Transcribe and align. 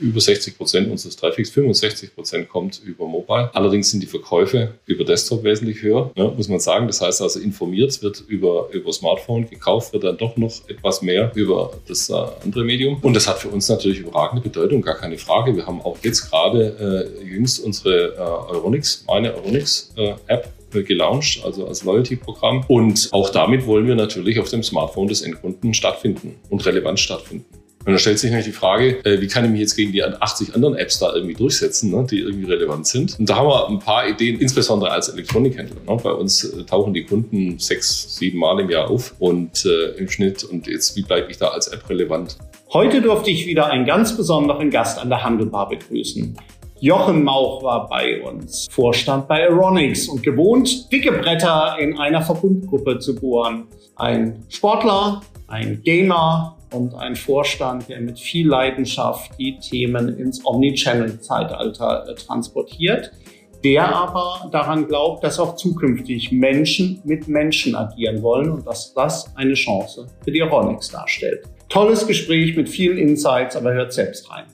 über 0.00 0.20
60 0.20 0.56
Prozent 0.56 0.90
unseres 0.90 1.16
Traffics, 1.16 1.50
65 1.50 2.14
Prozent 2.14 2.48
kommt 2.48 2.80
über 2.84 3.06
Mobile. 3.06 3.50
Allerdings 3.54 3.90
sind 3.90 4.02
die 4.02 4.06
Verkäufe 4.06 4.74
über 4.86 5.04
Desktop 5.04 5.44
wesentlich 5.44 5.82
höher, 5.82 6.10
ne, 6.16 6.32
muss 6.36 6.48
man 6.48 6.60
sagen. 6.60 6.86
Das 6.86 7.00
heißt 7.00 7.22
also, 7.22 7.40
informiert 7.40 8.02
wird 8.02 8.24
über, 8.28 8.68
über 8.72 8.92
Smartphone, 8.92 9.48
gekauft 9.48 9.92
wird 9.92 10.04
dann 10.04 10.16
doch 10.16 10.36
noch 10.36 10.52
etwas 10.68 11.02
mehr 11.02 11.30
über 11.34 11.72
das 11.86 12.08
äh, 12.10 12.14
andere 12.42 12.64
Medium. 12.64 12.98
Und 13.02 13.14
das 13.14 13.28
hat 13.28 13.38
für 13.38 13.48
uns 13.48 13.68
natürlich 13.68 14.00
überragende 14.00 14.42
Bedeutung, 14.42 14.82
gar 14.82 14.96
keine 14.96 15.18
Frage. 15.18 15.54
Wir 15.56 15.66
haben 15.66 15.80
auch 15.82 15.98
jetzt 16.02 16.30
gerade 16.30 17.10
äh, 17.20 17.24
jüngst 17.24 17.60
unsere 17.60 18.14
äh, 18.14 18.52
Euronix, 18.52 19.04
meine 19.06 19.34
Euronix 19.34 19.92
äh, 19.96 20.14
App 20.26 20.52
gelauncht, 20.72 21.42
also 21.44 21.66
als 21.66 21.84
Loyalty-Programm. 21.84 22.64
Und 22.68 23.08
auch 23.12 23.30
damit 23.30 23.66
wollen 23.66 23.86
wir 23.86 23.96
natürlich 23.96 24.38
auf 24.38 24.48
dem 24.48 24.62
Smartphone 24.62 25.08
des 25.08 25.22
Endkunden 25.22 25.74
stattfinden 25.74 26.36
und 26.48 26.64
relevant 26.64 27.00
stattfinden. 27.00 27.44
Und 27.90 27.94
da 27.94 27.98
stellt 27.98 28.20
sich 28.20 28.30
natürlich 28.30 28.54
die 28.54 28.58
Frage, 28.58 29.04
äh, 29.04 29.20
wie 29.20 29.26
kann 29.26 29.44
ich 29.44 29.50
mich 29.50 29.60
jetzt 29.60 29.74
gegen 29.74 29.90
die 29.90 30.04
80 30.04 30.54
anderen 30.54 30.76
Apps 30.76 31.00
da 31.00 31.12
irgendwie 31.12 31.34
durchsetzen, 31.34 31.90
ne, 31.90 32.06
die 32.08 32.20
irgendwie 32.20 32.48
relevant 32.48 32.86
sind. 32.86 33.18
Und 33.18 33.28
da 33.28 33.34
haben 33.34 33.48
wir 33.48 33.68
ein 33.68 33.80
paar 33.80 34.08
Ideen, 34.08 34.38
insbesondere 34.38 34.92
als 34.92 35.08
Elektronikhändler. 35.08 35.80
Ne. 35.84 36.00
Bei 36.00 36.12
uns 36.12 36.44
äh, 36.44 36.62
tauchen 36.62 36.94
die 36.94 37.02
Kunden 37.02 37.58
sechs, 37.58 38.16
sieben 38.16 38.38
Mal 38.38 38.60
im 38.60 38.70
Jahr 38.70 38.88
auf 38.88 39.16
und 39.18 39.66
äh, 39.66 39.98
im 39.98 40.08
Schnitt. 40.08 40.44
Und 40.44 40.68
jetzt, 40.68 40.94
wie 40.94 41.02
bleibe 41.02 41.32
ich 41.32 41.38
da 41.38 41.48
als 41.48 41.66
App 41.66 41.90
relevant? 41.90 42.36
Heute 42.72 43.02
durfte 43.02 43.30
ich 43.30 43.44
wieder 43.48 43.66
einen 43.66 43.86
ganz 43.86 44.16
besonderen 44.16 44.70
Gast 44.70 45.00
an 45.00 45.08
der 45.08 45.24
Handelbar 45.24 45.68
begrüßen. 45.68 46.38
Jochen 46.78 47.24
Mauch 47.24 47.64
war 47.64 47.88
bei 47.88 48.22
uns, 48.22 48.68
Vorstand 48.70 49.26
bei 49.26 49.42
Aeronix 49.42 50.08
und 50.08 50.22
gewohnt, 50.22 50.92
dicke 50.92 51.10
Bretter 51.10 51.76
in 51.80 51.98
einer 51.98 52.22
Verbundgruppe 52.22 53.00
zu 53.00 53.16
bohren. 53.16 53.66
Ein 53.96 54.44
Sportler, 54.48 55.22
ein 55.50 55.82
Gamer 55.82 56.56
und 56.72 56.94
ein 56.94 57.16
Vorstand, 57.16 57.88
der 57.88 58.00
mit 58.00 58.18
viel 58.18 58.48
Leidenschaft 58.48 59.32
die 59.38 59.58
Themen 59.58 60.16
ins 60.18 60.44
Omnichannel-Zeitalter 60.44 62.08
äh, 62.08 62.14
transportiert, 62.14 63.12
der 63.62 63.94
aber 63.94 64.48
daran 64.52 64.86
glaubt, 64.88 65.22
dass 65.22 65.38
auch 65.38 65.56
zukünftig 65.56 66.32
Menschen 66.32 67.02
mit 67.04 67.28
Menschen 67.28 67.74
agieren 67.74 68.22
wollen 68.22 68.50
und 68.50 68.66
dass 68.66 68.94
das 68.94 69.36
eine 69.36 69.54
Chance 69.54 70.06
für 70.24 70.32
die 70.32 70.42
Aeronix 70.42 70.88
darstellt. 70.88 71.44
Tolles 71.68 72.06
Gespräch 72.06 72.56
mit 72.56 72.68
vielen 72.68 72.96
Insights, 72.96 73.56
aber 73.56 73.74
hört 73.74 73.92
selbst 73.92 74.30
rein. 74.30 74.46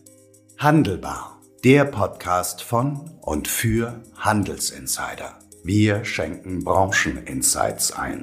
Handelbar 0.59 1.37
der 1.67 1.85
Podcast 1.85 2.63
von 2.63 3.11
und 3.23 3.49
für 3.49 4.01
Handelsinsider. 4.19 5.37
Wir 5.65 6.05
schenken 6.05 6.63
Brancheninsights 6.63 7.91
ein. 7.91 8.23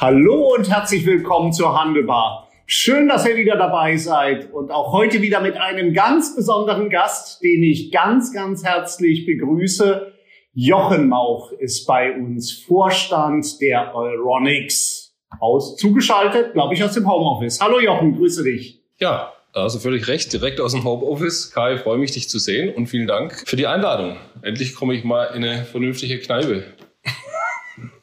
Hallo 0.00 0.54
und 0.54 0.70
herzlich 0.70 1.04
willkommen 1.06 1.52
zur 1.52 1.76
Handelbar. 1.76 2.48
Schön, 2.66 3.08
dass 3.08 3.26
ihr 3.26 3.34
wieder 3.34 3.56
dabei 3.56 3.96
seid 3.96 4.52
und 4.52 4.70
auch 4.70 4.92
heute 4.92 5.22
wieder 5.22 5.40
mit 5.40 5.56
einem 5.56 5.92
ganz 5.92 6.36
besonderen 6.36 6.88
Gast, 6.88 7.42
den 7.42 7.64
ich 7.64 7.90
ganz, 7.90 8.32
ganz 8.32 8.62
herzlich 8.62 9.26
begrüße. 9.26 10.12
Jochen 10.54 11.08
Mauch 11.08 11.50
ist 11.50 11.84
bei 11.88 12.14
uns 12.14 12.52
Vorstand 12.52 13.60
der 13.60 13.92
Euronics 13.92 15.16
aus 15.40 15.76
zugeschaltet, 15.76 16.52
glaube 16.52 16.74
ich, 16.74 16.84
aus 16.84 16.92
dem 16.92 17.10
Homeoffice. 17.10 17.60
Hallo 17.60 17.80
Jochen, 17.80 18.16
grüße 18.16 18.44
dich. 18.44 18.80
Ja, 19.00 19.32
also 19.52 19.80
völlig 19.80 20.06
recht, 20.06 20.32
direkt 20.32 20.60
aus 20.60 20.74
dem 20.74 20.84
Homeoffice. 20.84 21.50
Kai, 21.50 21.76
freue 21.76 21.98
mich, 21.98 22.12
dich 22.12 22.28
zu 22.28 22.38
sehen 22.38 22.72
und 22.72 22.86
vielen 22.86 23.08
Dank 23.08 23.42
für 23.48 23.56
die 23.56 23.66
Einladung. 23.66 24.16
Endlich 24.42 24.76
komme 24.76 24.94
ich 24.94 25.02
mal 25.02 25.24
in 25.34 25.42
eine 25.42 25.64
vernünftige 25.64 26.20
Kneipe. 26.20 26.62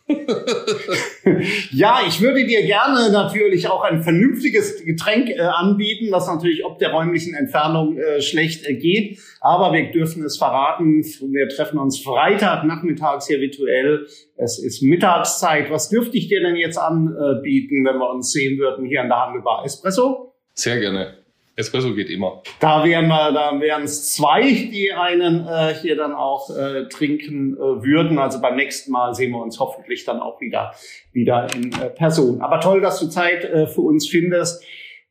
ja, 1.72 2.02
ich 2.08 2.22
würde 2.22 2.46
dir 2.46 2.64
gerne 2.64 3.12
natürlich 3.12 3.68
auch 3.68 3.82
ein 3.82 4.04
vernünftiges 4.04 4.86
Getränk 4.86 5.30
äh, 5.30 5.40
anbieten, 5.40 6.12
das 6.12 6.28
natürlich 6.28 6.64
ob 6.64 6.78
der 6.78 6.92
räumlichen 6.92 7.34
Entfernung 7.34 7.98
äh, 7.98 8.22
schlecht 8.22 8.68
äh, 8.68 8.76
geht. 8.76 9.18
Aber 9.42 9.74
wir 9.74 9.92
dürfen 9.92 10.24
es 10.24 10.38
verraten. 10.38 11.02
Wir 11.02 11.50
treffen 11.50 11.80
uns 11.80 12.00
Freitag 12.00 12.66
nachmittags 12.66 13.26
hier 13.28 13.42
virtuell. 13.42 14.06
Es 14.38 14.60
ist 14.64 14.84
Mittagszeit. 14.84 15.72
Was 15.72 15.90
dürfte 15.90 16.18
ich 16.18 16.28
dir 16.28 16.42
denn 16.42 16.56
jetzt 16.56 16.78
anbieten, 16.78 17.84
wenn 17.84 17.98
wir 17.98 18.12
uns 18.12 18.32
sehen 18.32 18.60
würden 18.60 18.86
hier 18.86 19.02
an 19.02 19.08
der 19.08 19.26
Handelbar? 19.26 19.66
Espresso? 19.66 20.36
Sehr 20.54 20.80
gerne. 20.80 21.25
Espresso 21.58 21.96
geht 21.96 22.10
immer. 22.10 22.42
Da 22.60 22.84
wären 22.84 23.08
wir, 23.08 23.32
da 23.32 23.60
wären 23.62 23.84
es 23.84 24.14
zwei, 24.14 24.42
die 24.42 24.92
einen 24.92 25.48
äh, 25.48 25.74
hier 25.74 25.96
dann 25.96 26.14
auch 26.14 26.50
äh, 26.50 26.90
trinken 26.90 27.56
äh, 27.56 27.84
würden. 27.84 28.20
Also 28.20 28.42
beim 28.42 28.58
nächsten 28.58 28.92
Mal 28.92 29.14
sehen 29.14 29.32
wir 29.32 29.42
uns 29.42 29.60
hoffentlich 29.60 30.04
dann 30.04 30.20
auch 30.20 30.42
wieder 30.42 30.74
wieder 31.14 31.48
in 31.56 31.72
äh, 31.72 31.90
Person. 31.90 32.42
Aber 32.42 32.60
toll, 32.60 32.82
dass 32.82 33.00
du 33.00 33.08
Zeit 33.08 33.46
äh, 33.46 33.68
für 33.68 33.82
uns 33.82 34.08
findest, 34.08 34.64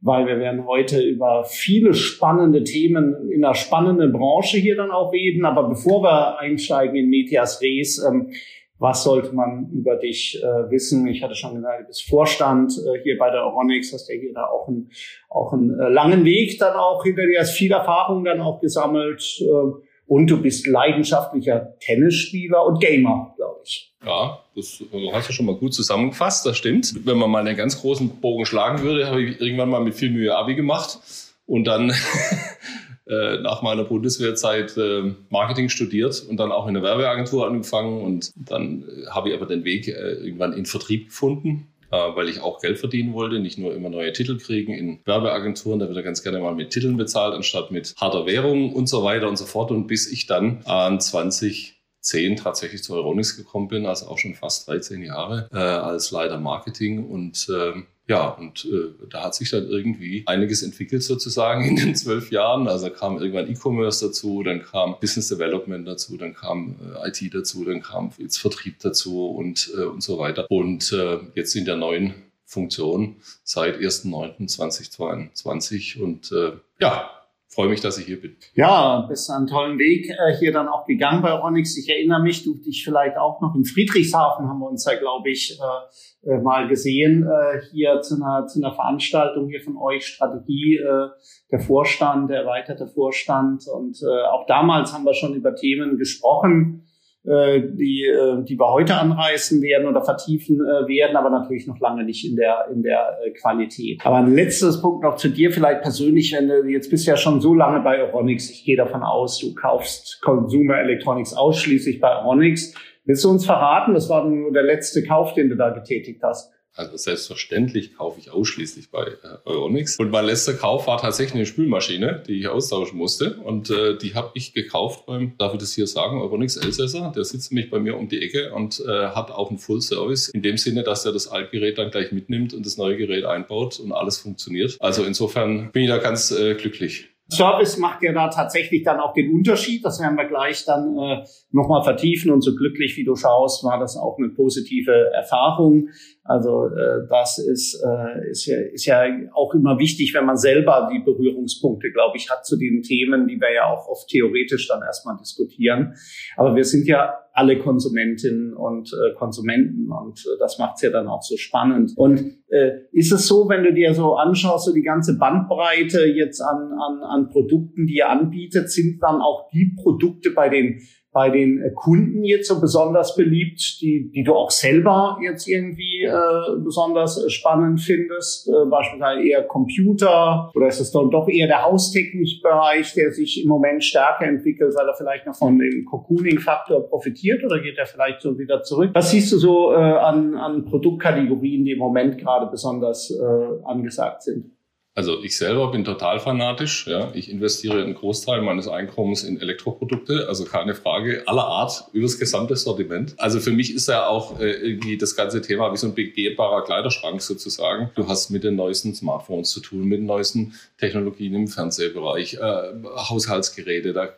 weil 0.03 0.27
wir 0.27 0.39
werden 0.39 0.67
heute 0.67 1.01
über 1.01 1.45
viele 1.45 1.95
spannende 1.95 2.63
Themen 2.63 3.31
in 3.31 3.43
einer 3.43 3.55
spannenden 3.55 4.13
Branche 4.13 4.59
hier 4.59 4.77
dann 4.77 4.91
auch 4.91 5.13
reden. 5.15 5.47
Aber 5.47 5.67
bevor 5.67 6.03
wir 6.03 6.39
einsteigen 6.39 6.95
in 6.95 7.09
Medias 7.09 7.63
Res, 7.63 8.05
ähm, 8.07 8.33
was 8.79 9.05
sollte 9.05 9.33
man 9.33 9.71
über 9.73 9.97
dich 9.97 10.41
äh, 10.43 10.71
wissen? 10.71 11.07
Ich 11.07 11.23
hatte 11.23 11.35
schon 11.35 11.55
gesagt, 11.55 11.83
du 11.83 11.87
bist 11.87 12.09
Vorstand 12.09 12.73
äh, 12.73 13.03
hier 13.03 13.17
bei 13.19 13.31
der 13.31 13.45
Oronix, 13.45 13.93
hast 13.93 14.09
ja 14.09 14.17
hier 14.19 14.33
da 14.35 14.47
auch 14.47 14.69
einen, 14.69 14.91
auch 15.29 15.53
einen 15.53 15.79
äh, 15.79 15.89
langen 15.89 16.25
Weg 16.25 16.59
dann 16.59 16.77
auch 16.77 17.03
hinter 17.05 17.27
dir, 17.27 17.41
hast 17.41 17.53
viel 17.53 17.73
Erfahrung 17.73 18.25
dann 18.25 18.41
auch 18.41 18.61
gesammelt 18.61 19.41
äh, 19.41 19.83
und 20.07 20.27
du 20.27 20.43
bist 20.43 20.67
leidenschaftlicher 20.67 21.79
Tennisspieler 21.79 22.65
und 22.67 22.81
Gamer, 22.81 23.33
glaube 23.37 23.61
ich. 23.65 23.95
Ja, 24.05 24.41
das 24.55 24.79
du 24.79 25.13
hast 25.13 25.29
du 25.29 25.33
schon 25.33 25.47
mal 25.47 25.55
gut 25.55 25.73
zusammengefasst, 25.73 26.45
das 26.45 26.59
stimmt. 26.59 27.07
Wenn 27.07 27.17
man 27.17 27.31
mal 27.31 27.47
einen 27.47 27.57
ganz 27.57 27.81
großen 27.81 28.21
Bogen 28.21 28.45
schlagen 28.45 28.83
würde, 28.83 29.07
habe 29.07 29.23
ich 29.23 29.41
irgendwann 29.41 29.71
mal 29.71 29.83
mit 29.83 29.95
viel 29.95 30.11
Mühe 30.11 30.37
Abi 30.37 30.57
gemacht 30.57 30.99
und 31.47 31.65
dann 31.65 31.93
äh, 33.07 33.39
nach 33.39 33.61
meiner 33.61 33.85
Bundeswehrzeit 33.85 34.77
äh, 34.79 35.13
Marketing 35.29 35.69
studiert 35.69 36.25
und 36.29 36.39
dann 36.39 36.51
auch 36.51 36.67
in 36.67 36.75
der 36.75 36.83
Werbeagentur 36.83 37.47
angefangen. 37.47 38.01
Und 38.01 38.33
dann 38.35 38.83
äh, 38.83 39.11
habe 39.11 39.29
ich 39.29 39.35
aber 39.35 39.45
den 39.45 39.65
Weg 39.65 39.89
äh, 39.89 40.15
irgendwann 40.15 40.55
in 40.55 40.65
Vertrieb 40.65 41.09
gefunden 41.09 41.69
weil 41.91 42.29
ich 42.29 42.41
auch 42.41 42.61
Geld 42.61 42.81
verdienen 42.81 43.13
wollte, 43.13 43.39
nicht 43.39 43.57
nur 43.57 43.73
immer 43.73 43.89
neue 43.89 44.13
Titel 44.13 44.37
kriegen 44.37 44.75
in 44.75 44.99
Werbeagenturen, 45.05 45.79
da 45.79 45.87
wird 45.87 45.97
er 45.97 46.03
ganz 46.03 46.25
gerne 46.25 46.41
mal 46.41 46.53
mit 46.53 46.71
Titeln 46.71 46.97
bezahlt, 46.97 47.35
anstatt 47.35 47.71
mit 47.71 47.95
harter 48.01 48.27
Währung 48.27 48.73
und 48.73 48.89
so 48.89 49.05
weiter 49.05 49.29
und 49.29 49.37
so 49.37 49.45
fort. 49.45 49.71
Und 49.71 49.87
bis 49.87 50.11
ich 50.11 50.27
dann 50.27 50.63
an 50.65 51.01
2010 51.01 52.35
tatsächlich 52.35 52.83
zu 52.83 52.95
Euronics 52.95 53.37
gekommen 53.37 53.69
bin, 53.69 53.87
also 53.87 54.07
auch 54.07 54.19
schon 54.19 54.35
fast 54.35 54.67
13 54.67 55.03
Jahre 55.03 55.49
äh, 55.53 55.59
als 55.59 56.11
Leiter 56.11 56.41
Marketing 56.41 57.09
und 57.09 57.49
äh, 57.49 57.75
ja, 58.07 58.29
und 58.29 58.67
äh, 58.67 58.93
da 59.09 59.25
hat 59.25 59.35
sich 59.35 59.51
dann 59.51 59.67
irgendwie 59.67 60.25
einiges 60.27 60.63
entwickelt 60.63 61.03
sozusagen 61.03 61.65
in 61.65 61.77
den 61.77 61.97
zwölf 61.97 62.31
Jahren. 62.31 62.69
Also 62.69 62.91
kam 62.91 63.17
irgendwann 63.17 63.51
E-Commerce 63.51 64.07
dazu, 64.07 64.43
dann 64.43 64.63
kam 64.63 65.01
Business 65.01 65.29
Development 65.29 65.89
dazu, 65.89 66.19
dann 66.19 66.35
kam 66.35 66.77
äh, 67.03 67.09
IT 67.09 67.35
dazu, 67.35 67.65
dann 67.65 67.81
kam 67.81 68.13
jetzt 68.19 68.37
Vertrieb 68.37 68.79
dazu 68.81 69.29
und, 69.29 69.73
äh, 69.75 69.85
und 69.85 70.03
so 70.03 70.19
weiter. 70.19 70.45
Und 70.51 70.93
äh, 70.93 71.21
jetzt 71.35 71.57
in 71.57 71.65
der 71.65 71.77
neuen 71.77 72.13
Funktion 72.45 73.17
seit 73.43 73.79
1.9.2022 73.79 75.99
und 75.99 76.31
äh, 76.31 76.59
ja, 76.81 77.11
freue 77.55 77.69
mich, 77.69 77.81
dass 77.81 77.99
ich 77.99 78.07
hier 78.07 78.21
bin. 78.21 78.37
Ja, 78.55 79.07
bist 79.09 79.31
einen 79.31 79.47
tollen 79.47 79.79
Weg 79.79 80.11
äh, 80.11 80.37
hier 80.39 80.53
dann 80.53 80.69
auch 80.69 80.87
gegangen 80.87 81.23
bei 81.23 81.41
Onyx. 81.41 81.77
Ich 81.79 81.89
erinnere 81.89 82.21
mich, 82.21 82.45
du 82.45 82.55
dich 82.55 82.85
vielleicht 82.85 83.17
auch 83.17 83.41
noch 83.41 83.55
in 83.55 83.65
Friedrichshafen 83.65 84.49
haben 84.49 84.59
wir 84.59 84.69
uns 84.69 84.85
ja, 84.85 84.99
glaube 84.99 85.31
ich, 85.31 85.59
äh, 85.59 86.31
äh, 86.31 86.41
mal 86.41 86.69
gesehen, 86.69 87.23
äh, 87.23 87.61
hier 87.71 88.01
zu 88.01 88.17
einer, 88.17 88.47
zu 88.47 88.61
einer 88.61 88.75
Veranstaltung 88.75 89.49
hier 89.49 89.61
von 89.61 89.77
euch, 89.77 90.07
Strategie, 90.07 90.77
äh, 90.77 91.09
der 91.51 91.61
Vorstand, 91.61 92.31
der 92.31 92.41
erweiterte 92.41 92.87
Vorstand. 92.89 93.65
Und 93.73 93.99
äh, 94.03 94.27
auch 94.29 94.47
damals 94.47 94.93
haben 94.93 95.05
wir 95.05 95.15
schon 95.15 95.35
über 95.35 95.55
Themen 95.55 95.97
gesprochen, 95.97 96.87
die, 97.27 98.05
äh, 98.05 98.45
die 98.45 98.59
wir 98.59 98.71
heute 98.71 98.97
anreißen 98.97 99.63
werden 99.63 99.89
oder 99.89 100.03
vertiefen 100.03 100.61
äh, 100.61 100.87
werden, 100.87 101.17
aber 101.17 101.31
natürlich 101.31 101.67
noch 101.67 101.81
lange 101.81 102.05
nicht 102.05 102.29
in 102.29 102.37
der, 102.37 102.69
in 102.71 102.83
der 102.83 103.19
Qualität. 103.41 104.05
Aber 104.05 104.17
ein 104.17 104.35
letztes 104.35 104.83
Punkt 104.83 105.03
noch 105.03 105.17
zu 105.17 105.29
dir 105.29 105.51
vielleicht 105.51 105.81
persönlich, 105.81 106.35
wenn 106.37 106.49
du 106.49 106.69
jetzt 106.69 106.91
bist 106.91 107.07
ja 107.07 107.17
schon 107.17 107.41
so 107.41 107.55
lange 107.55 107.81
bei 107.81 107.99
Euronics. 108.03 108.51
Ich 108.51 108.65
gehe 108.65 108.77
davon 108.77 109.03
aus, 109.03 109.39
du 109.39 109.55
kaufst 109.55 110.21
Consumer 110.23 110.79
Electronics 110.79 111.35
ausschließlich 111.35 111.99
bei 111.99 112.15
Euronics. 112.19 112.75
Willst 113.07 113.25
du 113.25 113.31
uns 113.31 113.47
verraten, 113.47 113.95
das 113.95 114.09
war 114.11 114.29
nur 114.29 114.53
der 114.53 114.63
letzte 114.63 115.03
Kauf, 115.03 115.35
den 115.35 115.49
du 115.49 115.57
da 115.57 115.71
getätigt 115.71 116.23
hast? 116.23 116.54
Also 116.77 116.97
selbstverständlich 116.97 117.97
kaufe 117.97 118.19
ich 118.19 118.31
ausschließlich 118.31 118.91
bei 118.91 119.05
äh, 119.05 119.39
Euronics. 119.45 119.97
Und 119.97 120.11
mein 120.11 120.25
letzter 120.25 120.55
Kauf 120.55 120.89
war 120.89 121.01
tatsächlich 121.01 121.37
eine 121.37 121.47
Spülmaschine, 121.47 122.23
die 122.27 122.41
ich 122.41 122.49
austauschen 122.49 122.99
musste. 122.99 123.37
Und 123.37 123.71
äh, 123.71 123.97
die 123.97 124.15
habe 124.15 124.33
ich 124.35 124.55
gekauft 124.55 125.07
beim, 125.07 125.35
darf 125.39 125.55
ich 125.55 125.61
das 125.61 125.73
hier 125.73 125.87
sagen, 125.87 126.21
Euronics 126.21 126.57
Elsässer. 126.57 127.13
Der 127.15 127.25
sitzt 127.25 127.53
nämlich 127.53 127.71
bei 127.71 127.79
mir 127.79 127.97
um 127.97 128.09
die 128.09 128.21
Ecke 128.21 128.53
und 128.53 128.81
äh, 128.81 129.09
hat 129.09 129.31
auch 129.31 129.51
einen 129.51 129.59
Full 129.59 129.83
Service. 129.83 130.29
In 130.31 130.43
dem 130.43 130.57
Sinne, 130.57 130.83
dass 130.83 131.07
er 131.07 131.13
das 131.13 131.29
Altgerät 131.29 131.79
dann 131.79 131.93
gleich 131.93 132.11
mitnimmt 132.11 132.55
und 132.55 132.67
das 132.67 132.77
neue 132.77 132.97
Gerät 132.97 133.25
einbaut 133.25 133.79
und 133.79 133.93
alles 133.93 134.19
funktioniert. 134.19 134.77
Also 134.81 135.05
insofern 135.05 135.71
bin 135.71 135.85
ich 135.85 135.89
da 135.89 135.99
ganz 135.99 136.33
äh, 136.33 136.55
glücklich. 136.55 137.09
Service 137.29 137.79
macht 137.79 138.03
ja 138.03 138.13
da 138.13 138.29
tatsächlich 138.29 138.83
dann 138.83 139.01
auch 139.01 139.15
den 139.15 139.33
Unterschied. 139.33 139.85
Das 139.85 139.99
werden 140.01 140.17
wir 140.17 140.27
gleich 140.27 140.65
dann 140.65 140.97
äh, 140.99 141.25
nochmal 141.53 141.83
vertiefen. 141.83 142.31
Und 142.31 142.43
so 142.43 142.55
glücklich 142.55 142.97
wie 142.97 143.05
du 143.05 143.17
schaust, 143.17 143.65
war 143.65 143.79
das 143.79 143.97
auch 143.97 144.19
eine 144.19 144.29
positive 144.29 145.11
Erfahrung. 145.15 145.89
Also 146.27 146.69
äh, 146.69 147.07
das 147.11 147.39
ist, 147.39 147.83
äh, 147.85 148.31
ist, 148.31 148.47
ja, 148.47 148.59
ist 148.73 148.87
ja 148.87 149.05
auch 149.35 149.53
immer 149.53 149.79
wichtig, 149.79 150.15
wenn 150.15 150.25
man 150.25 150.39
selber 150.39 150.89
die 150.91 151.05
Berührungspunkte, 151.05 151.91
glaube 151.93 152.17
ich, 152.17 152.31
hat 152.31 152.47
zu 152.47 152.57
den 152.57 152.81
Themen, 152.83 153.29
die 153.29 153.39
wir 153.39 153.53
ja 153.53 153.67
auch 153.67 153.87
oft 153.89 154.09
theoretisch 154.09 154.67
dann 154.69 154.81
erstmal 154.83 155.19
diskutieren. 155.19 155.95
Aber 156.37 156.57
wir 156.57 156.65
sind 156.65 156.87
ja 156.87 157.13
alle 157.35 157.59
Konsumentinnen 157.59 158.55
und 158.55 158.91
äh, 158.93 159.15
Konsumenten 159.17 159.91
und 159.91 160.21
äh, 160.21 160.39
das 160.39 160.59
macht 160.59 160.77
es 160.77 160.83
ja 160.83 160.91
dann 160.91 161.09
auch 161.09 161.21
so 161.21 161.37
spannend. 161.37 161.93
Und 161.97 162.21
äh, 162.49 162.71
ist 162.93 163.13
es 163.13 163.27
so, 163.27 163.49
wenn 163.51 163.63
du 163.63 163.75
dir 163.75 163.93
so 163.93 164.15
anschaust, 164.15 164.65
so 164.65 164.73
die 164.73 164.83
ganze 164.83 165.19
Bandbreite 165.19 166.07
jetzt 166.07 166.41
an, 166.41 166.73
an, 166.73 167.03
an 167.03 167.29
Produkten, 167.29 167.87
die 167.87 167.97
ihr 167.97 168.09
anbietet, 168.09 168.71
sind 168.71 168.99
dann 169.03 169.21
auch 169.21 169.51
die 169.53 169.77
Produkte 169.83 170.31
bei 170.31 170.49
den 170.49 170.81
bei 171.15 171.31
den 171.31 171.63
äh, 171.63 171.71
Kunden 171.71 172.25
jetzt 172.25 172.49
so 172.49 172.61
besonders 172.61 173.15
beliebt, 173.15 173.81
die, 173.81 174.11
die 174.13 174.25
du 174.25 174.35
auch 174.35 174.51
selber 174.51 175.17
jetzt 175.23 175.49
irgendwie 175.49 176.03
äh, 176.03 176.59
besonders 176.63 177.33
spannend 177.33 177.81
findest? 177.81 178.49
Äh, 178.49 178.69
beispielsweise 178.69 179.23
eher 179.23 179.45
Computer 179.45 180.51
oder 180.55 180.67
ist 180.67 180.81
es 180.81 180.91
dann 180.91 181.11
doch 181.11 181.29
eher 181.29 181.47
der 181.47 181.63
Haustechnikbereich, 181.63 182.93
der 182.95 183.13
sich 183.13 183.45
im 183.45 183.49
Moment 183.49 183.85
stärker 183.85 184.27
entwickelt, 184.27 184.75
weil 184.77 184.89
er 184.89 184.95
vielleicht 184.95 185.27
noch 185.27 185.37
von 185.37 185.57
dem 185.57 185.85
Cocooning-Faktor 185.85 186.89
profitiert 186.89 187.45
oder 187.45 187.61
geht 187.61 187.79
er 187.79 187.87
vielleicht 187.87 188.21
so 188.21 188.37
wieder 188.37 188.63
zurück? 188.63 188.91
Was 188.93 189.13
siehst 189.13 189.33
du 189.33 189.39
so 189.39 189.73
äh, 189.73 189.77
an, 189.77 190.35
an 190.35 190.65
Produktkategorien, 190.65 191.65
die 191.65 191.73
im 191.73 191.79
Moment 191.79 192.19
gerade 192.19 192.51
besonders 192.51 193.11
äh, 193.13 193.65
angesagt 193.65 194.25
sind? 194.25 194.51
Also 194.97 195.25
ich 195.25 195.37
selber 195.37 195.73
bin 195.73 195.85
total 195.85 196.21
fanatisch. 196.21 196.87
Ja. 196.87 197.11
Ich 197.15 197.29
investiere 197.29 197.83
einen 197.83 197.95
Großteil 197.95 198.43
meines 198.43 198.69
Einkommens 198.69 199.25
in 199.25 199.41
Elektroprodukte, 199.41 200.27
also 200.29 200.45
keine 200.45 200.77
Frage, 200.77 201.25
aller 201.27 201.45
Art, 201.45 201.87
übers 201.93 202.19
gesamte 202.19 202.55
Sortiment. 202.55 203.15
Also 203.19 203.41
für 203.41 203.51
mich 203.51 203.75
ist 203.75 203.89
ja 203.89 204.07
auch 204.07 204.39
äh, 204.39 204.53
irgendwie 204.53 204.97
das 204.97 205.17
ganze 205.17 205.43
Thema 205.43 205.73
wie 205.73 205.77
so 205.77 205.89
ein 205.89 205.95
begehbarer 205.95 206.63
Kleiderschrank 206.63 207.21
sozusagen. 207.23 207.91
Du 207.97 208.07
hast 208.07 208.31
mit 208.31 208.45
den 208.45 208.55
neuesten 208.55 208.95
Smartphones 208.95 209.51
zu 209.51 209.61
tun, 209.61 209.85
mit 209.85 209.99
den 209.99 210.07
neuesten 210.07 210.55
Technologien 210.79 211.35
im 211.35 211.49
Fernsehbereich, 211.49 212.35
äh, 212.35 212.73
Haushaltsgeräte, 212.97 213.93
da 213.93 214.11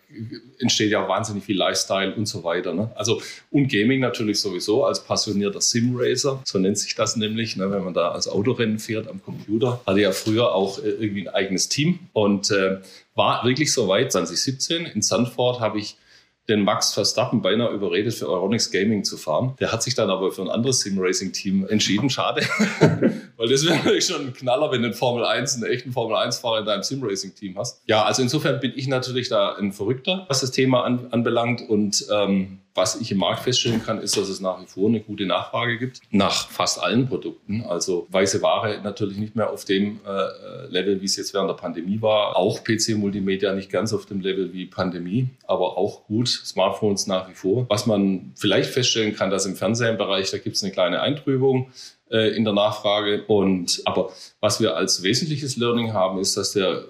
entsteht 0.59 0.91
ja 0.91 1.09
wahnsinnig 1.09 1.45
viel 1.45 1.57
Lifestyle 1.57 2.15
und 2.15 2.27
so 2.27 2.45
weiter. 2.45 2.75
Ne? 2.75 2.91
Also 2.97 3.23
und 3.51 3.73
Gaming 3.73 4.01
natürlich 4.01 4.41
sowieso 4.41 4.85
als 4.85 5.03
passionierter 5.03 5.63
Simracer, 5.63 6.43
so 6.45 6.59
nennt 6.59 6.79
sich 6.79 6.95
das 6.95 7.17
nämlich, 7.17 7.57
ne, 7.57 7.71
wenn 7.71 7.85
man 7.85 7.95
da 7.95 8.11
als 8.11 8.29
Autorennen 8.29 8.79
fährt 8.79 9.09
am 9.09 9.23
Computer. 9.23 9.81
Hatte 9.87 10.01
ja 10.01 10.13
früher 10.13 10.55
auch 10.55 10.66
auch 10.67 10.79
äh, 10.79 10.89
irgendwie 10.89 11.29
ein 11.29 11.35
eigenes 11.35 11.69
Team 11.69 12.01
und 12.13 12.51
äh, 12.51 12.81
war 13.15 13.45
wirklich 13.45 13.73
so 13.73 13.89
weit. 13.89 14.13
2017 14.13 14.87
in 14.87 15.03
Sandford 15.03 15.61
habe 15.61 15.79
ich 15.79 15.97
den 16.49 16.63
Max 16.63 16.95
Verstappen 16.95 17.43
beinahe 17.43 17.73
überredet, 17.73 18.15
für 18.15 18.29
Euronics 18.29 18.71
Gaming 18.71 19.05
zu 19.05 19.17
fahren. 19.17 19.55
Der 19.59 19.73
hat 19.73 19.83
sich 19.83 19.95
dann 19.95 20.11
aber 20.11 20.31
für 20.31 20.43
ein 20.43 20.51
anderes 20.51 20.81
Sim-Racing-Team 20.81 21.67
entschieden. 21.69 22.11
Schade. 22.11 22.43
Weil 23.37 23.49
das 23.49 23.65
wäre 23.65 23.77
natürlich 23.85 24.07
schon 24.07 24.27
ein 24.27 24.33
Knaller, 24.33 24.71
wenn 24.71 24.83
du 24.83 24.89
in 24.89 24.95
Formel 24.95 25.25
1, 25.25 25.57
einen 25.57 25.65
echten 25.65 25.93
Formel 25.93 26.17
1-Fahrer 26.17 26.61
in 26.61 26.67
deinem 26.67 26.83
Sim-Racing-Team 26.83 27.59
hast. 27.59 27.83
Ja, 27.87 28.05
also 28.05 28.23
insofern 28.23 28.61
bin 28.61 28.73
ich 28.75 28.89
natürlich 28.89 29.29
da 29.29 29.55
ein 29.55 29.73
Verrückter, 29.73 30.27
was 30.29 30.41
das 30.41 30.51
Thema 30.51 30.85
an, 30.85 31.09
anbelangt. 31.11 31.69
Und 31.69 32.07
ähm, 32.11 32.59
was 32.77 33.01
ich 33.01 33.11
im 33.11 33.19
Markt 33.19 33.43
feststellen 33.43 33.83
kann, 33.83 34.01
ist, 34.01 34.17
dass 34.17 34.29
es 34.29 34.41
nach 34.41 34.61
wie 34.61 34.67
vor 34.67 34.89
eine 34.89 35.01
gute 35.01 35.25
Nachfrage 35.25 35.79
gibt 35.79 36.01
nach 36.11 36.51
fast 36.51 36.81
allen 36.83 37.09
Produkten. 37.09 37.63
Also 37.63 38.07
weiße 38.11 38.43
Ware 38.43 38.81
natürlich 38.83 39.17
nicht 39.17 39.35
mehr 39.35 39.51
auf 39.51 39.65
dem 39.65 40.01
äh, 40.07 40.67
Level, 40.69 41.01
wie 41.01 41.07
es 41.07 41.17
jetzt 41.17 41.33
während 41.33 41.49
der 41.49 41.55
Pandemie 41.55 42.03
war. 42.03 42.37
Auch 42.37 42.63
PC-Multimedia 42.63 43.55
nicht 43.55 43.71
ganz 43.71 43.95
auf 43.95 44.07
dem 44.07 44.21
Level 44.21 44.53
wie 44.53 44.67
Pandemie, 44.67 45.29
aber 45.47 45.79
auch 45.79 46.05
gut. 46.05 46.29
Smartphones 46.29 47.07
nach 47.07 47.29
wie 47.31 47.35
vor. 47.35 47.67
Was 47.71 47.87
man 47.87 48.33
vielleicht 48.37 48.71
feststellen 48.71 49.17
kann, 49.17 49.31
dass 49.31 49.47
im 49.47 49.57
Fernsehbereich, 49.57 50.31
da 50.31 50.39
gibt 50.39 50.57
es 50.57 50.63
eine 50.63 50.73
kleine 50.73 51.01
Eintrübung 51.01 51.71
äh, 52.11 52.37
in 52.37 52.45
der 52.45 52.53
Nachfrage. 52.53 53.25
Und 53.27 53.83
aber 53.85 54.11
was 54.41 54.61
wir 54.61 54.77
als 54.77 55.03
wesentliches 55.03 55.57
Learning 55.57 55.93
haben, 55.93 56.19
ist, 56.19 56.37
dass 56.37 56.53
der 56.53 56.85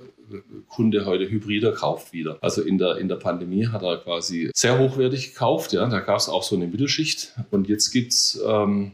Kunde 0.68 1.06
heute 1.06 1.30
Hybrider 1.30 1.72
kauft 1.72 2.12
wieder. 2.12 2.38
Also 2.40 2.62
in 2.62 2.78
der, 2.78 2.98
in 2.98 3.08
der 3.08 3.16
Pandemie 3.16 3.66
hat 3.66 3.82
er 3.82 3.98
quasi 3.98 4.50
sehr 4.54 4.78
hochwertig 4.78 5.32
gekauft. 5.32 5.72
Ja, 5.72 5.86
da 5.88 6.00
gab 6.00 6.18
es 6.18 6.28
auch 6.28 6.42
so 6.42 6.56
eine 6.56 6.66
Mittelschicht. 6.66 7.32
Und 7.50 7.68
jetzt 7.68 7.90
gibt's 7.92 8.40
ähm, 8.44 8.92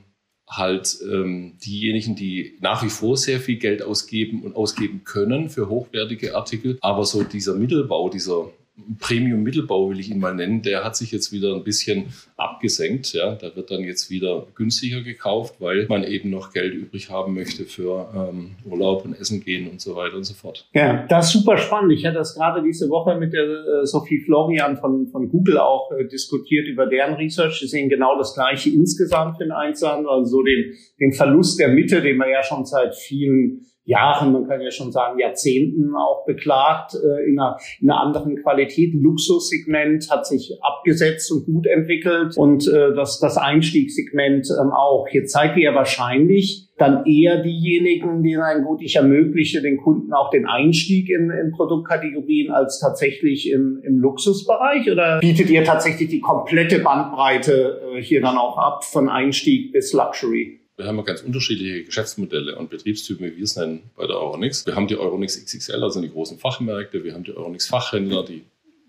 halt 0.48 0.98
ähm, 1.02 1.56
diejenigen, 1.64 2.16
die 2.16 2.58
nach 2.60 2.82
wie 2.82 2.90
vor 2.90 3.16
sehr 3.16 3.40
viel 3.40 3.56
Geld 3.56 3.82
ausgeben 3.82 4.42
und 4.42 4.54
ausgeben 4.56 5.04
können 5.04 5.48
für 5.48 5.68
hochwertige 5.68 6.36
Artikel. 6.36 6.78
Aber 6.80 7.04
so 7.04 7.22
dieser 7.22 7.54
Mittelbau, 7.54 8.08
dieser 8.10 8.50
Premium-Mittelbau, 8.98 9.90
will 9.90 10.00
ich 10.00 10.10
ihn 10.10 10.18
mal 10.18 10.34
nennen, 10.34 10.62
der 10.62 10.82
hat 10.82 10.96
sich 10.96 11.12
jetzt 11.12 11.30
wieder 11.30 11.54
ein 11.54 11.62
bisschen 11.62 12.06
abgesenkt. 12.36 13.12
Ja, 13.12 13.34
da 13.34 13.54
wird 13.54 13.70
dann 13.70 13.82
jetzt 13.84 14.10
wieder 14.10 14.46
günstiger 14.54 15.02
gekauft, 15.02 15.56
weil 15.58 15.86
man 15.88 16.04
eben 16.04 16.30
noch 16.30 16.52
Geld 16.52 16.72
übrig 16.74 17.10
haben 17.10 17.34
möchte 17.34 17.64
für 17.64 18.08
ähm, 18.14 18.52
Urlaub 18.64 19.04
und 19.04 19.14
Essen 19.14 19.44
gehen 19.44 19.68
und 19.70 19.80
so 19.80 19.94
weiter 19.94 20.16
und 20.16 20.24
so 20.24 20.32
fort. 20.32 20.68
Ja, 20.72 21.06
das 21.06 21.26
ist 21.26 21.32
super 21.32 21.58
spannend. 21.58 21.92
Ich 21.92 22.06
hatte 22.06 22.16
das 22.16 22.34
gerade 22.34 22.62
diese 22.62 22.88
Woche 22.88 23.18
mit 23.18 23.34
der 23.34 23.44
äh, 23.44 23.86
Sophie 23.86 24.20
Florian 24.24 24.78
von, 24.78 25.06
von 25.08 25.28
Google 25.28 25.58
auch 25.58 25.92
äh, 25.92 26.06
diskutiert 26.08 26.66
über 26.66 26.86
deren 26.86 27.14
Research. 27.14 27.60
Sie 27.60 27.66
sehen 27.66 27.90
genau 27.90 28.16
das 28.16 28.34
Gleiche 28.34 28.70
insgesamt 28.70 29.36
für 29.36 29.44
den 29.44 29.52
Einzelhandel, 29.52 30.08
also 30.08 30.38
so 30.38 30.42
den, 30.42 30.72
den 30.98 31.12
Verlust 31.12 31.60
der 31.60 31.68
Mitte, 31.68 32.00
den 32.00 32.16
wir 32.16 32.30
ja 32.30 32.42
schon 32.42 32.64
seit 32.64 32.94
vielen 32.96 33.66
Jahren, 33.84 34.32
man 34.32 34.46
kann 34.46 34.60
ja 34.60 34.70
schon 34.70 34.92
sagen 34.92 35.18
Jahrzehnten 35.18 35.96
auch 35.96 36.24
beklagt, 36.24 36.94
äh, 36.94 37.28
in, 37.28 37.38
einer, 37.38 37.56
in 37.80 37.90
einer 37.90 38.00
anderen 38.00 38.36
Qualität. 38.40 38.94
Luxussegment 38.94 40.08
hat 40.08 40.24
sich 40.24 40.56
abgesetzt 40.62 41.32
und 41.32 41.46
gut 41.46 41.66
entwickelt 41.66 42.36
und 42.36 42.68
äh, 42.68 42.94
das, 42.94 43.18
das 43.18 43.36
Einstiegssegment 43.36 44.48
ähm, 44.60 44.70
auch. 44.70 45.08
Jetzt 45.10 45.32
seid 45.32 45.56
ihr 45.56 45.64
ja 45.70 45.74
wahrscheinlich 45.74 46.68
dann 46.78 47.04
eher 47.06 47.42
diejenigen, 47.42 48.22
die 48.22 48.34
sagen, 48.34 48.64
gut, 48.64 48.82
ich 48.82 48.96
ermögliche 48.96 49.60
den 49.62 49.78
Kunden 49.78 50.12
auch 50.12 50.30
den 50.30 50.46
Einstieg 50.46 51.08
in, 51.08 51.30
in 51.30 51.52
Produktkategorien 51.52 52.52
als 52.52 52.78
tatsächlich 52.80 53.50
im, 53.50 53.80
im 53.84 53.98
Luxusbereich 53.98 54.90
oder 54.90 55.18
bietet 55.20 55.50
ihr 55.50 55.64
tatsächlich 55.64 56.08
die 56.08 56.20
komplette 56.20 56.78
Bandbreite 56.78 57.80
äh, 57.96 58.02
hier 58.02 58.20
dann 58.20 58.38
auch 58.38 58.58
ab 58.58 58.84
von 58.84 59.08
Einstieg 59.08 59.72
bis 59.72 59.92
Luxury? 59.92 60.61
Wir 60.76 60.86
haben 60.86 60.96
ja 60.96 61.02
ganz 61.02 61.22
unterschiedliche 61.22 61.84
Geschäftsmodelle 61.84 62.56
und 62.56 62.70
Betriebstypen, 62.70 63.26
wie 63.26 63.36
wir 63.36 63.44
es 63.44 63.56
nennen, 63.56 63.90
bei 63.94 64.06
der 64.06 64.16
Euronics. 64.16 64.64
Wir 64.66 64.74
haben 64.74 64.86
die 64.86 64.96
Euronics 64.96 65.42
XXL, 65.44 65.82
also 65.82 66.00
die 66.00 66.10
großen 66.10 66.38
Fachmärkte. 66.38 67.04
Wir 67.04 67.14
haben 67.14 67.24
die 67.24 67.36
Euronics 67.36 67.68
Fachhändler, 67.68 68.24
die 68.24 68.44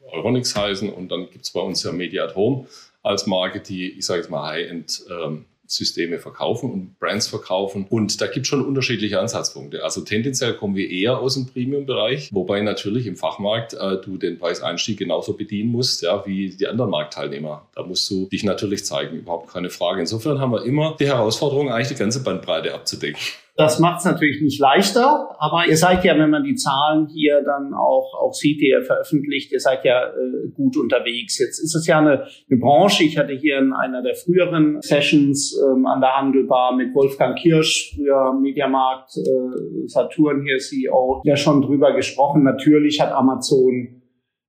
Euronics 0.10 0.56
heißen. 0.56 0.90
Und 0.92 1.10
dann 1.12 1.30
gibt 1.30 1.44
es 1.44 1.52
bei 1.52 1.60
uns 1.60 1.84
ja 1.84 1.92
Media 1.92 2.24
at 2.24 2.36
Home 2.36 2.68
als 3.02 3.28
Marke, 3.28 3.60
die, 3.60 3.92
ich 3.92 4.06
sage 4.06 4.22
jetzt 4.22 4.30
mal, 4.30 4.50
High-End 4.50 5.06
ähm, 5.10 5.46
Systeme 5.76 6.20
verkaufen 6.20 6.72
und 6.72 7.00
Brands 7.00 7.28
verkaufen. 7.28 7.86
Und 7.90 8.22
da 8.22 8.28
gibt 8.28 8.46
es 8.46 8.48
schon 8.48 8.66
unterschiedliche 8.66 9.20
Ansatzpunkte. 9.20 9.84
Also 9.84 10.02
tendenziell 10.02 10.54
kommen 10.54 10.76
wir 10.76 10.90
eher 10.90 11.20
aus 11.20 11.36
dem 11.36 11.48
Premium-Bereich, 11.48 12.30
wobei 12.32 12.62
natürlich 12.62 13.08
im 13.08 13.16
Fachmarkt 13.16 13.74
äh, 13.74 13.98
du 14.04 14.18
den 14.18 14.38
Preiseinstieg 14.38 14.98
genauso 14.98 15.34
bedienen 15.34 15.72
musst, 15.72 16.02
ja, 16.04 16.26
wie 16.26 16.50
die 16.50 16.68
anderen 16.68 16.92
Marktteilnehmer. 16.92 17.68
Da 17.76 17.84
musst 17.84 18.10
du 18.10 18.28
dich 18.28 18.44
natürlich 18.44 18.86
zeigen, 18.86 19.18
überhaupt 19.18 19.52
keine 19.52 19.70
Frage. 19.70 20.02
Insofern 20.02 20.40
haben 20.40 20.52
wir 20.52 20.64
immer 20.64 20.96
die 21.00 21.08
Herausforderung, 21.08 21.72
eigentlich 21.72 21.90
die 21.90 21.96
ganze 21.96 22.24
Bandbreite 22.24 22.74
abzudecken. 22.74 23.20
Das 23.56 23.80
macht 23.80 24.00
es 24.00 24.06
natürlich 24.06 24.42
nicht 24.42 24.60
leichter, 24.60 25.36
aber 25.38 25.68
ihr 25.68 25.78
seid 25.78 26.04
ja, 26.04 26.18
wenn 26.18 26.32
man 26.32 26.44
die 26.44 26.56
Zahlen 26.56 27.08
hier 27.08 27.44
dann 27.44 27.76
auch, 27.76 28.12
auch 28.20 28.34
sieht, 28.34 28.60
die 28.60 28.70
ihr 28.70 28.82
veröffentlicht, 28.82 29.52
ihr 29.52 29.60
seid 29.60 29.86
ja 29.86 30.08
äh, 30.08 30.50
gut 30.56 30.76
unterwegs. 30.76 31.38
Jetzt 31.38 31.60
ist 31.60 31.76
es 31.76 31.86
ja 31.86 32.00
eine, 32.00 32.26
eine 32.50 32.60
Branche. 32.60 33.04
Ich 33.04 33.16
hatte 33.16 33.34
hier 33.34 33.60
in 33.60 33.72
einer 33.72 34.02
der 34.02 34.16
früheren 34.16 34.82
Sessions 34.82 35.56
ähm, 35.62 35.86
an 35.86 36.02
der 36.02 36.18
Handelbar 36.18 36.76
mit 36.76 36.96
Wolfgang 36.96 37.38
Kirsch, 37.38 37.94
früher 37.96 38.34
Mediamarkt 38.34 39.18
äh, 39.18 39.88
Saturn 39.88 40.42
hier 40.44 40.58
CEO, 40.58 41.22
ja 41.24 41.36
schon 41.36 41.62
drüber 41.62 41.94
gesprochen. 41.96 42.44
Natürlich 42.44 43.00
hat 43.00 43.12
Amazon 43.12 44.02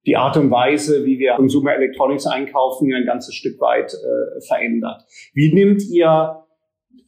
die 0.07 0.17
Art 0.17 0.39
und 0.39 0.51
Weise, 0.51 1.05
wie 1.05 1.19
wir 1.19 1.35
Consumer 1.35 1.75
Electronics 1.75 2.27
einkaufen, 2.27 2.93
ein 2.95 3.07
ganzes 3.07 3.35
Stück 3.35 3.61
weit 3.61 3.93
äh, 3.93 4.41
verändert. 4.47 5.03
Wie 5.35 5.53
nimmt 5.53 5.83
ihr 5.91 6.44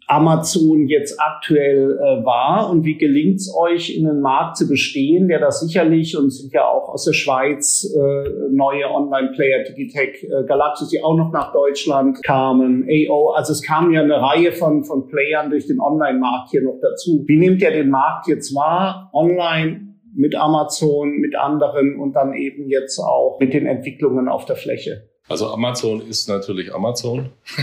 Amazon 0.09 0.87
jetzt 0.87 1.19
aktuell 1.21 1.99
äh, 1.99 2.25
war 2.25 2.71
und 2.71 2.85
wie 2.85 2.97
gelingt 2.97 3.37
es 3.37 3.53
euch, 3.53 3.97
in 3.97 4.05
den 4.05 4.21
Markt 4.21 4.57
zu 4.57 4.69
bestehen, 4.69 5.27
der 5.27 5.41
da 5.41 5.51
sicherlich 5.51 6.17
und 6.17 6.31
sind 6.31 6.53
ja 6.53 6.65
auch 6.65 6.89
aus 6.89 7.05
der 7.05 7.13
Schweiz 7.13 7.85
äh, 7.93 8.29
neue 8.51 8.89
Online-Player, 8.89 9.65
Digitech, 9.65 10.23
äh, 10.23 10.45
Galaxus, 10.47 10.91
die 10.91 11.03
auch 11.03 11.17
noch 11.17 11.33
nach 11.33 11.53
Deutschland 11.53 12.23
kamen, 12.23 12.87
AO, 12.89 13.31
also 13.31 13.53
es 13.53 13.63
kam 13.63 13.93
ja 13.93 14.03
eine 14.03 14.21
Reihe 14.21 14.53
von, 14.53 14.85
von 14.85 15.09
Playern 15.09 15.51
durch 15.51 15.67
den 15.67 15.81
Online-Markt 15.81 16.51
hier 16.51 16.63
noch 16.63 16.79
dazu. 16.81 17.25
Wie 17.27 17.37
nimmt 17.37 17.61
ihr 17.61 17.73
den 17.73 17.91
Markt 17.91 18.29
jetzt 18.29 18.55
wahr, 18.55 19.11
online 19.13 19.89
mit 20.15 20.37
Amazon, 20.37 21.19
mit 21.19 21.37
anderen 21.37 21.99
und 21.99 22.13
dann 22.13 22.33
eben 22.35 22.69
jetzt 22.69 23.01
auch 23.01 23.39
mit 23.41 23.53
den 23.53 23.67
Entwicklungen 23.67 24.29
auf 24.29 24.45
der 24.45 24.57
Fläche? 24.57 25.09
Also 25.29 25.49
Amazon 25.49 26.01
ist 26.09 26.29
natürlich 26.29 26.73
Amazon. 26.73 27.31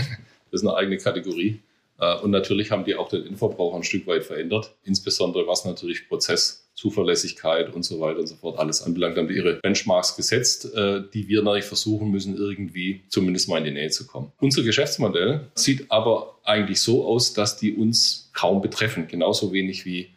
das 0.50 0.60
ist 0.60 0.66
eine 0.66 0.76
eigene 0.76 0.98
Kategorie. 0.98 1.60
Äh, 2.04 2.22
und 2.22 2.30
natürlich 2.30 2.70
haben 2.70 2.84
die 2.84 2.94
auch 2.94 3.08
den 3.08 3.26
Endverbraucher 3.26 3.76
ein 3.76 3.82
Stück 3.82 4.06
weit 4.06 4.24
verändert, 4.24 4.74
insbesondere 4.84 5.46
was 5.46 5.64
natürlich 5.64 6.08
Prozesszuverlässigkeit 6.08 7.74
und 7.74 7.84
so 7.84 8.00
weiter 8.00 8.20
und 8.20 8.26
so 8.26 8.36
fort 8.36 8.58
alles 8.58 8.82
anbelangt. 8.82 9.16
Haben 9.16 9.28
die 9.28 9.34
ihre 9.34 9.54
Benchmarks 9.54 10.16
gesetzt, 10.16 10.74
äh, 10.74 11.02
die 11.12 11.28
wir 11.28 11.42
natürlich 11.42 11.64
versuchen 11.64 12.10
müssen, 12.10 12.36
irgendwie 12.36 13.02
zumindest 13.08 13.48
mal 13.48 13.58
in 13.58 13.64
die 13.64 13.70
Nähe 13.72 13.90
zu 13.90 14.06
kommen. 14.06 14.32
Unser 14.40 14.62
Geschäftsmodell 14.62 15.48
sieht 15.54 15.90
aber 15.90 16.38
eigentlich 16.44 16.80
so 16.80 17.06
aus, 17.06 17.32
dass 17.32 17.56
die 17.56 17.74
uns 17.74 18.30
kaum 18.32 18.60
betreffen, 18.60 19.06
genauso 19.08 19.52
wenig 19.52 19.84
wie 19.84 20.10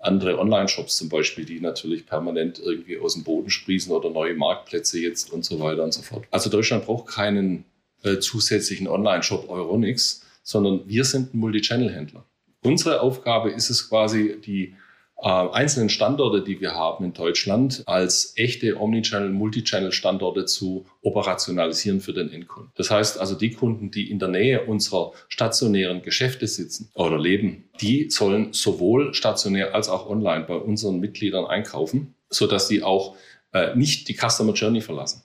andere 0.00 0.38
Online-Shops 0.38 0.96
zum 0.96 1.08
Beispiel, 1.08 1.44
die 1.44 1.60
natürlich 1.60 2.06
permanent 2.06 2.58
irgendwie 2.58 2.98
aus 2.98 3.14
dem 3.14 3.22
Boden 3.22 3.50
sprießen 3.50 3.92
oder 3.92 4.10
neue 4.10 4.34
Marktplätze 4.34 4.98
jetzt 4.98 5.32
und 5.32 5.44
so 5.44 5.60
weiter 5.60 5.84
und 5.84 5.94
so 5.94 6.02
fort. 6.02 6.24
Also 6.32 6.50
Deutschland 6.50 6.84
braucht 6.86 7.06
keinen 7.06 7.64
äh, 8.02 8.18
zusätzlichen 8.18 8.88
Online-Shop 8.88 9.48
Euronics, 9.48 10.21
sondern 10.42 10.88
wir 10.88 11.04
sind 11.04 11.34
ein 11.34 11.38
Multi-Channel-Händler. 11.38 12.24
Unsere 12.64 13.00
Aufgabe 13.00 13.50
ist 13.50 13.70
es 13.70 13.88
quasi, 13.88 14.40
die 14.40 14.74
äh, 15.22 15.28
einzelnen 15.28 15.88
Standorte, 15.88 16.42
die 16.42 16.60
wir 16.60 16.74
haben 16.74 17.04
in 17.04 17.12
Deutschland, 17.12 17.82
als 17.86 18.32
echte 18.36 18.80
Omnichannel, 18.80 19.30
Multichannel-Standorte 19.30 20.46
zu 20.46 20.86
operationalisieren 21.02 22.00
für 22.00 22.12
den 22.12 22.30
Endkunden. 22.32 22.72
Das 22.74 22.90
heißt 22.90 23.18
also, 23.20 23.36
die 23.36 23.52
Kunden, 23.52 23.90
die 23.92 24.10
in 24.10 24.18
der 24.18 24.28
Nähe 24.28 24.64
unserer 24.66 25.12
stationären 25.28 26.02
Geschäfte 26.02 26.46
sitzen 26.48 26.90
oder 26.94 27.18
leben, 27.18 27.68
die 27.80 28.10
sollen 28.10 28.52
sowohl 28.52 29.14
stationär 29.14 29.74
als 29.74 29.88
auch 29.88 30.08
online 30.08 30.44
bei 30.44 30.56
unseren 30.56 30.98
Mitgliedern 30.98 31.46
einkaufen, 31.46 32.14
so 32.28 32.48
dass 32.48 32.66
sie 32.66 32.82
auch 32.82 33.16
äh, 33.52 33.76
nicht 33.76 34.08
die 34.08 34.16
Customer 34.16 34.54
Journey 34.54 34.80
verlassen. 34.80 35.22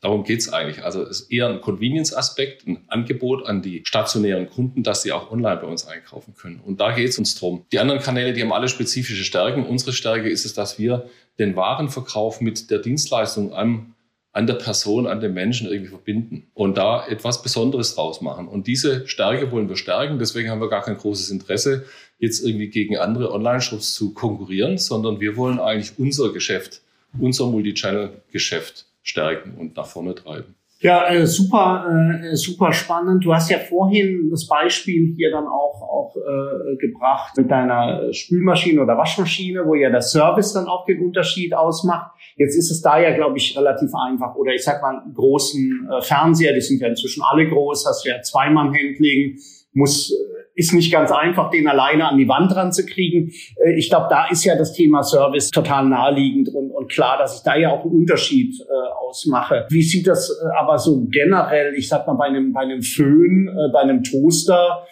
Darum 0.00 0.24
geht's 0.24 0.50
eigentlich. 0.50 0.82
Also 0.82 1.02
es 1.02 1.22
ist 1.22 1.32
eher 1.32 1.48
ein 1.48 1.60
Convenience-Aspekt, 1.60 2.66
ein 2.66 2.84
Angebot 2.88 3.46
an 3.46 3.60
die 3.60 3.82
stationären 3.84 4.48
Kunden, 4.48 4.82
dass 4.82 5.02
sie 5.02 5.12
auch 5.12 5.30
online 5.30 5.60
bei 5.60 5.66
uns 5.66 5.86
einkaufen 5.86 6.34
können. 6.34 6.60
Und 6.60 6.80
da 6.80 6.92
geht's 6.92 7.18
uns 7.18 7.38
drum. 7.38 7.66
Die 7.70 7.78
anderen 7.78 8.00
Kanäle, 8.00 8.32
die 8.32 8.40
haben 8.40 8.52
alle 8.52 8.68
spezifische 8.68 9.24
Stärken. 9.24 9.66
Unsere 9.66 9.92
Stärke 9.92 10.30
ist 10.30 10.46
es, 10.46 10.54
dass 10.54 10.78
wir 10.78 11.10
den 11.38 11.54
Warenverkauf 11.54 12.40
mit 12.40 12.70
der 12.70 12.78
Dienstleistung 12.78 13.52
am 13.54 13.94
an 14.32 14.46
der 14.46 14.54
Person, 14.54 15.08
an 15.08 15.20
den 15.20 15.34
Menschen 15.34 15.68
irgendwie 15.68 15.90
verbinden 15.90 16.46
und 16.54 16.78
da 16.78 17.04
etwas 17.08 17.42
Besonderes 17.42 17.96
draus 17.96 18.20
machen. 18.20 18.46
Und 18.46 18.68
diese 18.68 19.08
Stärke 19.08 19.50
wollen 19.50 19.68
wir 19.68 19.76
stärken. 19.76 20.20
Deswegen 20.20 20.50
haben 20.50 20.60
wir 20.60 20.68
gar 20.68 20.82
kein 20.82 20.96
großes 20.96 21.30
Interesse, 21.30 21.84
jetzt 22.20 22.44
irgendwie 22.44 22.68
gegen 22.68 22.96
andere 22.96 23.32
Online-Shops 23.32 23.94
zu 23.94 24.14
konkurrieren, 24.14 24.78
sondern 24.78 25.20
wir 25.20 25.36
wollen 25.36 25.58
eigentlich 25.58 25.98
unser 25.98 26.32
Geschäft, 26.32 26.80
unser 27.18 27.46
Multichannel-Geschäft 27.46 28.86
stärken 29.02 29.56
und 29.58 29.76
nach 29.76 29.86
vorne 29.86 30.14
treiben. 30.14 30.56
Ja, 30.82 31.12
äh, 31.12 31.26
super, 31.26 31.86
äh, 32.22 32.34
super 32.36 32.72
spannend. 32.72 33.22
Du 33.22 33.34
hast 33.34 33.50
ja 33.50 33.58
vorhin 33.58 34.30
das 34.30 34.46
Beispiel 34.46 35.14
hier 35.14 35.30
dann 35.30 35.46
auch, 35.46 35.82
auch 35.82 36.16
äh, 36.16 36.76
gebracht 36.76 37.36
mit 37.36 37.50
deiner 37.50 38.10
Spülmaschine 38.14 38.80
oder 38.80 38.96
Waschmaschine, 38.96 39.66
wo 39.66 39.74
ja 39.74 39.90
der 39.90 40.00
Service 40.00 40.54
dann 40.54 40.68
auch 40.68 40.86
den 40.86 41.02
Unterschied 41.04 41.52
ausmacht. 41.52 42.12
Jetzt 42.36 42.56
ist 42.56 42.70
es 42.70 42.80
da 42.80 42.98
ja, 42.98 43.14
glaube 43.14 43.36
ich, 43.36 43.58
relativ 43.58 43.90
einfach. 43.94 44.34
Oder 44.36 44.54
ich 44.54 44.64
sag 44.64 44.80
mal, 44.80 45.02
großen 45.14 45.86
äh, 45.90 46.00
Fernseher, 46.00 46.54
die 46.54 46.62
sind 46.62 46.80
ja 46.80 46.88
inzwischen 46.88 47.22
alle 47.30 47.46
groß, 47.46 47.84
hast 47.86 48.06
ja 48.06 48.22
Zweimann-Handling, 48.22 49.36
muss 49.72 50.12
ist 50.54 50.74
nicht 50.74 50.92
ganz 50.92 51.10
einfach, 51.10 51.50
den 51.50 51.66
alleine 51.68 52.06
an 52.06 52.18
die 52.18 52.28
Wand 52.28 52.54
ranzukriegen. 52.54 53.30
Äh, 53.64 53.78
ich 53.78 53.88
glaube, 53.88 54.06
da 54.10 54.28
ist 54.28 54.44
ja 54.44 54.56
das 54.56 54.72
Thema 54.72 55.02
Service 55.02 55.50
total 55.50 55.86
naheliegend 55.86 56.48
und, 56.50 56.70
und 56.70 56.90
klar, 56.90 57.18
dass 57.18 57.36
ich 57.36 57.42
da 57.42 57.56
ja 57.56 57.70
auch 57.70 57.84
einen 57.84 57.92
Unterschied 57.92 58.54
äh, 58.60 59.08
ausmache. 59.08 59.66
Wie 59.70 59.82
sieht 59.82 60.06
das 60.06 60.30
äh, 60.30 60.60
aber 60.60 60.78
so 60.78 61.06
generell, 61.10 61.74
ich 61.74 61.88
sag 61.88 62.06
mal, 62.06 62.14
bei 62.14 62.26
einem, 62.26 62.52
bei 62.52 62.60
einem 62.60 62.82
Föhn, 62.82 63.48
äh, 63.48 63.72
bei 63.72 63.80
einem 63.80 64.02
Toaster, 64.02 64.84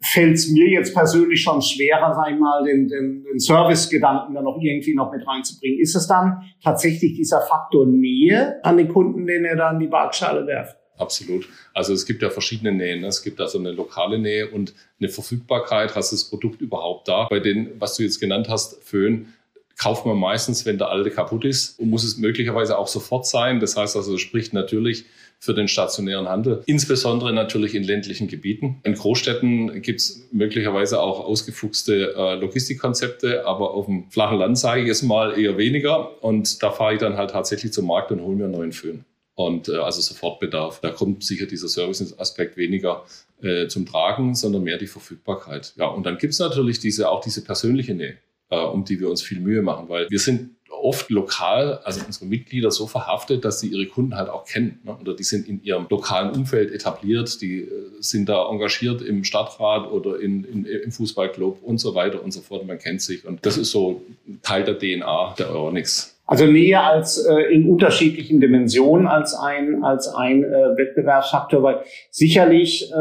fällt 0.00 0.34
es 0.34 0.50
mir 0.50 0.68
jetzt 0.68 0.94
persönlich 0.94 1.42
schon 1.42 1.60
schwerer, 1.60 2.14
sag 2.14 2.30
ich 2.30 2.38
mal, 2.38 2.62
den, 2.62 2.86
den, 2.86 3.24
den 3.24 3.38
Service-Gedanken 3.40 4.34
dann 4.34 4.44
noch 4.44 4.58
irgendwie 4.60 4.94
noch 4.94 5.10
mit 5.10 5.26
reinzubringen. 5.26 5.80
Ist 5.80 5.96
es 5.96 6.06
dann 6.06 6.42
tatsächlich 6.62 7.14
dieser 7.14 7.40
Faktor 7.40 7.86
Nähe 7.86 8.62
an 8.62 8.76
den 8.76 8.88
Kunden, 8.88 9.26
den 9.26 9.44
er 9.44 9.56
da 9.56 9.72
in 9.72 9.80
die 9.80 9.90
Waagschale 9.90 10.46
werft? 10.46 10.77
Absolut. 10.98 11.48
Also 11.74 11.92
es 11.92 12.06
gibt 12.06 12.22
ja 12.22 12.30
verschiedene 12.30 12.72
Nähen. 12.72 13.00
Ne? 13.00 13.06
Es 13.06 13.22
gibt 13.22 13.40
also 13.40 13.58
eine 13.58 13.72
lokale 13.72 14.18
Nähe 14.18 14.50
und 14.50 14.74
eine 15.00 15.08
Verfügbarkeit. 15.08 15.94
Hast 15.94 16.12
du 16.12 16.16
das 16.16 16.24
Produkt 16.24 16.60
überhaupt 16.60 17.08
da? 17.08 17.26
Bei 17.30 17.40
den, 17.40 17.80
was 17.80 17.96
du 17.96 18.02
jetzt 18.02 18.20
genannt 18.20 18.48
hast, 18.48 18.82
Föhn, 18.82 19.32
kauft 19.78 20.04
man 20.04 20.18
meistens, 20.18 20.66
wenn 20.66 20.76
der 20.76 20.90
alte 20.90 21.10
kaputt 21.10 21.44
ist 21.44 21.78
und 21.78 21.88
muss 21.88 22.04
es 22.04 22.18
möglicherweise 22.18 22.76
auch 22.76 22.88
sofort 22.88 23.26
sein. 23.26 23.60
Das 23.60 23.76
heißt 23.76 23.96
also, 23.96 24.12
das 24.12 24.20
spricht 24.20 24.52
natürlich 24.52 25.04
für 25.40 25.54
den 25.54 25.68
stationären 25.68 26.28
Handel, 26.28 26.64
insbesondere 26.66 27.32
natürlich 27.32 27.76
in 27.76 27.84
ländlichen 27.84 28.26
Gebieten. 28.26 28.80
In 28.82 28.94
Großstädten 28.94 29.82
gibt 29.82 30.00
es 30.00 30.28
möglicherweise 30.32 31.00
auch 31.00 31.20
ausgefuchste 31.20 32.14
äh, 32.16 32.34
Logistikkonzepte, 32.34 33.46
aber 33.46 33.72
auf 33.72 33.86
dem 33.86 34.10
flachen 34.10 34.38
Land 34.38 34.58
sage 34.58 34.82
ich 34.82 34.88
es 34.88 35.02
mal 35.02 35.38
eher 35.38 35.56
weniger. 35.56 36.22
Und 36.24 36.60
da 36.60 36.72
fahre 36.72 36.94
ich 36.94 36.98
dann 36.98 37.16
halt 37.16 37.30
tatsächlich 37.30 37.72
zum 37.72 37.86
Markt 37.86 38.10
und 38.10 38.20
hole 38.20 38.34
mir 38.34 38.44
einen 38.44 38.54
neuen 38.54 38.72
Föhn 38.72 39.04
und 39.38 39.68
äh, 39.68 39.76
also 39.76 40.00
Sofortbedarf. 40.00 40.80
Da 40.80 40.90
kommt 40.90 41.22
sicher 41.22 41.46
dieser 41.46 41.68
Service-Aspekt 41.68 42.56
weniger 42.56 43.04
äh, 43.40 43.68
zum 43.68 43.86
Tragen, 43.86 44.34
sondern 44.34 44.64
mehr 44.64 44.78
die 44.78 44.88
Verfügbarkeit. 44.88 45.74
Ja, 45.76 45.86
und 45.86 46.04
dann 46.04 46.18
gibt's 46.18 46.40
natürlich 46.40 46.80
diese 46.80 47.08
auch 47.08 47.20
diese 47.20 47.44
persönliche 47.44 47.94
Nähe, 47.94 48.16
äh, 48.50 48.58
um 48.58 48.84
die 48.84 48.98
wir 48.98 49.08
uns 49.08 49.22
viel 49.22 49.38
Mühe 49.38 49.62
machen, 49.62 49.88
weil 49.88 50.10
wir 50.10 50.18
sind 50.18 50.50
oft 50.70 51.08
lokal, 51.10 51.78
also 51.84 52.00
unsere 52.04 52.26
Mitglieder 52.26 52.72
so 52.72 52.88
verhaftet, 52.88 53.44
dass 53.44 53.60
sie 53.60 53.68
ihre 53.68 53.86
Kunden 53.86 54.16
halt 54.16 54.28
auch 54.28 54.44
kennen. 54.44 54.80
Ne? 54.82 54.96
Oder 55.00 55.14
die 55.14 55.22
sind 55.22 55.48
in 55.48 55.62
ihrem 55.62 55.86
lokalen 55.88 56.32
Umfeld 56.32 56.72
etabliert, 56.72 57.40
die 57.40 57.60
äh, 57.60 57.68
sind 58.00 58.28
da 58.28 58.48
engagiert 58.48 59.02
im 59.02 59.22
Stadtrat 59.22 59.88
oder 59.88 60.18
in, 60.18 60.42
in, 60.42 60.64
im 60.64 60.90
Fußballclub 60.90 61.62
und 61.62 61.78
so 61.78 61.94
weiter 61.94 62.24
und 62.24 62.32
so 62.32 62.40
fort. 62.40 62.66
Man 62.66 62.80
kennt 62.80 63.02
sich 63.02 63.24
und 63.24 63.46
das 63.46 63.56
ist 63.56 63.70
so 63.70 64.02
Teil 64.42 64.64
der 64.64 64.78
DNA 64.80 65.36
der 65.38 65.50
Euronics. 65.50 66.17
Also 66.30 66.44
näher 66.44 66.84
als 66.84 67.16
äh, 67.16 67.54
in 67.54 67.70
unterschiedlichen 67.70 68.38
Dimensionen 68.38 69.06
als 69.06 69.32
ein 69.34 69.82
als 69.82 70.14
ein 70.14 70.44
äh, 70.44 70.76
Wettbewerbsfaktor, 70.76 71.62
weil 71.62 71.80
sicherlich 72.10 72.92
äh, 72.92 72.94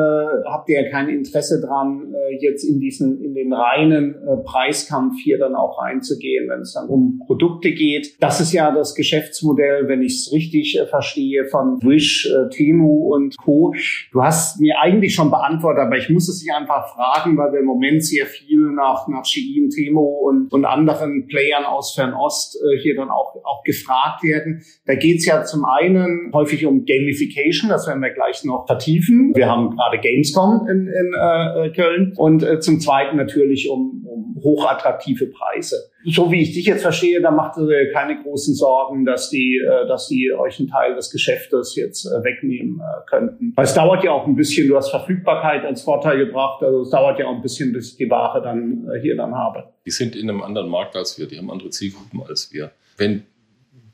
habt 0.46 0.70
ihr 0.70 0.82
ja 0.82 0.90
kein 0.90 1.10
Interesse 1.10 1.60
dran, 1.60 2.14
äh, 2.14 2.38
jetzt 2.40 2.64
in 2.64 2.80
diesen 2.80 3.22
in 3.22 3.36
den 3.36 3.52
reinen 3.52 4.16
äh, 4.16 4.38
Preiskampf 4.46 5.16
hier 5.22 5.40
dann 5.40 5.56
auch 5.56 5.78
reinzugehen, 5.78 6.48
wenn 6.48 6.62
es 6.62 6.72
dann 6.72 6.88
um 6.88 7.22
Produkte 7.28 7.74
geht. 7.74 8.16
Das 8.22 8.40
ist 8.40 8.54
ja 8.54 8.74
das 8.74 8.96
Geschäftsmodell, 8.96 9.90
wenn 9.90 10.02
ich 10.04 10.14
es 10.14 10.32
richtig 10.32 10.80
äh, 10.80 10.86
verstehe, 10.86 11.48
von 11.48 11.84
Wish, 11.84 12.32
äh, 12.32 12.48
Temu 12.56 13.14
und 13.14 13.36
Co. 13.40 13.74
Du 14.14 14.24
hast 14.24 14.62
mir 14.62 14.80
eigentlich 14.80 15.14
schon 15.14 15.32
beantwortet, 15.32 15.84
aber 15.86 15.98
ich 15.98 16.10
muss 16.10 16.30
es 16.30 16.42
dir 16.42 16.56
einfach 16.56 16.96
fragen, 16.96 17.36
weil 17.38 17.52
wir 17.52 17.60
im 17.60 17.66
Moment 17.66 18.06
sehr 18.06 18.26
viel 18.26 18.72
nach 18.74 19.10
nach 19.10 19.26
Shein, 19.26 19.70
Temu 19.70 20.00
und 20.00 20.54
und 20.54 20.64
anderen 20.64 21.28
Playern 21.28 21.66
aus 21.66 21.94
Fernost 21.94 22.56
äh, 22.56 22.80
hier 22.82 22.96
dann 22.96 23.10
auch 23.18 23.64
gefragt 23.64 24.24
werden. 24.24 24.62
Da 24.86 24.96
geht 24.96 25.18
es 25.18 25.26
ja 25.26 25.44
zum 25.44 25.66
einen 25.66 26.32
häufig 26.34 26.66
um 26.66 26.86
Gamification, 26.86 27.70
das 27.70 27.88
werden 27.88 28.02
wir 28.02 28.12
gleich 28.12 28.44
noch 28.44 28.66
vertiefen. 28.68 29.34
Wir 29.36 29.50
haben 29.50 29.76
gerade 29.76 30.00
Gamescom 30.00 30.68
in, 30.70 30.88
in 30.88 31.14
äh, 31.14 31.70
Köln 31.72 32.14
und 32.16 32.44
äh, 32.44 32.60
zum 32.60 32.80
zweiten 32.80 33.18
natürlich 33.18 33.70
um, 33.70 34.06
um 34.06 34.28
hochattraktive 34.44 35.28
Preise. 35.28 35.92
So 36.06 36.32
wie 36.32 36.42
ich 36.42 36.54
dich 36.54 36.66
jetzt 36.66 36.84
verstehe, 36.84 37.22
da 37.22 37.32
macht 37.32 37.58
ihr 37.58 37.92
keine 37.92 38.22
großen 38.22 38.54
Sorgen, 38.54 39.06
dass 39.06 39.30
die, 39.30 39.58
äh, 39.58 39.88
dass 39.88 40.08
die 40.08 40.32
euch 40.34 40.60
einen 40.60 40.70
Teil 40.70 40.96
des 40.96 41.12
Geschäftes 41.12 41.76
jetzt 41.76 42.06
äh, 42.06 42.24
wegnehmen 42.24 42.80
äh, 42.80 43.10
könnten. 43.10 43.54
Weil 43.56 43.66
es 43.66 43.74
dauert 43.74 44.04
ja 44.04 44.12
auch 44.12 44.26
ein 44.26 44.36
bisschen, 44.36 44.68
du 44.68 44.78
hast 44.78 44.90
Verfügbarkeit 44.90 45.66
als 45.66 45.82
Vorteil 45.82 46.18
gebracht, 46.18 46.64
also 46.64 46.82
es 46.82 46.90
dauert 46.90 47.20
ja 47.20 47.28
auch 47.28 47.36
ein 47.36 47.42
bisschen, 47.42 47.74
bis 47.74 47.92
ich 47.92 47.98
die 47.98 48.10
Ware 48.10 48.42
dann 48.42 48.88
äh, 48.90 49.02
hier 49.02 49.18
dann 49.18 49.36
habe. 49.36 49.66
Die 49.86 49.92
sind 49.92 50.16
in 50.16 50.30
einem 50.30 50.42
anderen 50.42 50.70
Markt 50.70 50.96
als 50.96 51.20
wir, 51.20 51.28
die 51.28 51.38
haben 51.38 51.52
andere 51.52 51.70
Zielgruppen 51.70 52.22
als 52.28 52.54
wir 52.54 52.72
wenn 52.98 53.24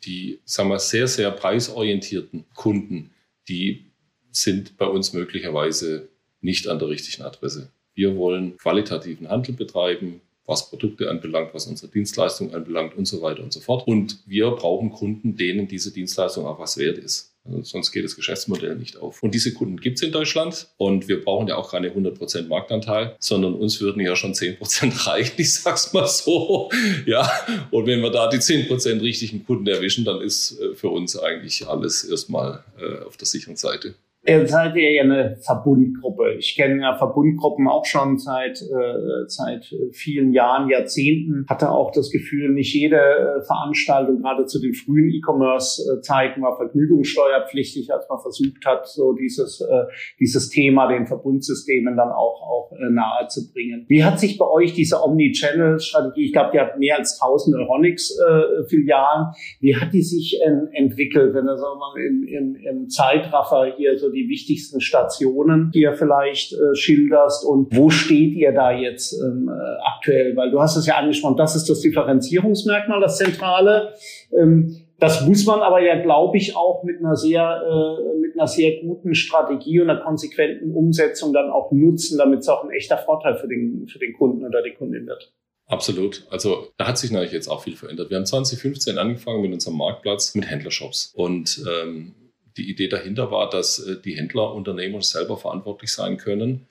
die, 0.06 0.40
sagen 0.46 0.70
wir, 0.70 0.80
sehr, 0.80 1.08
sehr 1.08 1.32
preisorientierten 1.32 2.46
Kunden, 2.56 3.12
die 3.48 3.86
sind 4.32 4.78
bei 4.78 4.86
uns 4.86 5.14
möglicherweise 5.14 6.10
nicht 6.42 6.68
an 6.68 6.80
der 6.80 6.90
richtigen 6.90 7.24
Adresse. 7.24 7.72
Wir 7.94 8.18
wollen 8.18 8.58
qualitativen 8.58 9.30
Handel 9.30 9.54
betreiben, 9.54 10.22
was 10.46 10.70
Produkte 10.70 11.10
anbelangt, 11.10 11.54
was 11.54 11.68
unsere 11.68 11.92
Dienstleistung 11.92 12.54
anbelangt 12.54 12.96
und 12.96 13.06
so 13.06 13.22
weiter 13.22 13.44
und 13.44 13.54
so 13.54 13.60
fort. 13.60 13.88
Und 13.88 14.20
wir 14.26 14.52
brauchen 14.52 14.92
Kunden, 14.92 15.38
denen 15.38 15.68
diese 15.68 15.94
Dienstleistung 15.94 16.46
auch 16.46 16.60
was 16.60 16.78
wert 16.78 16.98
ist. 16.98 17.33
Sonst 17.64 17.92
geht 17.92 18.06
das 18.06 18.16
Geschäftsmodell 18.16 18.76
nicht 18.76 18.98
auf. 18.98 19.22
Und 19.22 19.36
diese 19.36 19.54
Kunden 19.54 19.78
gibt 19.78 19.98
es 19.98 20.04
in 20.04 20.14
Deutschland 20.14 20.68
und 20.78 21.10
wir 21.10 21.24
brauchen 21.24 21.48
ja 21.50 21.58
auch 21.58 21.72
keine 21.72 21.90
100% 21.90 22.48
Marktanteil, 22.48 23.18
sondern 23.20 23.54
uns 23.54 23.82
würden 23.82 24.02
ja 24.02 24.16
schon 24.16 24.34
10% 24.34 25.08
reichen, 25.08 25.34
ich 25.38 25.54
sag's 25.54 25.92
mal 25.92 26.08
so. 26.08 26.70
Ja, 27.06 27.30
und 27.72 27.86
wenn 27.86 28.02
wir 28.02 28.12
da 28.12 28.30
die 28.30 28.38
10% 28.38 29.02
richtigen 29.02 29.46
Kunden 29.46 29.68
erwischen, 29.68 30.06
dann 30.06 30.22
ist 30.22 30.58
äh, 30.60 30.74
für 30.76 30.90
uns 30.90 31.18
eigentlich 31.18 31.68
alles 31.68 32.06
erstmal 32.06 32.64
äh, 32.80 33.04
auf 33.04 33.18
der 33.18 33.28
sicheren 33.28 33.58
Seite. 33.58 33.96
Ihr 34.26 34.48
seid 34.48 34.74
ja 34.78 35.02
eine 35.02 35.36
Verbundgruppe. 35.42 36.36
Ich 36.38 36.56
kenne 36.56 36.82
ja 36.82 36.96
Verbundgruppen 36.98 37.68
auch 37.68 37.84
schon 37.84 38.18
seit, 38.18 38.62
äh, 38.62 39.28
seit 39.28 39.66
vielen 39.92 40.32
Jahren, 40.32 40.70
Jahrzehnten. 40.70 41.46
Hatte 41.50 41.70
auch 41.70 41.92
das 41.92 42.10
Gefühl, 42.10 42.50
nicht 42.54 42.74
jede 42.74 42.96
äh, 42.96 43.42
Veranstaltung, 43.46 44.22
gerade 44.22 44.46
zu 44.46 44.62
den 44.62 44.74
frühen 44.74 45.10
E-Commerce-Zeiten, 45.10 46.42
war 46.42 46.56
vergnügungssteuerpflichtig, 46.56 47.94
als 47.94 48.08
man 48.08 48.20
versucht 48.22 48.66
hat, 48.66 48.88
so 48.88 49.12
dieses, 49.12 49.60
äh, 49.60 49.84
dieses 50.22 50.50
Thema 50.50 50.88
den 50.88 51.06
Verbundsystemen 51.06 51.98
dann 51.98 52.10
auch, 52.10 52.42
auch 52.42 52.72
äh, 52.80 52.90
nahe 52.90 53.28
zu 53.28 53.52
bringen. 53.52 53.84
Wie 53.90 54.06
hat 54.06 54.22
sich 54.22 54.38
bei 54.38 54.48
euch 54.48 54.74
diese 54.74 55.04
Omni-Channel-Strategie, 55.04 56.28
ich 56.28 56.32
glaube, 56.32 56.52
die 56.54 56.62
hat 56.62 56.80
mehr 56.80 56.98
als 56.98 57.20
1000 57.22 57.58
Euronics-Filialen, 57.58 59.34
äh, 59.34 59.60
wie 59.60 59.76
hat 59.76 59.92
die 59.92 60.02
sich 60.02 60.40
entwickelt, 60.72 61.34
wenn 61.34 61.46
du 61.46 61.58
so 61.58 61.66
mal 61.76 61.94
im, 62.08 62.24
im, 62.24 62.56
im 62.56 62.90
Zeitraffer 62.90 63.74
hier 63.76 63.98
so 63.98 64.13
die 64.14 64.30
wichtigsten 64.30 64.80
Stationen, 64.80 65.72
die 65.74 65.82
ihr 65.82 65.94
vielleicht 65.94 66.54
äh, 66.54 66.76
schilderst 66.76 67.46
und 67.46 67.76
wo 67.76 67.90
steht 67.90 68.34
ihr 68.34 68.52
da 68.54 68.72
jetzt 68.72 69.14
ähm, 69.14 69.50
äh, 69.50 69.88
aktuell? 69.96 70.36
Weil 70.36 70.52
du 70.52 70.62
hast 70.62 70.76
es 70.76 70.86
ja 70.86 70.96
angesprochen, 70.96 71.38
das 71.38 71.56
ist 71.56 71.70
das 71.70 71.82
Differenzierungsmerkmal, 71.82 73.02
das 73.02 73.18
Zentrale. 73.18 73.94
Ähm, 74.38 74.78
das 75.00 75.26
muss 75.26 75.46
man 75.46 75.60
aber 75.60 75.82
ja, 75.82 76.02
glaube 76.02 76.38
ich, 76.38 76.56
auch 76.56 76.84
mit 76.84 77.00
einer 77.00 77.16
sehr, 77.16 77.42
äh, 77.42 78.20
mit 78.20 78.40
einer 78.40 78.48
sehr 78.48 78.80
guten 78.82 79.16
Strategie 79.16 79.82
und 79.82 79.90
einer 79.90 80.00
konsequenten 80.00 80.74
Umsetzung 80.74 81.34
dann 81.34 81.50
auch 81.50 81.72
nutzen, 81.72 82.18
damit 82.18 82.40
es 82.40 82.48
auch 82.48 82.64
ein 82.64 82.72
echter 82.72 82.98
Vorteil 82.98 83.36
für 83.36 83.48
den, 83.48 83.88
für 83.88 84.00
den 84.00 84.14
Kunden 84.14 84.46
oder 84.46 84.62
die 84.62 84.74
Kundin 84.74 85.06
wird. 85.06 85.34
Absolut. 85.68 86.26
Also 86.30 86.68
da 86.78 86.88
hat 86.88 86.98
sich 86.98 87.12
natürlich 87.12 87.34
jetzt 87.34 87.48
auch 87.48 87.64
viel 87.64 87.76
verändert. 87.76 88.10
Wir 88.10 88.18
haben 88.18 88.26
2015 88.26 88.98
angefangen 88.98 89.42
mit 89.42 89.54
unserem 89.54 89.78
Marktplatz 89.78 90.36
mit 90.36 90.50
Händlershops. 90.50 91.14
Und 91.16 91.64
ähm, 91.68 92.14
die 92.58 92.70
Idee 92.70 92.88
dahinter 92.88 93.32
war, 93.32 93.50
dass 93.50 93.80
äh, 93.80 94.02
die 94.02 94.16
Händler, 94.16 94.54
Unternehmer 94.54 95.02
selber 95.02 95.38
verantwortlich 95.38 95.92
sein 95.92 96.18
können 96.18 96.68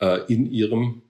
äh, 0.00 0.20
in 0.32 0.50
ihrem 0.50 1.02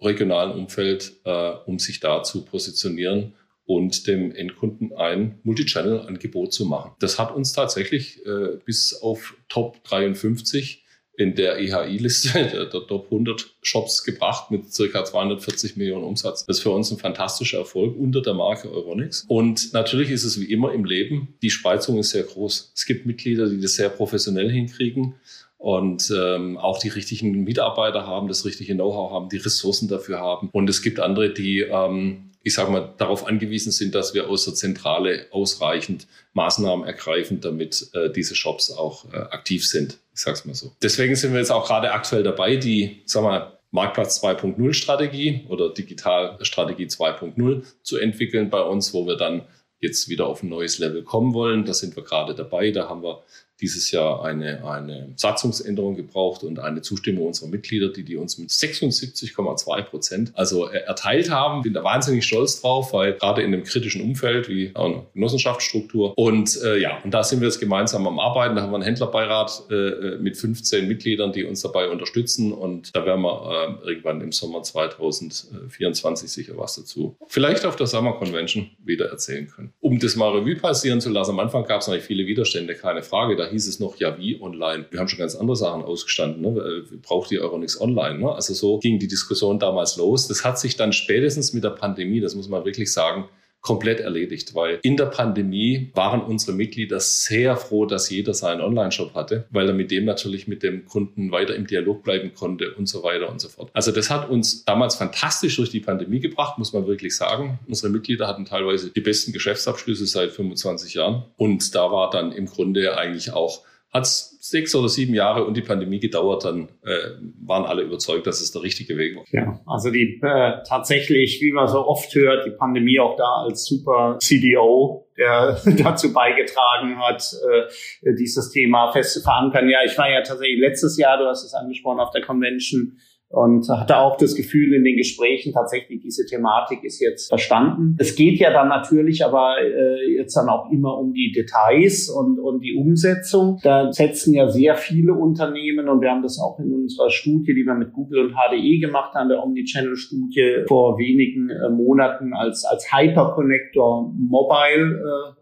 regionalen 0.00 0.52
Umfeld, 0.52 1.12
äh, 1.24 1.50
um 1.66 1.78
sich 1.78 2.00
da 2.00 2.22
zu 2.22 2.44
positionieren 2.44 3.34
und 3.64 4.06
dem 4.06 4.34
Endkunden 4.34 4.92
ein 4.92 5.38
Multichannel-Angebot 5.44 6.52
zu 6.52 6.64
machen. 6.66 6.92
Das 6.98 7.18
hat 7.18 7.32
uns 7.32 7.52
tatsächlich 7.52 8.20
bis 8.64 8.94
auf 8.94 9.36
Top 9.48 9.84
53 9.84 10.82
in 11.20 11.34
der 11.34 11.58
EHI-Liste 11.58 12.32
der, 12.52 12.66
der, 12.66 12.86
Top 12.86 13.04
100 13.04 13.54
Shops 13.62 14.02
gebracht 14.04 14.50
mit 14.50 14.72
circa 14.72 15.04
240 15.04 15.76
Millionen 15.76 16.04
Umsatz. 16.04 16.46
Das 16.46 16.58
ist 16.58 16.62
für 16.62 16.70
uns 16.70 16.90
ein 16.90 16.98
fantastischer 16.98 17.58
Erfolg 17.58 17.96
unter 17.96 18.22
der 18.22 18.34
Marke 18.34 18.72
Euronics. 18.72 19.24
Und 19.28 19.72
natürlich 19.72 20.10
ist 20.10 20.24
es 20.24 20.40
wie 20.40 20.50
immer 20.50 20.72
im 20.72 20.84
Leben, 20.84 21.34
die 21.42 21.50
Spreizung 21.50 21.98
ist 21.98 22.10
sehr 22.10 22.24
groß. 22.24 22.72
Es 22.74 22.86
gibt 22.86 23.06
Mitglieder, 23.06 23.48
die 23.48 23.60
das 23.60 23.74
sehr 23.74 23.90
professionell 23.90 24.50
hinkriegen 24.50 25.14
und 25.58 26.10
ähm, 26.16 26.56
auch 26.56 26.78
die 26.78 26.88
richtigen 26.88 27.44
Mitarbeiter 27.44 28.06
haben, 28.06 28.28
das 28.28 28.46
richtige 28.46 28.74
Know-how 28.74 29.12
haben, 29.12 29.28
die 29.28 29.36
Ressourcen 29.36 29.88
dafür 29.88 30.18
haben. 30.18 30.48
Und 30.52 30.70
es 30.70 30.80
gibt 30.80 31.00
andere, 31.00 31.34
die 31.34 31.60
ähm, 31.60 32.30
ich 32.42 32.54
sage 32.54 32.70
mal, 32.70 32.94
darauf 32.96 33.26
angewiesen 33.26 33.70
sind, 33.70 33.94
dass 33.94 34.14
wir 34.14 34.28
aus 34.28 34.44
der 34.46 34.54
Zentrale 34.54 35.26
ausreichend 35.30 36.06
Maßnahmen 36.32 36.86
ergreifen, 36.86 37.40
damit 37.40 37.90
äh, 37.92 38.10
diese 38.10 38.34
Shops 38.34 38.70
auch 38.70 39.12
äh, 39.12 39.16
aktiv 39.16 39.66
sind. 39.66 39.98
Ich 40.20 40.24
sage 40.24 40.34
es 40.34 40.44
mal 40.44 40.54
so. 40.54 40.76
Deswegen 40.82 41.16
sind 41.16 41.32
wir 41.32 41.40
jetzt 41.40 41.50
auch 41.50 41.66
gerade 41.66 41.92
aktuell 41.92 42.22
dabei, 42.22 42.56
die, 42.56 43.00
sag 43.06 43.22
mal, 43.22 43.58
Marktplatz 43.70 44.22
2.0 44.22 44.74
Strategie 44.74 45.46
oder 45.48 45.72
Digitalstrategie 45.72 46.88
2.0 46.88 47.64
zu 47.82 47.96
entwickeln 47.96 48.50
bei 48.50 48.60
uns, 48.60 48.92
wo 48.92 49.06
wir 49.06 49.16
dann 49.16 49.46
jetzt 49.78 50.10
wieder 50.10 50.26
auf 50.26 50.42
ein 50.42 50.50
neues 50.50 50.78
Level 50.78 51.04
kommen 51.04 51.32
wollen. 51.32 51.64
Da 51.64 51.72
sind 51.72 51.96
wir 51.96 52.04
gerade 52.04 52.34
dabei. 52.34 52.70
Da 52.70 52.86
haben 52.86 53.02
wir 53.02 53.22
dieses 53.60 53.90
Jahr 53.90 54.24
eine, 54.24 54.64
eine 54.64 55.12
Satzungsänderung 55.16 55.96
gebraucht 55.96 56.42
und 56.42 56.58
eine 56.58 56.82
Zustimmung 56.82 57.28
unserer 57.28 57.48
Mitglieder, 57.48 57.88
die 57.88 58.04
die 58.04 58.16
uns 58.16 58.38
mit 58.38 58.50
76,2 58.50 59.82
Prozent 59.82 60.32
also 60.34 60.66
erteilt 60.66 61.30
haben. 61.30 61.62
Bin 61.62 61.74
da 61.74 61.84
wahnsinnig 61.84 62.24
stolz 62.24 62.60
drauf, 62.60 62.92
weil 62.92 63.14
gerade 63.14 63.42
in 63.42 63.52
einem 63.52 63.64
kritischen 63.64 64.02
Umfeld 64.02 64.48
wie 64.48 64.72
eine 64.74 65.06
Genossenschaftsstruktur 65.14 66.16
und 66.16 66.60
äh, 66.62 66.78
ja, 66.78 66.98
und 67.04 67.12
da 67.12 67.22
sind 67.22 67.40
wir 67.40 67.48
jetzt 67.48 67.60
gemeinsam 67.60 68.06
am 68.06 68.18
Arbeiten. 68.18 68.56
Da 68.56 68.62
haben 68.62 68.70
wir 68.70 68.76
einen 68.76 68.84
Händlerbeirat 68.84 69.64
äh, 69.70 69.74
äh 69.74 70.18
mit 70.18 70.36
15 70.36 70.88
Mitgliedern, 70.88 71.32
die 71.32 71.44
uns 71.44 71.62
dabei 71.62 71.88
unterstützen 71.88 72.52
und 72.52 72.94
da 72.94 73.04
werden 73.04 73.22
wir 73.22 73.78
äh, 73.84 73.88
irgendwann 73.88 74.20
im 74.20 74.32
Sommer 74.32 74.62
2024 74.62 76.30
sicher 76.30 76.54
was 76.56 76.76
dazu. 76.76 77.16
Vielleicht 77.26 77.64
auf 77.64 77.76
der 77.76 77.86
Summer 77.86 78.12
Convention 78.12 78.70
wieder 78.84 79.06
erzählen 79.06 79.48
können. 79.48 79.72
Um 79.80 79.98
das 79.98 80.16
mal 80.16 80.30
Revue 80.30 80.56
passieren 80.56 81.00
zu 81.00 81.10
lassen, 81.10 81.32
am 81.32 81.40
Anfang 81.40 81.64
gab 81.64 81.80
es 81.80 81.88
natürlich 81.88 82.06
viele 82.06 82.26
Widerstände, 82.26 82.74
keine 82.74 83.02
Frage. 83.02 83.36
Da 83.36 83.46
hieß 83.50 83.66
es 83.66 83.80
noch, 83.80 83.96
ja, 83.96 84.16
wie 84.18 84.40
online? 84.40 84.86
Wir 84.90 85.00
haben 85.00 85.08
schon 85.08 85.18
ganz 85.18 85.34
andere 85.34 85.56
Sachen 85.56 85.82
ausgestanden. 85.82 86.42
Ne? 86.42 86.84
Braucht 87.02 87.30
ihr 87.32 87.42
Euronics 87.42 87.80
online? 87.80 88.18
Ne? 88.18 88.32
Also 88.32 88.54
so 88.54 88.78
ging 88.78 88.98
die 88.98 89.08
Diskussion 89.08 89.58
damals 89.58 89.96
los. 89.96 90.28
Das 90.28 90.44
hat 90.44 90.58
sich 90.58 90.76
dann 90.76 90.92
spätestens 90.92 91.52
mit 91.52 91.64
der 91.64 91.70
Pandemie, 91.70 92.20
das 92.20 92.34
muss 92.34 92.48
man 92.48 92.64
wirklich 92.64 92.92
sagen, 92.92 93.28
komplett 93.60 94.00
erledigt, 94.00 94.54
weil 94.54 94.78
in 94.82 94.96
der 94.96 95.06
Pandemie 95.06 95.90
waren 95.94 96.22
unsere 96.22 96.52
Mitglieder 96.52 96.98
sehr 97.00 97.56
froh, 97.56 97.84
dass 97.84 98.08
jeder 98.08 98.32
seinen 98.32 98.60
Online-Shop 98.60 99.14
hatte, 99.14 99.46
weil 99.50 99.68
er 99.68 99.74
mit 99.74 99.90
dem 99.90 100.06
natürlich 100.06 100.48
mit 100.48 100.62
dem 100.62 100.86
Kunden 100.86 101.30
weiter 101.30 101.54
im 101.54 101.66
Dialog 101.66 102.02
bleiben 102.02 102.32
konnte 102.34 102.74
und 102.74 102.88
so 102.88 103.02
weiter 103.02 103.30
und 103.30 103.40
so 103.40 103.48
fort. 103.48 103.70
Also 103.74 103.92
das 103.92 104.08
hat 104.10 104.30
uns 104.30 104.64
damals 104.64 104.96
fantastisch 104.96 105.56
durch 105.56 105.70
die 105.70 105.80
Pandemie 105.80 106.20
gebracht, 106.20 106.58
muss 106.58 106.72
man 106.72 106.86
wirklich 106.86 107.16
sagen. 107.16 107.58
Unsere 107.66 107.92
Mitglieder 107.92 108.26
hatten 108.26 108.46
teilweise 108.46 108.90
die 108.90 109.00
besten 109.00 109.32
Geschäftsabschlüsse 109.32 110.06
seit 110.06 110.30
25 110.30 110.94
Jahren 110.94 111.24
und 111.36 111.74
da 111.74 111.90
war 111.92 112.10
dann 112.10 112.32
im 112.32 112.46
Grunde 112.46 112.96
eigentlich 112.96 113.32
auch 113.32 113.62
hat 113.92 114.04
es 114.04 114.38
sechs 114.40 114.74
oder 114.74 114.88
sieben 114.88 115.14
Jahre 115.14 115.44
und 115.44 115.56
die 115.56 115.62
Pandemie 115.62 115.98
gedauert, 115.98 116.44
dann 116.44 116.68
äh, 116.84 117.10
waren 117.44 117.64
alle 117.64 117.82
überzeugt, 117.82 118.26
dass 118.26 118.40
es 118.40 118.52
der 118.52 118.62
richtige 118.62 118.96
Weg 118.96 119.16
war. 119.16 119.24
Ja, 119.30 119.60
also 119.66 119.90
die 119.90 120.20
äh, 120.22 120.62
tatsächlich, 120.66 121.40
wie 121.40 121.52
man 121.52 121.66
so 121.66 121.86
oft 121.86 122.14
hört, 122.14 122.46
die 122.46 122.50
Pandemie 122.50 123.00
auch 123.00 123.16
da 123.16 123.42
als 123.44 123.64
super 123.66 124.16
CDO, 124.20 125.08
der 125.16 125.60
dazu 125.78 126.12
beigetragen 126.12 126.98
hat, 126.98 127.22
äh, 127.48 128.14
dieses 128.14 128.50
Thema 128.50 128.92
fest 128.92 129.14
zu 129.14 129.20
verankern. 129.22 129.68
Ja, 129.68 129.78
ich 129.84 129.96
war 129.98 130.08
ja 130.08 130.22
tatsächlich 130.22 130.60
letztes 130.60 130.96
Jahr, 130.96 131.18
du 131.18 131.26
hast 131.26 131.44
es 131.44 131.54
angesprochen, 131.54 131.98
auf 131.98 132.10
der 132.10 132.22
Convention 132.22 132.96
und 133.30 133.68
hatte 133.68 133.98
auch 133.98 134.16
das 134.16 134.34
Gefühl 134.34 134.74
in 134.74 134.82
den 134.82 134.96
Gesprächen 134.96 135.52
tatsächlich, 135.52 136.00
diese 136.00 136.26
Thematik 136.26 136.82
ist 136.82 137.00
jetzt 137.00 137.28
verstanden. 137.28 137.96
Es 138.00 138.16
geht 138.16 138.40
ja 138.40 138.52
dann 138.52 138.68
natürlich 138.68 139.24
aber 139.24 139.54
äh, 139.62 140.16
jetzt 140.16 140.34
dann 140.34 140.48
auch 140.48 140.68
immer 140.72 140.98
um 140.98 141.12
die 141.12 141.30
Details 141.30 142.08
und, 142.08 142.40
und 142.40 142.60
die 142.60 142.74
Umsetzung. 142.74 143.60
Da 143.62 143.92
setzen 143.92 144.34
ja 144.34 144.48
sehr 144.48 144.74
viele 144.74 145.14
Unternehmen 145.14 145.88
und 145.88 146.00
wir 146.00 146.10
haben 146.10 146.22
das 146.22 146.40
auch 146.40 146.58
in 146.58 146.72
unserer 146.72 147.08
Studie, 147.10 147.54
die 147.54 147.64
wir 147.64 147.74
mit 147.74 147.92
Google 147.92 148.26
und 148.26 148.34
HDE 148.34 148.80
gemacht 148.80 149.14
haben, 149.14 149.28
der 149.28 149.44
Omnichannel-Studie 149.44 150.64
vor 150.66 150.98
wenigen 150.98 151.50
äh, 151.50 151.70
Monaten 151.70 152.34
als, 152.34 152.64
als 152.64 152.92
Hyperconnector 152.92 154.12
Mobile 154.18 154.98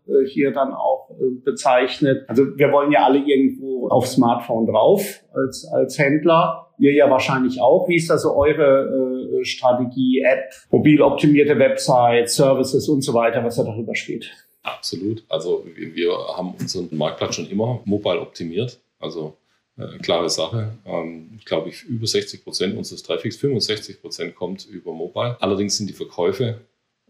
äh, 0.07 0.13
äh 0.13 0.29
hier 0.29 0.53
dann 0.53 0.75
auch 0.75 1.11
äh, 1.13 1.41
bezeichnet. 1.43 2.27
Also 2.29 2.43
wir 2.55 2.71
wollen 2.71 2.93
ja 2.93 3.07
alle 3.07 3.21
irgendwo 3.21 3.89
auf 3.89 4.07
Smartphone 4.07 4.67
drauf 4.67 5.25
als, 5.33 5.67
als 5.73 5.99
Händler 5.99 6.68
ihr 6.79 6.93
ja 6.93 7.11
wahrscheinlich 7.11 7.61
auch. 7.61 7.89
Wie 7.89 7.97
ist 7.97 8.11
da 8.11 8.17
eure 8.29 9.41
äh, 9.41 9.45
Strategie, 9.45 10.23
App, 10.23 10.51
mobil 10.71 11.01
optimierte 11.03 11.59
Website, 11.59 12.31
Services 12.31 12.89
und 12.89 13.03
so 13.03 13.15
weiter, 13.15 13.45
was 13.45 13.57
da 13.57 13.65
darüber 13.65 13.95
steht? 13.95 14.31
Absolut. 14.63 15.25
Also 15.29 15.65
wir 15.75 16.13
haben 16.37 16.55
unseren 16.59 16.89
Marktplatz 16.93 17.37
schon 17.37 17.49
immer 17.49 17.81
mobile 17.85 18.21
optimiert. 18.21 18.81
Also 18.99 19.37
äh, 19.79 19.99
klare 19.99 20.29
Sache. 20.29 20.73
Ähm, 20.85 21.31
ich 21.39 21.45
glaube, 21.45 21.71
über 21.89 22.07
60 22.07 22.45
Prozent 22.45 22.77
unseres 22.77 23.03
Traffics, 23.03 23.37
65 23.37 24.01
Prozent 24.01 24.35
kommt 24.35 24.67
über 24.67 24.93
mobile. 24.93 25.37
Allerdings 25.41 25.77
sind 25.77 25.89
die 25.89 25.95
Verkäufe 25.95 26.61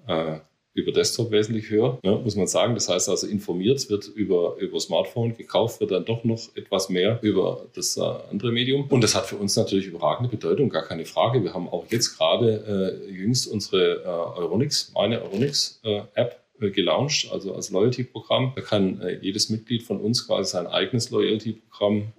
äh, 0.07 0.39
über 0.79 0.93
Desktop 0.93 1.31
wesentlich 1.33 1.71
höher, 1.71 1.99
ne, 2.05 2.21
muss 2.23 2.37
man 2.37 2.47
sagen. 2.47 2.75
Das 2.75 2.89
heißt 2.89 3.09
also, 3.09 3.27
informiert 3.27 3.91
wird 3.91 4.07
über, 4.07 4.57
über 4.59 4.79
Smartphone, 4.79 5.37
gekauft 5.37 5.81
wird 5.81 5.91
dann 5.91 6.05
doch 6.05 6.23
noch 6.25 6.39
etwas 6.55 6.89
mehr 6.89 7.19
über 7.23 7.67
das 7.75 7.97
äh, 7.97 8.01
andere 8.31 8.53
Medium. 8.53 8.87
Und 8.89 9.03
das 9.03 9.15
hat 9.15 9.27
für 9.27 9.37
uns 9.37 9.57
natürlich 9.57 9.87
überragende 9.87 10.31
Bedeutung, 10.31 10.69
gar 10.69 10.85
keine 10.85 11.05
Frage. 11.05 11.43
Wir 11.43 11.53
haben 11.53 11.69
auch 11.69 11.87
jetzt 11.91 12.17
gerade 12.17 13.01
äh, 13.09 13.11
jüngst 13.11 13.49
unsere 13.49 14.03
äh, 14.05 14.39
Euronics, 14.39 14.93
meine 14.95 15.21
Euronics-App 15.23 16.41
äh, 16.61 16.67
äh, 16.67 16.71
gelauncht, 16.71 17.29
also 17.33 17.55
als 17.55 17.71
Loyalty-Programm. 17.71 18.53
Da 18.55 18.63
kann 18.63 19.01
äh, 19.01 19.19
jedes 19.21 19.51
Mitglied 19.51 19.83
von 19.83 20.01
uns 20.01 20.27
quasi 20.27 20.53
sein 20.53 20.67
eigenes 20.67 21.11
Loyalty-Programm 21.11 22.13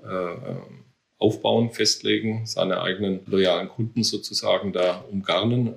aufbauen, 1.18 1.72
festlegen, 1.72 2.46
seine 2.46 2.80
eigenen 2.80 3.20
loyalen 3.26 3.68
Kunden 3.68 4.04
sozusagen 4.04 4.72
da 4.72 5.04
umgarnen. 5.12 5.76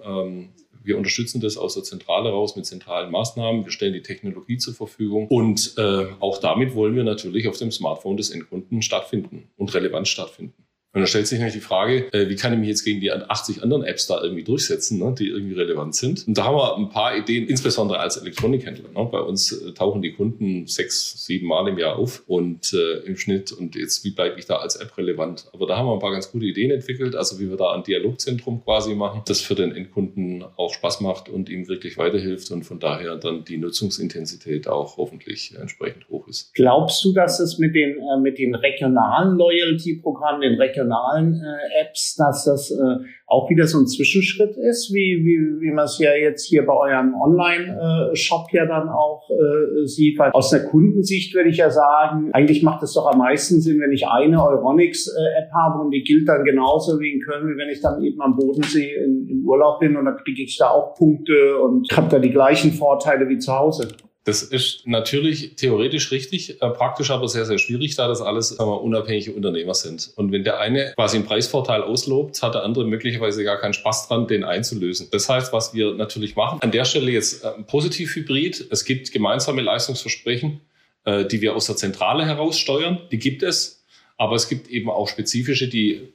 Wir 0.84 0.96
unterstützen 0.96 1.40
das 1.40 1.56
aus 1.56 1.74
der 1.74 1.82
Zentrale 1.82 2.30
raus 2.30 2.56
mit 2.56 2.66
zentralen 2.66 3.10
Maßnahmen. 3.10 3.64
Wir 3.64 3.72
stellen 3.72 3.92
die 3.92 4.02
Technologie 4.02 4.58
zur 4.58 4.74
Verfügung 4.74 5.28
und 5.28 5.74
äh, 5.78 6.06
auch 6.20 6.38
damit 6.38 6.74
wollen 6.74 6.96
wir 6.96 7.04
natürlich 7.04 7.48
auf 7.48 7.56
dem 7.56 7.70
Smartphone 7.70 8.16
des 8.16 8.30
Endkunden 8.30 8.82
stattfinden 8.82 9.50
und 9.56 9.72
relevant 9.74 10.08
stattfinden. 10.08 10.62
Und 10.94 11.00
dann 11.00 11.06
stellt 11.06 11.26
sich 11.26 11.38
natürlich 11.38 11.62
die 11.62 11.66
Frage, 11.66 12.12
äh, 12.12 12.28
wie 12.28 12.36
kann 12.36 12.52
ich 12.52 12.58
mich 12.58 12.68
jetzt 12.68 12.84
gegen 12.84 13.00
die 13.00 13.10
80 13.10 13.62
anderen 13.62 13.82
Apps 13.82 14.06
da 14.06 14.22
irgendwie 14.22 14.44
durchsetzen, 14.44 14.98
ne, 14.98 15.14
die 15.18 15.28
irgendwie 15.28 15.54
relevant 15.54 15.94
sind. 15.94 16.28
Und 16.28 16.36
da 16.36 16.44
haben 16.44 16.56
wir 16.56 16.76
ein 16.76 16.90
paar 16.90 17.16
Ideen, 17.16 17.48
insbesondere 17.48 17.98
als 17.98 18.18
Elektronikhändler. 18.18 18.90
Ne. 18.90 19.08
Bei 19.10 19.20
uns 19.20 19.52
äh, 19.52 19.72
tauchen 19.72 20.02
die 20.02 20.12
Kunden 20.12 20.66
sechs, 20.66 21.24
sieben 21.24 21.46
Mal 21.46 21.66
im 21.68 21.78
Jahr 21.78 21.96
auf 21.96 22.22
und 22.26 22.74
äh, 22.74 23.06
im 23.06 23.16
Schnitt. 23.16 23.52
Und 23.52 23.74
jetzt, 23.74 24.04
wie 24.04 24.10
bleibe 24.10 24.38
ich 24.38 24.44
da 24.44 24.56
als 24.56 24.76
App 24.76 24.96
relevant? 24.98 25.46
Aber 25.54 25.66
da 25.66 25.78
haben 25.78 25.86
wir 25.86 25.94
ein 25.94 25.98
paar 25.98 26.12
ganz 26.12 26.30
gute 26.30 26.44
Ideen 26.44 26.70
entwickelt, 26.70 27.16
also 27.16 27.40
wie 27.40 27.48
wir 27.48 27.56
da 27.56 27.72
ein 27.72 27.84
Dialogzentrum 27.84 28.62
quasi 28.62 28.94
machen, 28.94 29.22
das 29.24 29.40
für 29.40 29.54
den 29.54 29.74
Endkunden 29.74 30.44
auch 30.56 30.74
Spaß 30.74 31.00
macht 31.00 31.30
und 31.30 31.48
ihm 31.48 31.68
wirklich 31.68 31.96
weiterhilft 31.96 32.50
und 32.50 32.64
von 32.64 32.80
daher 32.80 33.16
dann 33.16 33.44
die 33.44 33.56
Nutzungsintensität 33.56 34.68
auch 34.68 34.98
hoffentlich 34.98 35.54
entsprechend 35.58 36.06
hoch 36.10 36.28
ist. 36.28 36.52
Glaubst 36.52 37.02
du, 37.02 37.14
dass 37.14 37.40
es 37.40 37.58
mit 37.58 37.74
den, 37.74 37.96
äh, 37.96 38.20
mit 38.20 38.38
den 38.38 38.54
regionalen 38.54 39.38
Loyalty-Programmen, 39.38 40.42
den 40.42 40.54
regionalen 40.54 40.81
regionalen 40.82 41.34
äh, 41.34 41.82
Apps, 41.82 42.16
dass 42.16 42.44
das 42.44 42.70
äh, 42.70 43.04
auch 43.26 43.48
wieder 43.48 43.66
so 43.66 43.78
ein 43.78 43.86
Zwischenschritt 43.86 44.56
ist, 44.56 44.92
wie, 44.92 45.22
wie, 45.24 45.60
wie 45.60 45.70
man 45.72 45.84
es 45.84 45.98
ja 45.98 46.14
jetzt 46.14 46.46
hier 46.46 46.66
bei 46.66 46.74
eurem 46.74 47.14
Online-Shop 47.14 48.52
ja 48.52 48.66
dann 48.66 48.88
auch 48.88 49.28
äh, 49.30 49.86
sieht. 49.86 50.18
Weil 50.18 50.32
aus 50.32 50.50
der 50.50 50.64
Kundensicht 50.64 51.34
würde 51.34 51.48
ich 51.48 51.56
ja 51.56 51.70
sagen, 51.70 52.30
eigentlich 52.32 52.62
macht 52.62 52.82
es 52.82 52.92
doch 52.94 53.06
am 53.06 53.18
meisten 53.18 53.60
Sinn, 53.60 53.80
wenn 53.80 53.92
ich 53.92 54.06
eine 54.06 54.44
Euronics-App 54.44 55.52
habe 55.52 55.82
und 55.82 55.90
die 55.92 56.02
gilt 56.02 56.28
dann 56.28 56.44
genauso 56.44 57.00
wie 57.00 57.12
in 57.12 57.20
Köln, 57.20 57.48
wie 57.48 57.58
wenn 57.58 57.70
ich 57.70 57.80
dann 57.80 58.02
eben 58.02 58.20
am 58.20 58.36
Bodensee 58.36 58.94
in, 58.94 59.28
im 59.28 59.46
Urlaub 59.46 59.80
bin 59.80 59.96
und 59.96 60.04
dann 60.04 60.16
kriege 60.16 60.42
ich 60.42 60.58
da 60.58 60.70
auch 60.70 60.94
Punkte 60.94 61.58
und 61.58 61.88
habe 61.96 62.08
da 62.08 62.18
die 62.18 62.30
gleichen 62.30 62.72
Vorteile 62.72 63.28
wie 63.28 63.38
zu 63.38 63.52
Hause. 63.52 63.88
Das 64.24 64.42
ist 64.42 64.86
natürlich 64.86 65.56
theoretisch 65.56 66.12
richtig, 66.12 66.62
äh, 66.62 66.70
praktisch 66.70 67.10
aber 67.10 67.26
sehr, 67.26 67.44
sehr 67.44 67.58
schwierig, 67.58 67.96
da 67.96 68.06
das 68.06 68.20
alles 68.20 68.56
wir, 68.56 68.62
unabhängige 68.62 69.32
Unternehmer 69.32 69.74
sind. 69.74 70.12
Und 70.14 70.30
wenn 70.30 70.44
der 70.44 70.60
eine 70.60 70.92
quasi 70.94 71.16
einen 71.16 71.26
Preisvorteil 71.26 71.82
auslobt, 71.82 72.40
hat 72.40 72.54
der 72.54 72.62
andere 72.62 72.84
möglicherweise 72.84 73.42
gar 73.42 73.58
keinen 73.58 73.74
Spaß 73.74 74.06
dran, 74.06 74.28
den 74.28 74.44
einzulösen. 74.44 75.08
Das 75.10 75.28
heißt, 75.28 75.52
was 75.52 75.74
wir 75.74 75.94
natürlich 75.94 76.36
machen, 76.36 76.60
an 76.62 76.70
der 76.70 76.84
Stelle 76.84 77.10
jetzt 77.10 77.44
äh, 77.44 77.50
positiv 77.66 78.14
hybrid. 78.14 78.68
Es 78.70 78.84
gibt 78.84 79.10
gemeinsame 79.10 79.60
Leistungsversprechen, 79.60 80.60
äh, 81.04 81.24
die 81.24 81.40
wir 81.40 81.56
aus 81.56 81.66
der 81.66 81.76
Zentrale 81.76 82.24
heraus 82.24 82.58
steuern. 82.58 83.00
Die 83.10 83.18
gibt 83.18 83.42
es. 83.42 83.80
Aber 84.18 84.36
es 84.36 84.48
gibt 84.48 84.68
eben 84.68 84.88
auch 84.88 85.08
spezifische, 85.08 85.66
die 85.66 86.12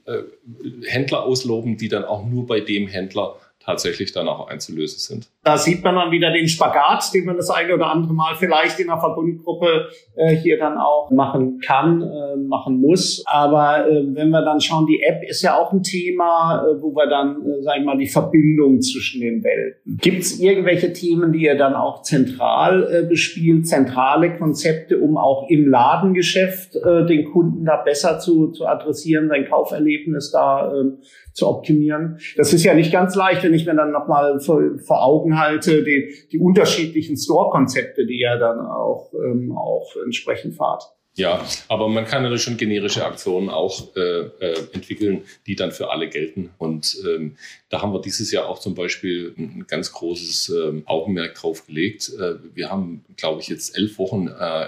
Händler 0.86 1.24
ausloben, 1.24 1.78
die 1.78 1.90
dann 1.90 2.06
auch 2.06 2.26
nur 2.26 2.48
bei 2.48 2.62
dem 2.62 2.88
Händler 2.88 3.36
tatsächlich 3.68 4.14
dann 4.14 4.30
auch 4.30 4.48
einzulösen 4.48 5.00
sind. 5.00 5.28
Da 5.44 5.58
sieht 5.58 5.84
man 5.84 5.96
dann 5.96 6.10
wieder 6.10 6.32
den 6.32 6.48
Spagat, 6.48 7.14
den 7.14 7.26
man 7.26 7.36
das 7.36 7.50
eine 7.50 7.74
oder 7.74 7.92
andere 7.92 8.14
Mal 8.14 8.36
vielleicht 8.36 8.80
in 8.80 8.88
der 8.88 8.98
Verbundgruppe 8.98 9.90
äh, 10.16 10.34
hier 10.36 10.58
dann 10.58 10.78
auch 10.78 11.12
machen 11.12 11.60
kann, 11.60 12.02
äh, 12.02 12.38
machen 12.38 12.80
muss. 12.80 13.24
Aber 13.28 13.86
äh, 13.90 14.04
wenn 14.16 14.30
wir 14.30 14.42
dann 14.42 14.62
schauen, 14.62 14.86
die 14.86 15.04
App 15.04 15.22
ist 15.28 15.42
ja 15.42 15.58
auch 15.58 15.74
ein 15.74 15.84
Thema, 15.84 16.64
äh, 16.66 16.82
wo 16.82 16.96
wir 16.96 17.08
dann, 17.10 17.42
äh, 17.42 17.62
sagen 17.62 17.82
wir 17.82 17.88
mal, 17.88 17.98
die 17.98 18.08
Verbindung 18.08 18.80
zwischen 18.82 19.20
den 19.20 19.44
Welten. 19.44 19.98
Gibt 19.98 20.22
es 20.22 20.40
irgendwelche 20.40 20.94
Themen, 20.94 21.34
die 21.34 21.44
ihr 21.44 21.58
dann 21.58 21.74
auch 21.74 22.04
zentral 22.04 22.88
äh, 22.90 23.06
bespielt, 23.06 23.68
zentrale 23.68 24.38
Konzepte, 24.38 24.98
um 24.98 25.18
auch 25.18 25.50
im 25.50 25.68
Ladengeschäft 25.68 26.78
äh, 26.78 27.06
den 27.06 27.26
Kunden 27.26 27.66
da 27.66 27.76
besser 27.76 28.20
zu, 28.20 28.52
zu 28.52 28.66
adressieren, 28.66 29.28
sein 29.28 29.46
Kauferlebnis 29.46 30.32
da 30.32 30.72
äh, 30.72 30.86
zu 31.34 31.48
optimieren. 31.48 32.18
Das 32.36 32.52
ist 32.52 32.64
ja 32.64 32.74
nicht 32.74 32.92
ganz 32.92 33.14
leicht, 33.16 33.44
wenn 33.44 33.57
ich 33.58 33.66
mir 33.66 33.76
dann 33.76 33.92
nochmal 33.92 34.40
vor, 34.40 34.62
vor 34.80 35.04
Augen 35.04 35.40
halte, 35.40 35.84
die, 35.84 36.14
die 36.32 36.40
unterschiedlichen 36.40 37.18
Store-Konzepte, 37.18 38.06
die 38.06 38.20
ja 38.20 38.38
dann 38.38 38.60
auch, 38.60 39.12
ähm, 39.14 39.56
auch 39.58 39.96
entsprechend 40.04 40.56
fahrt. 40.56 40.84
Ja, 41.18 41.44
aber 41.68 41.90
man 41.90 42.06
kann 42.06 42.22
natürlich 42.22 42.44
schon 42.44 42.58
generische 42.58 43.04
Aktionen 43.04 43.50
auch 43.50 43.96
äh, 43.96 44.00
äh, 44.00 44.56
entwickeln, 44.74 45.24
die 45.48 45.56
dann 45.56 45.72
für 45.72 45.90
alle 45.90 46.10
gelten. 46.10 46.52
Und 46.60 46.96
ähm, 47.08 47.38
da 47.70 47.82
haben 47.82 47.92
wir 47.92 48.02
dieses 48.02 48.32
Jahr 48.32 48.48
auch 48.48 48.60
zum 48.60 48.76
Beispiel 48.76 49.34
ein 49.36 49.66
ganz 49.68 49.92
großes 49.92 50.50
äh, 50.50 50.84
Augenmerk 50.86 51.34
drauf 51.34 51.66
gelegt. 51.66 52.12
Äh, 52.20 52.36
wir 52.54 52.70
haben, 52.70 53.04
glaube 53.16 53.42
ich, 53.42 53.48
jetzt 53.48 53.76
elf 53.76 53.98
Wochen 53.98 54.28
äh, 54.28 54.66
äh 54.66 54.68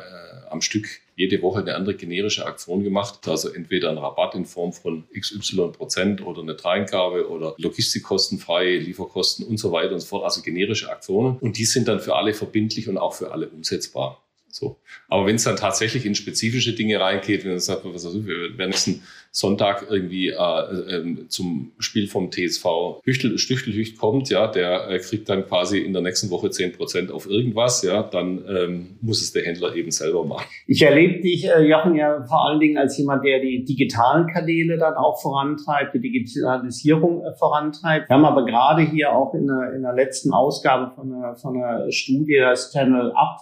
am 0.50 0.62
Stück 0.62 0.88
jede 1.20 1.42
Woche 1.42 1.60
eine 1.60 1.76
andere 1.76 1.96
generische 1.96 2.46
Aktion 2.46 2.82
gemacht. 2.82 3.28
Also 3.28 3.50
entweder 3.50 3.90
ein 3.90 3.98
Rabatt 3.98 4.36
in 4.36 4.46
Form 4.46 4.72
von 4.72 5.04
XY 5.14 5.74
Prozent 5.74 6.26
oder 6.26 6.42
eine 6.42 6.56
Dreingabe 6.56 7.30
oder 7.30 7.56
Logistikkostenfrei, 7.58 8.78
Lieferkosten 8.78 9.46
und 9.46 9.58
so 9.58 9.74
weiter 9.74 9.94
und 9.94 10.00
so 10.00 10.08
fort. 10.08 10.24
Also 10.24 10.42
generische 10.42 10.90
Aktionen. 10.90 11.38
Und 11.40 11.58
die 11.58 11.66
sind 11.66 11.90
dann 11.90 12.00
für 12.00 12.16
alle 12.16 12.34
verbindlich 12.34 12.88
und 12.88 12.98
auch 12.98 13.14
für 13.14 13.34
alle 13.34 13.50
umsetzbar. 13.50 14.24
So. 14.52 14.78
Aber 15.08 15.26
wenn 15.28 15.36
es 15.36 15.44
dann 15.44 15.56
tatsächlich 15.56 16.06
in 16.06 16.16
spezifische 16.16 16.74
Dinge 16.74 17.00
reingeht, 17.00 17.44
wenn 17.44 17.52
man 17.52 17.60
sagt, 17.60 17.86
was 17.86 18.06
also, 18.06 18.26
wir 18.26 18.58
werden 18.58 18.70
nächsten 18.70 19.04
Sonntag 19.32 19.86
irgendwie 19.90 20.30
äh, 20.30 20.36
äh, 20.36 21.28
zum 21.28 21.72
Spiel 21.78 22.08
vom 22.08 22.32
TSV 22.32 22.66
Hüchtel, 23.04 23.38
Stüchtelhücht 23.38 23.98
kommt, 23.98 24.30
ja, 24.30 24.48
der 24.48 24.90
äh, 24.90 25.00
kriegt 25.00 25.30
dann 25.30 25.46
quasi 25.46 25.80
in 25.80 25.94
der 25.94 26.02
nächsten 26.02 26.32
Woche 26.32 26.50
zehn 26.50 26.72
Prozent 26.72 27.12
auf 27.12 27.30
irgendwas, 27.30 27.84
ja, 27.84 28.02
dann 28.02 28.44
ähm, 28.48 28.98
muss 29.02 29.22
es 29.22 29.32
der 29.32 29.44
Händler 29.44 29.76
eben 29.76 29.92
selber 29.92 30.26
machen. 30.26 30.46
Ich 30.66 30.82
erlebe 30.82 31.22
dich, 31.22 31.46
äh, 31.46 31.62
Jochen, 31.62 31.96
ja 31.96 32.24
vor 32.28 32.48
allen 32.48 32.60
Dingen 32.60 32.78
als 32.78 32.98
jemand, 32.98 33.24
der 33.24 33.40
die 33.40 33.64
digitalen 33.64 34.28
Kanäle 34.28 34.78
dann 34.78 34.96
auch 34.96 35.22
vorantreibt, 35.22 35.94
die 35.94 36.02
Digitalisierung 36.02 37.24
äh, 37.24 37.34
vorantreibt. 37.38 38.10
Wir 38.10 38.16
haben 38.16 38.26
aber 38.26 38.46
gerade 38.46 38.82
hier 38.82 39.12
auch 39.12 39.34
in 39.36 39.46
der, 39.46 39.74
in 39.76 39.84
der 39.84 39.94
letzten 39.94 40.34
Ausgabe 40.34 40.92
von 40.96 41.14
einer, 41.14 41.36
von 41.36 41.56
einer 41.56 41.92
Studie, 41.92 42.38
das 42.40 42.72
Channel 42.72 43.12
Up, 43.16 43.42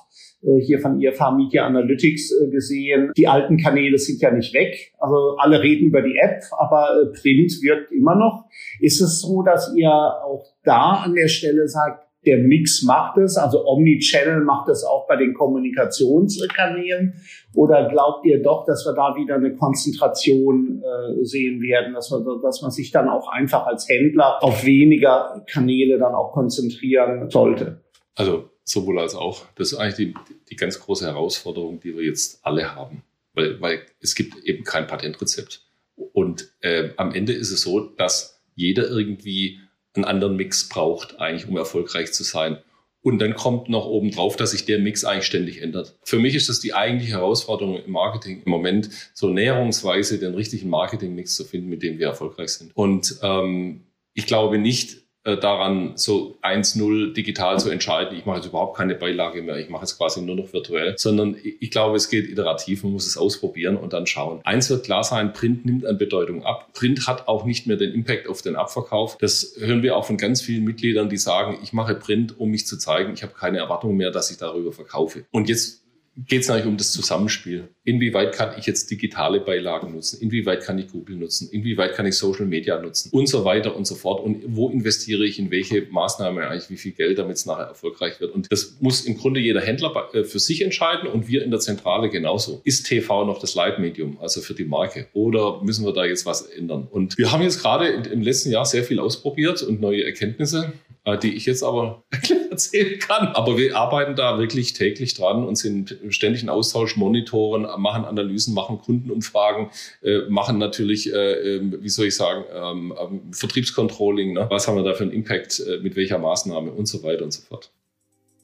hier 0.60 0.79
von 0.79 0.99
IFA 0.99 1.31
Media 1.31 1.65
Analytics 1.65 2.31
äh, 2.31 2.49
gesehen. 2.49 3.12
Die 3.17 3.27
alten 3.27 3.57
Kanäle 3.57 3.97
sind 3.97 4.21
ja 4.21 4.31
nicht 4.31 4.53
weg. 4.53 4.93
Also 4.99 5.38
alle 5.38 5.62
reden 5.62 5.88
über 5.88 6.01
die 6.01 6.17
App, 6.17 6.41
aber 6.57 6.89
äh, 7.01 7.05
Print 7.19 7.51
wirkt 7.62 7.91
immer 7.91 8.15
noch. 8.15 8.45
Ist 8.79 9.01
es 9.01 9.21
so, 9.21 9.43
dass 9.43 9.73
ihr 9.75 9.91
auch 9.91 10.45
da 10.63 11.03
an 11.05 11.13
der 11.13 11.27
Stelle 11.27 11.67
sagt, 11.67 12.07
der 12.25 12.39
Mix 12.39 12.83
macht 12.83 13.17
es, 13.17 13.38
also 13.38 13.65
Omnichannel 13.65 14.43
macht 14.43 14.67
es 14.69 14.83
auch 14.83 15.07
bei 15.07 15.15
den 15.15 15.33
Kommunikationskanälen? 15.33 17.13
Oder 17.53 17.88
glaubt 17.88 18.25
ihr 18.25 18.41
doch, 18.41 18.65
dass 18.65 18.86
wir 18.86 18.93
da 18.93 19.15
wieder 19.15 19.36
eine 19.36 19.55
Konzentration 19.55 20.83
äh, 20.83 21.23
sehen 21.23 21.62
werden, 21.62 21.93
dass, 21.93 22.12
wir, 22.12 22.19
dass 22.41 22.62
man 22.62 22.71
sich 22.71 22.91
dann 22.91 23.07
auch 23.07 23.29
einfach 23.29 23.65
als 23.65 23.88
Händler 23.88 24.43
auf 24.43 24.65
weniger 24.65 25.43
Kanäle 25.49 25.97
dann 25.97 26.13
auch 26.13 26.33
konzentrieren 26.33 27.29
sollte? 27.29 27.81
Also 28.15 28.49
sowohl 28.67 28.99
als 28.99 29.15
auch. 29.15 29.45
Das 29.56 29.71
ist 29.71 29.77
eigentlich 29.77 29.95
die, 29.95 30.13
die 30.49 30.56
ganz 30.56 30.80
große 30.80 31.06
Herausforderung, 31.06 31.80
die 31.80 31.95
wir 31.95 32.03
jetzt 32.03 32.39
alle 32.43 32.75
haben, 32.75 33.01
weil, 33.34 33.60
weil 33.62 33.82
es 34.01 34.13
gibt 34.13 34.43
eben 34.43 34.63
kein 34.63 34.88
Patentrezept. 34.88 35.62
Und 35.95 36.51
äh, 36.60 36.89
am 36.97 37.13
Ende 37.13 37.34
ist 37.34 37.49
es 37.49 37.62
so, 37.62 37.80
dass 37.80 38.41
jeder 38.56 38.89
irgendwie 38.89 39.60
einen 39.93 40.06
anderen 40.06 40.36
Mix 40.36 40.69
braucht, 40.69 41.19
eigentlich, 41.19 41.47
um 41.47 41.58
erfolgreich 41.58 42.13
zu 42.13 42.23
sein. 42.23 42.58
Und 43.01 43.19
dann 43.19 43.36
kommt 43.36 43.69
noch 43.69 43.86
oben 43.86 44.12
drauf, 44.12 44.36
dass 44.36 44.51
sich 44.51 44.65
der 44.65 44.80
Mix 44.80 45.06
eigentlich 45.06 45.25
ständig 45.25 45.62
ändert. 45.62 45.97
Für 46.03 46.19
mich 46.19 46.36
ist 46.36 46.49
das 46.49 46.60
die 46.60 46.73
eigentliche 46.73 47.13
Herausforderung 47.13 47.82
im 47.82 47.91
Marketing 47.91 48.43
im 48.45 48.51
Moment, 48.51 48.89
so 49.13 49.30
näherungsweise 49.30 50.19
den 50.19 50.36
richtigen 50.36 50.69
Marketingmix 50.69 51.36
zu 51.36 51.45
finden, 51.45 51.69
mit 51.69 51.84
dem 51.84 51.99
wir 51.99 52.08
erfolgreich 52.08 52.49
sind. 52.49 52.75
Und 52.75 53.17
ähm, 53.23 53.86
ich 54.13 54.25
glaube 54.25 54.58
nicht, 54.58 55.06
daran, 55.35 55.93
so 55.95 56.37
1-0 56.41 57.13
digital 57.13 57.59
zu 57.59 57.69
entscheiden. 57.69 58.17
Ich 58.17 58.25
mache 58.25 58.37
jetzt 58.37 58.47
überhaupt 58.47 58.77
keine 58.77 58.95
Beilage 58.95 59.41
mehr. 59.41 59.57
Ich 59.57 59.69
mache 59.69 59.83
es 59.83 59.97
quasi 59.97 60.21
nur 60.21 60.35
noch 60.35 60.53
virtuell, 60.53 60.95
sondern 60.97 61.35
ich 61.43 61.71
glaube, 61.71 61.97
es 61.97 62.09
geht 62.09 62.29
iterativ. 62.29 62.83
Man 62.83 62.93
muss 62.93 63.05
es 63.05 63.17
ausprobieren 63.17 63.75
und 63.75 63.91
dann 63.91 64.07
schauen. 64.07 64.39
Eins 64.45 64.69
wird 64.69 64.85
klar 64.85 65.03
sein, 65.03 65.33
Print 65.33 65.65
nimmt 65.65 65.85
an 65.85 65.97
Bedeutung 65.97 66.45
ab. 66.45 66.69
Print 66.73 67.07
hat 67.07 67.27
auch 67.27 67.43
nicht 67.43 67.67
mehr 67.67 67.75
den 67.75 67.93
Impact 67.93 68.29
auf 68.29 68.41
den 68.41 68.55
Abverkauf. 68.55 69.17
Das 69.17 69.55
hören 69.59 69.83
wir 69.83 69.97
auch 69.97 70.05
von 70.05 70.17
ganz 70.17 70.41
vielen 70.41 70.63
Mitgliedern, 70.63 71.09
die 71.09 71.17
sagen, 71.17 71.59
ich 71.61 71.73
mache 71.73 71.95
Print, 71.95 72.39
um 72.39 72.49
mich 72.49 72.65
zu 72.65 72.77
zeigen. 72.77 73.13
Ich 73.13 73.23
habe 73.23 73.33
keine 73.33 73.57
Erwartung 73.57 73.97
mehr, 73.97 74.11
dass 74.11 74.31
ich 74.31 74.37
darüber 74.37 74.71
verkaufe. 74.71 75.25
Und 75.31 75.49
jetzt 75.49 75.87
geht 76.25 76.41
es 76.41 76.49
eigentlich 76.49 76.65
um 76.65 76.77
das 76.77 76.91
Zusammenspiel. 76.91 77.67
Inwieweit 77.84 78.34
kann 78.34 78.58
ich 78.58 78.65
jetzt 78.65 78.89
digitale 78.89 79.39
Beilagen 79.39 79.93
nutzen? 79.93 80.19
Inwieweit 80.19 80.63
kann 80.63 80.80
ich 80.80 80.88
Google 80.88 81.15
nutzen? 81.15 81.47
Inwieweit 81.51 81.93
kann 81.93 82.08
ich 82.08 82.15
Social 82.15 82.45
Media 82.45 82.82
nutzen? 82.82 83.10
Und 83.12 83.30
so 83.30 83.45
weiter 83.45 83.75
und 83.75 83.86
so 83.86 83.93
fort. 83.93 84.23
Und 84.23 84.43
wo 84.47 84.69
investiere 84.69 85.25
ich 85.25 85.38
in 85.38 85.51
welche 85.51 85.84
Maßnahme 85.84 86.47
eigentlich 86.47 86.69
wie 86.71 86.77
viel 86.77 86.93
Geld, 86.93 87.19
damit 87.19 87.38
es 87.38 87.45
nachher 87.45 87.65
erfolgreich 87.65 88.19
wird? 88.19 88.34
Und 88.34 88.51
das 88.51 88.77
muss 88.80 89.01
im 89.01 89.17
Grunde 89.17 89.39
jeder 89.39 89.62
Händler 89.62 90.10
äh, 90.13 90.23
für 90.23 90.39
sich 90.39 90.62
entscheiden 90.62 91.08
und 91.08 91.27
wir 91.27 91.43
in 91.43 91.51
der 91.51 91.60
Zentrale 91.60 92.10
genauso. 92.10 92.62
Ist 92.63 92.88
TV 92.88 93.25
noch 93.25 93.39
das 93.39 93.53
Leitmedium, 93.53 94.17
also 94.19 94.41
für 94.41 94.56
die 94.56 94.65
Marke? 94.65 95.08
Oder 95.13 95.62
müssen 95.62 95.86
wir 95.86 95.93
da 95.93 96.03
jetzt 96.03 96.25
was 96.25 96.41
ändern? 96.41 96.88
Und 96.89 97.17
wir 97.17 97.32
haben 97.32 97.43
jetzt 97.43 97.62
gerade 97.62 97.88
im 97.88 98.21
letzten 98.21 98.49
Jahr 98.49 98.65
sehr 98.65 98.84
viel 98.84 98.99
ausprobiert 98.99 99.62
und 99.62 99.82
neue 99.82 100.03
Erkenntnisse 100.03 100.73
äh, 101.08 101.17
die 101.17 101.34
ich 101.34 101.45
jetzt 101.45 101.63
aber 101.63 102.03
erzählen 102.57 102.99
kann. 102.99 103.27
Aber 103.27 103.57
wir 103.57 103.77
arbeiten 103.77 104.15
da 104.15 104.39
wirklich 104.39 104.73
täglich 104.73 105.13
dran 105.13 105.45
und 105.45 105.55
sind 105.57 105.97
ständig 106.09 106.43
in 106.43 106.49
Austausch, 106.49 106.97
monitoren, 106.97 107.67
machen 107.81 108.05
Analysen, 108.05 108.53
machen 108.53 108.79
Kundenumfragen, 108.79 109.69
äh, 110.01 110.21
machen 110.29 110.57
natürlich, 110.57 111.13
äh, 111.13 111.55
ähm, 111.57 111.77
wie 111.79 111.89
soll 111.89 112.07
ich 112.07 112.15
sagen, 112.15 112.43
ähm, 112.53 112.93
ähm, 112.99 113.21
Vertriebscontrolling. 113.31 114.33
Ne? 114.33 114.47
Was 114.49 114.67
haben 114.67 114.75
wir 114.75 114.83
da 114.83 114.93
für 114.93 115.03
einen 115.03 115.13
Impact, 115.13 115.59
äh, 115.59 115.79
mit 115.81 115.95
welcher 115.95 116.17
Maßnahme 116.17 116.71
und 116.71 116.87
so 116.87 117.03
weiter 117.03 117.23
und 117.23 117.31
so 117.31 117.43
fort. 117.43 117.71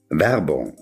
Werbung. 0.09 0.73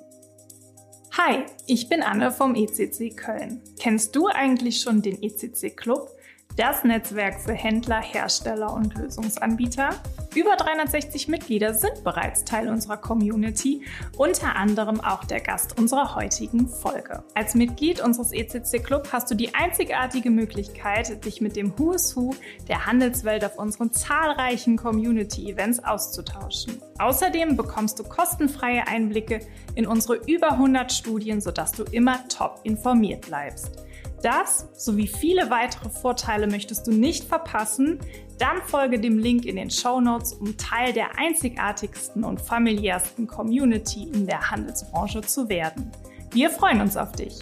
Hi, 1.17 1.45
ich 1.67 1.89
bin 1.89 2.01
Anne 2.01 2.31
vom 2.31 2.55
ECC 2.55 3.15
Köln. 3.15 3.61
Kennst 3.79 4.15
du 4.15 4.27
eigentlich 4.27 4.81
schon 4.81 5.01
den 5.01 5.21
ECC 5.21 5.75
Club? 5.75 6.09
Das 6.57 6.83
Netzwerk 6.83 7.39
für 7.39 7.53
Händler, 7.53 8.01
Hersteller 8.01 8.73
und 8.73 8.95
Lösungsanbieter. 8.95 9.89
Über 10.33 10.55
360 10.55 11.27
Mitglieder 11.27 11.73
sind 11.73 12.03
bereits 12.03 12.45
Teil 12.45 12.69
unserer 12.69 12.97
Community, 12.97 13.83
unter 14.17 14.55
anderem 14.55 15.01
auch 15.01 15.25
der 15.25 15.41
Gast 15.41 15.77
unserer 15.77 16.15
heutigen 16.15 16.69
Folge. 16.69 17.23
Als 17.35 17.53
Mitglied 17.53 17.99
unseres 17.99 18.31
ECC 18.31 18.81
Club 18.83 19.09
hast 19.11 19.29
du 19.29 19.35
die 19.35 19.53
einzigartige 19.53 20.29
Möglichkeit, 20.29 21.25
dich 21.25 21.41
mit 21.41 21.57
dem 21.57 21.77
Who 21.77 21.91
is 21.91 22.15
Who 22.15 22.33
der 22.69 22.85
Handelswelt 22.85 23.43
auf 23.43 23.57
unseren 23.57 23.91
zahlreichen 23.91 24.77
Community-Events 24.77 25.83
auszutauschen. 25.83 26.81
Außerdem 26.99 27.57
bekommst 27.57 27.99
du 27.99 28.03
kostenfreie 28.03 28.87
Einblicke 28.87 29.41
in 29.75 29.85
unsere 29.85 30.15
über 30.27 30.53
100 30.53 30.91
Studien, 30.91 31.41
sodass 31.41 31.73
du 31.73 31.83
immer 31.83 32.25
top 32.29 32.61
informiert 32.63 33.27
bleibst. 33.27 33.83
Das 34.21 34.67
sowie 34.73 35.07
viele 35.07 35.49
weitere 35.49 35.89
Vorteile 35.89 36.47
möchtest 36.47 36.86
du 36.86 36.91
nicht 36.91 37.23
verpassen? 37.23 37.99
Dann 38.38 38.62
folge 38.65 38.99
dem 38.99 39.17
Link 39.17 39.45
in 39.45 39.55
den 39.55 39.71
Show 39.71 39.99
Notes, 39.99 40.34
um 40.34 40.57
Teil 40.57 40.93
der 40.93 41.17
einzigartigsten 41.17 42.23
und 42.23 42.39
familiärsten 42.39 43.27
Community 43.27 44.03
in 44.03 44.27
der 44.27 44.51
Handelsbranche 44.51 45.21
zu 45.21 45.49
werden. 45.49 45.91
Wir 46.31 46.49
freuen 46.49 46.81
uns 46.81 46.97
auf 46.97 47.12
dich. 47.12 47.39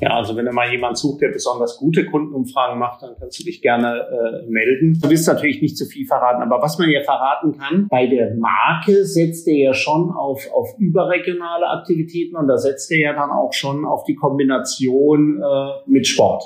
Ja, 0.00 0.10
also 0.10 0.36
wenn 0.36 0.44
du 0.44 0.52
mal 0.52 0.70
jemand 0.70 0.98
sucht, 0.98 1.22
der 1.22 1.28
besonders 1.28 1.78
gute 1.78 2.04
Kundenumfragen 2.04 2.78
macht, 2.78 3.02
dann 3.02 3.14
kannst 3.18 3.40
du 3.40 3.44
dich 3.44 3.62
gerne 3.62 4.00
äh, 4.00 4.50
melden. 4.50 4.98
Du 5.00 5.08
willst 5.08 5.26
natürlich 5.26 5.62
nicht 5.62 5.78
zu 5.78 5.86
viel 5.86 6.06
verraten, 6.06 6.42
aber 6.42 6.60
was 6.60 6.78
man 6.78 6.90
ja 6.90 7.02
verraten 7.02 7.56
kann, 7.56 7.88
bei 7.88 8.06
der 8.06 8.34
Marke 8.34 9.04
setzt 9.06 9.48
er 9.48 9.56
ja 9.56 9.74
schon 9.74 10.10
auf, 10.10 10.46
auf 10.52 10.74
überregionale 10.78 11.66
Aktivitäten 11.68 12.36
und 12.36 12.46
da 12.46 12.58
setzt 12.58 12.92
er 12.92 12.98
ja 12.98 13.12
dann 13.14 13.30
auch 13.30 13.54
schon 13.54 13.86
auf 13.86 14.04
die 14.04 14.14
Kombination 14.14 15.42
äh, 15.42 15.90
mit 15.90 16.06
Sport. 16.06 16.44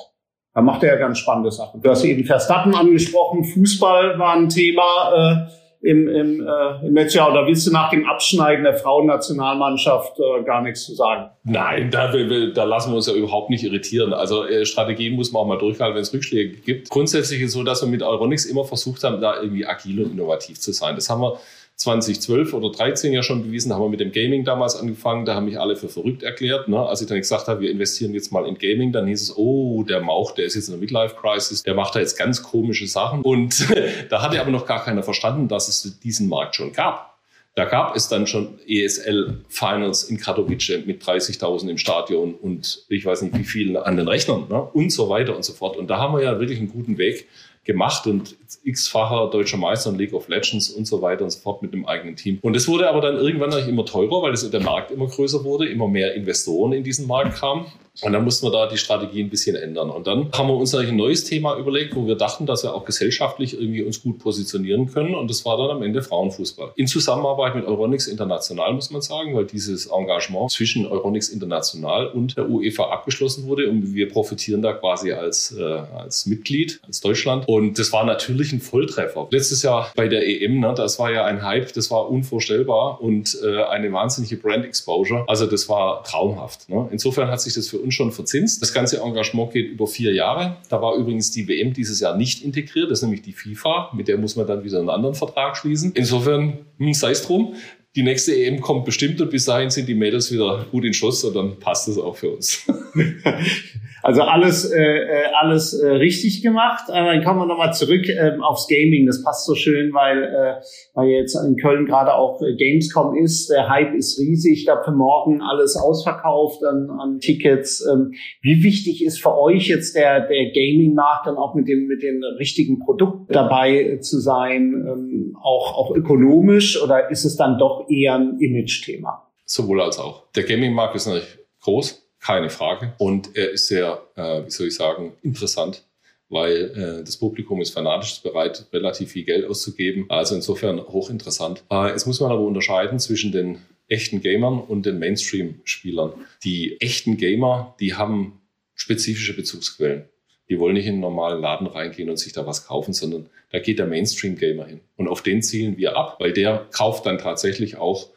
Da 0.54 0.62
macht 0.62 0.82
er 0.84 0.94
ja 0.94 0.98
ganz 0.98 1.18
spannende 1.18 1.50
Sachen. 1.50 1.80
Du 1.80 1.90
hast 1.90 2.04
eben 2.04 2.24
Verstappen 2.24 2.74
angesprochen, 2.74 3.44
Fußball 3.44 4.18
war 4.18 4.34
ein 4.34 4.48
Thema. 4.48 5.46
Äh, 5.48 5.59
im, 5.82 6.08
im, 6.08 6.46
äh, 6.46 6.86
im 6.86 6.94
letzten 6.94 7.18
Jahr 7.18 7.30
oder 7.30 7.46
willst 7.46 7.66
du 7.66 7.72
nach 7.72 7.90
dem 7.90 8.06
Abschneiden 8.06 8.64
der 8.64 8.74
Frauennationalmannschaft 8.74 10.18
äh, 10.18 10.42
gar 10.44 10.60
nichts 10.62 10.84
zu 10.84 10.94
sagen? 10.94 11.30
Nein, 11.44 11.90
da, 11.90 12.12
da 12.12 12.64
lassen 12.64 12.90
wir 12.90 12.96
uns 12.96 13.06
ja 13.06 13.14
überhaupt 13.14 13.48
nicht 13.48 13.64
irritieren. 13.64 14.12
Also 14.12 14.44
äh, 14.44 14.66
Strategien 14.66 15.14
muss 15.14 15.32
man 15.32 15.42
auch 15.42 15.46
mal 15.46 15.58
durchhalten, 15.58 15.94
wenn 15.94 16.02
es 16.02 16.12
Rückschläge 16.12 16.58
gibt. 16.58 16.90
Grundsätzlich 16.90 17.40
ist 17.40 17.48
es 17.48 17.52
so, 17.54 17.62
dass 17.62 17.82
wir 17.82 17.88
mit 17.88 18.02
Euronics 18.02 18.44
immer 18.44 18.64
versucht 18.64 19.02
haben, 19.04 19.22
da 19.22 19.40
irgendwie 19.40 19.64
agil 19.64 20.04
und 20.04 20.12
innovativ 20.12 20.60
zu 20.60 20.72
sein. 20.72 20.96
Das 20.96 21.08
haben 21.08 21.22
wir 21.22 21.40
2012 21.80 22.52
oder 22.52 22.70
13 22.70 23.10
ja 23.14 23.22
schon 23.22 23.42
bewiesen, 23.42 23.72
haben 23.72 23.80
wir 23.80 23.88
mit 23.88 24.00
dem 24.00 24.12
Gaming 24.12 24.44
damals 24.44 24.76
angefangen, 24.76 25.24
da 25.24 25.34
haben 25.34 25.46
mich 25.46 25.58
alle 25.58 25.76
für 25.76 25.88
verrückt 25.88 26.22
erklärt. 26.22 26.68
Ne? 26.68 26.78
Als 26.78 27.00
ich 27.00 27.08
dann 27.08 27.16
gesagt 27.16 27.48
habe, 27.48 27.62
wir 27.62 27.70
investieren 27.70 28.12
jetzt 28.12 28.32
mal 28.32 28.46
in 28.46 28.58
Gaming, 28.58 28.92
dann 28.92 29.06
hieß 29.06 29.22
es, 29.22 29.36
oh, 29.36 29.82
der 29.82 30.00
Mauch, 30.00 30.32
der 30.32 30.44
ist 30.44 30.56
jetzt 30.56 30.68
in 30.68 30.72
der 30.72 30.80
Midlife-Crisis, 30.80 31.62
der 31.62 31.74
macht 31.74 31.94
da 31.94 32.00
jetzt 32.00 32.18
ganz 32.18 32.42
komische 32.42 32.86
Sachen. 32.86 33.22
Und 33.22 33.66
da 34.10 34.20
hatte 34.20 34.38
aber 34.42 34.50
noch 34.50 34.66
gar 34.66 34.84
keiner 34.84 35.02
verstanden, 35.02 35.48
dass 35.48 35.68
es 35.68 35.98
diesen 36.00 36.28
Markt 36.28 36.54
schon 36.54 36.74
gab. 36.74 37.18
Da 37.54 37.64
gab 37.64 37.96
es 37.96 38.08
dann 38.08 38.26
schon 38.26 38.58
ESL 38.68 39.38
Finals 39.48 40.02
in 40.02 40.18
Katowice 40.20 40.84
mit 40.84 41.02
30.000 41.02 41.70
im 41.70 41.78
Stadion 41.78 42.34
und 42.34 42.84
ich 42.90 43.06
weiß 43.06 43.22
nicht 43.22 43.36
wie 43.38 43.44
vielen 43.44 43.78
an 43.78 43.96
den 43.96 44.06
Rechnern 44.06 44.48
ne? 44.50 44.62
und 44.62 44.92
so 44.92 45.08
weiter 45.08 45.34
und 45.34 45.46
so 45.46 45.54
fort. 45.54 45.78
Und 45.78 45.88
da 45.88 45.96
haben 45.96 46.14
wir 46.14 46.22
ja 46.22 46.38
wirklich 46.38 46.58
einen 46.58 46.70
guten 46.70 46.98
Weg 46.98 47.26
gemacht 47.64 48.06
und 48.06 48.36
x-facher 48.64 49.30
deutscher 49.30 49.56
Meister 49.56 49.90
in 49.90 49.98
League 49.98 50.12
of 50.12 50.28
Legends 50.28 50.70
und 50.70 50.86
so 50.86 51.02
weiter 51.02 51.24
und 51.24 51.30
so 51.30 51.40
fort 51.40 51.62
mit 51.62 51.72
einem 51.72 51.86
eigenen 51.86 52.16
Team. 52.16 52.38
Und 52.42 52.56
es 52.56 52.68
wurde 52.68 52.88
aber 52.88 53.00
dann 53.00 53.16
irgendwann 53.16 53.52
immer 53.68 53.84
teurer, 53.84 54.22
weil 54.22 54.32
es 54.32 54.48
der 54.48 54.60
Markt 54.60 54.90
immer 54.90 55.06
größer 55.06 55.44
wurde, 55.44 55.68
immer 55.68 55.88
mehr 55.88 56.14
Investoren 56.14 56.72
in 56.72 56.84
diesen 56.84 57.06
Markt 57.06 57.36
kamen. 57.38 57.66
Und 58.02 58.12
dann 58.12 58.24
mussten 58.24 58.46
wir 58.46 58.52
da 58.52 58.66
die 58.66 58.78
Strategie 58.78 59.22
ein 59.22 59.28
bisschen 59.28 59.56
ändern. 59.56 59.90
Und 59.90 60.06
dann 60.06 60.30
haben 60.32 60.48
wir 60.48 60.54
uns 60.54 60.74
eigentlich 60.74 60.90
ein 60.90 60.96
neues 60.96 61.24
Thema 61.24 61.58
überlegt, 61.58 61.94
wo 61.96 62.06
wir 62.06 62.14
dachten, 62.14 62.46
dass 62.46 62.62
wir 62.62 62.74
auch 62.74 62.84
gesellschaftlich 62.84 63.54
irgendwie 63.54 63.82
uns 63.82 64.02
gut 64.02 64.18
positionieren 64.18 64.90
können. 64.90 65.14
Und 65.14 65.28
das 65.28 65.44
war 65.44 65.58
dann 65.58 65.70
am 65.76 65.82
Ende 65.82 66.00
Frauenfußball. 66.00 66.72
In 66.76 66.86
Zusammenarbeit 66.86 67.54
mit 67.54 67.66
Euronics 67.66 68.06
International, 68.06 68.72
muss 68.72 68.90
man 68.90 69.02
sagen, 69.02 69.34
weil 69.34 69.44
dieses 69.44 69.86
Engagement 69.86 70.50
zwischen 70.50 70.86
Euronics 70.86 71.28
International 71.28 72.06
und 72.06 72.36
der 72.36 72.48
UEFA 72.48 72.84
abgeschlossen 72.84 73.46
wurde. 73.46 73.68
Und 73.68 73.92
wir 73.92 74.08
profitieren 74.08 74.62
da 74.62 74.72
quasi 74.72 75.12
als, 75.12 75.54
äh, 75.58 75.62
als 75.62 76.24
Mitglied, 76.24 76.80
als 76.86 77.00
Deutschland. 77.00 77.46
Und 77.48 77.78
das 77.78 77.92
war 77.92 78.04
natürlich 78.04 78.39
ein 78.52 78.60
Volltreffer. 78.60 79.28
Letztes 79.30 79.62
Jahr 79.62 79.92
bei 79.94 80.08
der 80.08 80.26
EM, 80.26 80.60
ne, 80.60 80.74
das 80.76 80.98
war 80.98 81.10
ja 81.12 81.24
ein 81.24 81.42
Hype, 81.42 81.72
das 81.72 81.90
war 81.90 82.08
unvorstellbar 82.10 83.00
und 83.00 83.38
äh, 83.44 83.62
eine 83.64 83.92
wahnsinnige 83.92 84.36
Brand 84.36 84.64
Exposure. 84.64 85.24
Also 85.28 85.46
das 85.46 85.68
war 85.68 86.02
traumhaft. 86.04 86.68
Ne? 86.68 86.88
Insofern 86.90 87.28
hat 87.28 87.40
sich 87.40 87.54
das 87.54 87.68
für 87.68 87.78
uns 87.78 87.94
schon 87.94 88.12
verzinst. 88.12 88.62
Das 88.62 88.72
ganze 88.72 89.00
Engagement 89.00 89.52
geht 89.52 89.70
über 89.70 89.86
vier 89.86 90.12
Jahre. 90.12 90.56
Da 90.68 90.80
war 90.80 90.94
übrigens 90.96 91.30
die 91.30 91.46
WM 91.48 91.72
dieses 91.72 92.00
Jahr 92.00 92.16
nicht 92.16 92.42
integriert. 92.44 92.90
Das 92.90 92.98
ist 92.98 93.02
nämlich 93.02 93.22
die 93.22 93.32
FIFA. 93.32 93.90
Mit 93.94 94.08
der 94.08 94.18
muss 94.18 94.36
man 94.36 94.46
dann 94.46 94.64
wieder 94.64 94.78
einen 94.78 94.90
anderen 94.90 95.14
Vertrag 95.14 95.56
schließen. 95.56 95.92
Insofern, 95.94 96.58
hm, 96.78 96.94
sei 96.94 97.10
es 97.10 97.26
drum. 97.26 97.54
Die 97.96 98.04
nächste 98.04 98.32
EM 98.32 98.60
kommt 98.60 98.84
bestimmt 98.84 99.20
und 99.20 99.30
bis 99.30 99.46
dahin 99.46 99.70
sind 99.70 99.88
die 99.88 99.96
Mädels 99.96 100.32
wieder 100.32 100.64
gut 100.70 100.84
in 100.84 100.94
Schuss 100.94 101.24
und 101.24 101.34
dann 101.34 101.58
passt 101.58 101.88
es 101.88 101.98
auch 101.98 102.16
für 102.16 102.30
uns. 102.30 102.64
Also 104.02 104.22
alles, 104.22 104.70
äh, 104.70 104.80
äh, 104.80 105.24
alles 105.38 105.74
äh, 105.74 105.86
richtig 105.86 106.42
gemacht. 106.42 106.84
Äh, 106.88 106.92
dann 106.92 107.22
kommen 107.22 107.40
wir 107.40 107.46
nochmal 107.46 107.74
zurück 107.74 108.08
äh, 108.08 108.32
aufs 108.40 108.66
Gaming. 108.66 109.06
Das 109.06 109.22
passt 109.22 109.46
so 109.46 109.54
schön, 109.54 109.92
weil, 109.92 110.22
äh, 110.22 110.62
weil 110.94 111.08
jetzt 111.08 111.34
in 111.34 111.56
Köln 111.56 111.86
gerade 111.86 112.14
auch 112.14 112.40
äh, 112.40 112.54
Gamescom 112.56 113.16
ist. 113.16 113.50
Der 113.50 113.68
Hype 113.68 113.94
ist 113.94 114.18
riesig. 114.18 114.64
Da 114.64 114.82
für 114.82 114.92
morgen 114.92 115.42
alles 115.42 115.76
ausverkauft 115.76 116.64
an, 116.64 116.88
an 116.90 117.18
Tickets. 117.20 117.86
Ähm, 117.92 118.12
wie 118.40 118.62
wichtig 118.62 119.04
ist 119.04 119.20
für 119.20 119.36
euch 119.36 119.68
jetzt 119.68 119.94
der, 119.94 120.26
der 120.26 120.50
Gaming-Markt 120.50 121.26
dann 121.26 121.36
auch 121.36 121.54
mit 121.54 121.68
dem, 121.68 121.86
mit 121.86 122.02
den 122.02 122.22
richtigen 122.38 122.78
Produkten 122.78 123.32
dabei 123.32 123.98
zu 124.00 124.18
sein? 124.18 124.72
Ähm, 124.88 125.36
auch, 125.42 125.76
auch 125.76 125.94
ökonomisch 125.94 126.82
oder 126.82 127.10
ist 127.10 127.24
es 127.24 127.36
dann 127.36 127.58
doch 127.58 127.79
eher 127.90 128.14
ein 128.14 128.38
Image-Thema? 128.40 129.26
Sowohl 129.44 129.80
als 129.80 129.98
auch. 129.98 130.30
Der 130.32 130.44
Gaming-Markt 130.44 130.96
ist 130.96 131.06
natürlich 131.06 131.38
groß 131.60 132.00
keine 132.20 132.50
Frage. 132.50 132.94
Und 132.98 133.36
er 133.36 133.50
ist 133.50 133.68
sehr, 133.68 134.02
äh, 134.16 134.44
wie 134.44 134.50
soll 134.50 134.68
ich 134.68 134.74
sagen, 134.74 135.12
interessant, 135.22 135.84
weil 136.28 137.00
äh, 137.00 137.04
das 137.04 137.16
Publikum 137.16 137.60
ist 137.60 137.70
fanatisch 137.70 138.12
ist 138.12 138.22
bereit, 138.22 138.66
relativ 138.72 139.12
viel 139.12 139.24
Geld 139.24 139.46
auszugeben. 139.46 140.06
Also 140.08 140.34
insofern 140.34 140.80
hochinteressant. 140.80 141.64
Äh, 141.70 141.88
jetzt 141.88 142.06
muss 142.06 142.20
man 142.20 142.30
aber 142.30 142.42
unterscheiden 142.42 142.98
zwischen 142.98 143.32
den 143.32 143.58
echten 143.88 144.20
Gamern 144.20 144.60
und 144.60 144.86
den 144.86 144.98
Mainstream-Spielern. 145.00 146.12
Die 146.44 146.80
echten 146.80 147.16
Gamer, 147.16 147.74
die 147.80 147.94
haben 147.94 148.40
spezifische 148.74 149.34
Bezugsquellen. 149.34 150.04
Die 150.50 150.58
wollen 150.58 150.74
nicht 150.74 150.86
in 150.86 150.94
einen 150.94 151.00
normalen 151.00 151.40
Laden 151.40 151.68
reingehen 151.68 152.10
und 152.10 152.18
sich 152.18 152.32
da 152.32 152.44
was 152.44 152.66
kaufen, 152.66 152.92
sondern 152.92 153.30
da 153.50 153.60
geht 153.60 153.78
der 153.78 153.86
Mainstream-Gamer 153.86 154.66
hin. 154.66 154.80
Und 154.96 155.08
auf 155.08 155.22
den 155.22 155.42
zielen 155.42 155.76
wir 155.76 155.96
ab, 155.96 156.16
weil 156.18 156.32
der 156.32 156.66
kauft 156.72 157.06
dann 157.06 157.18
tatsächlich 157.18 157.76
auch 157.76 158.08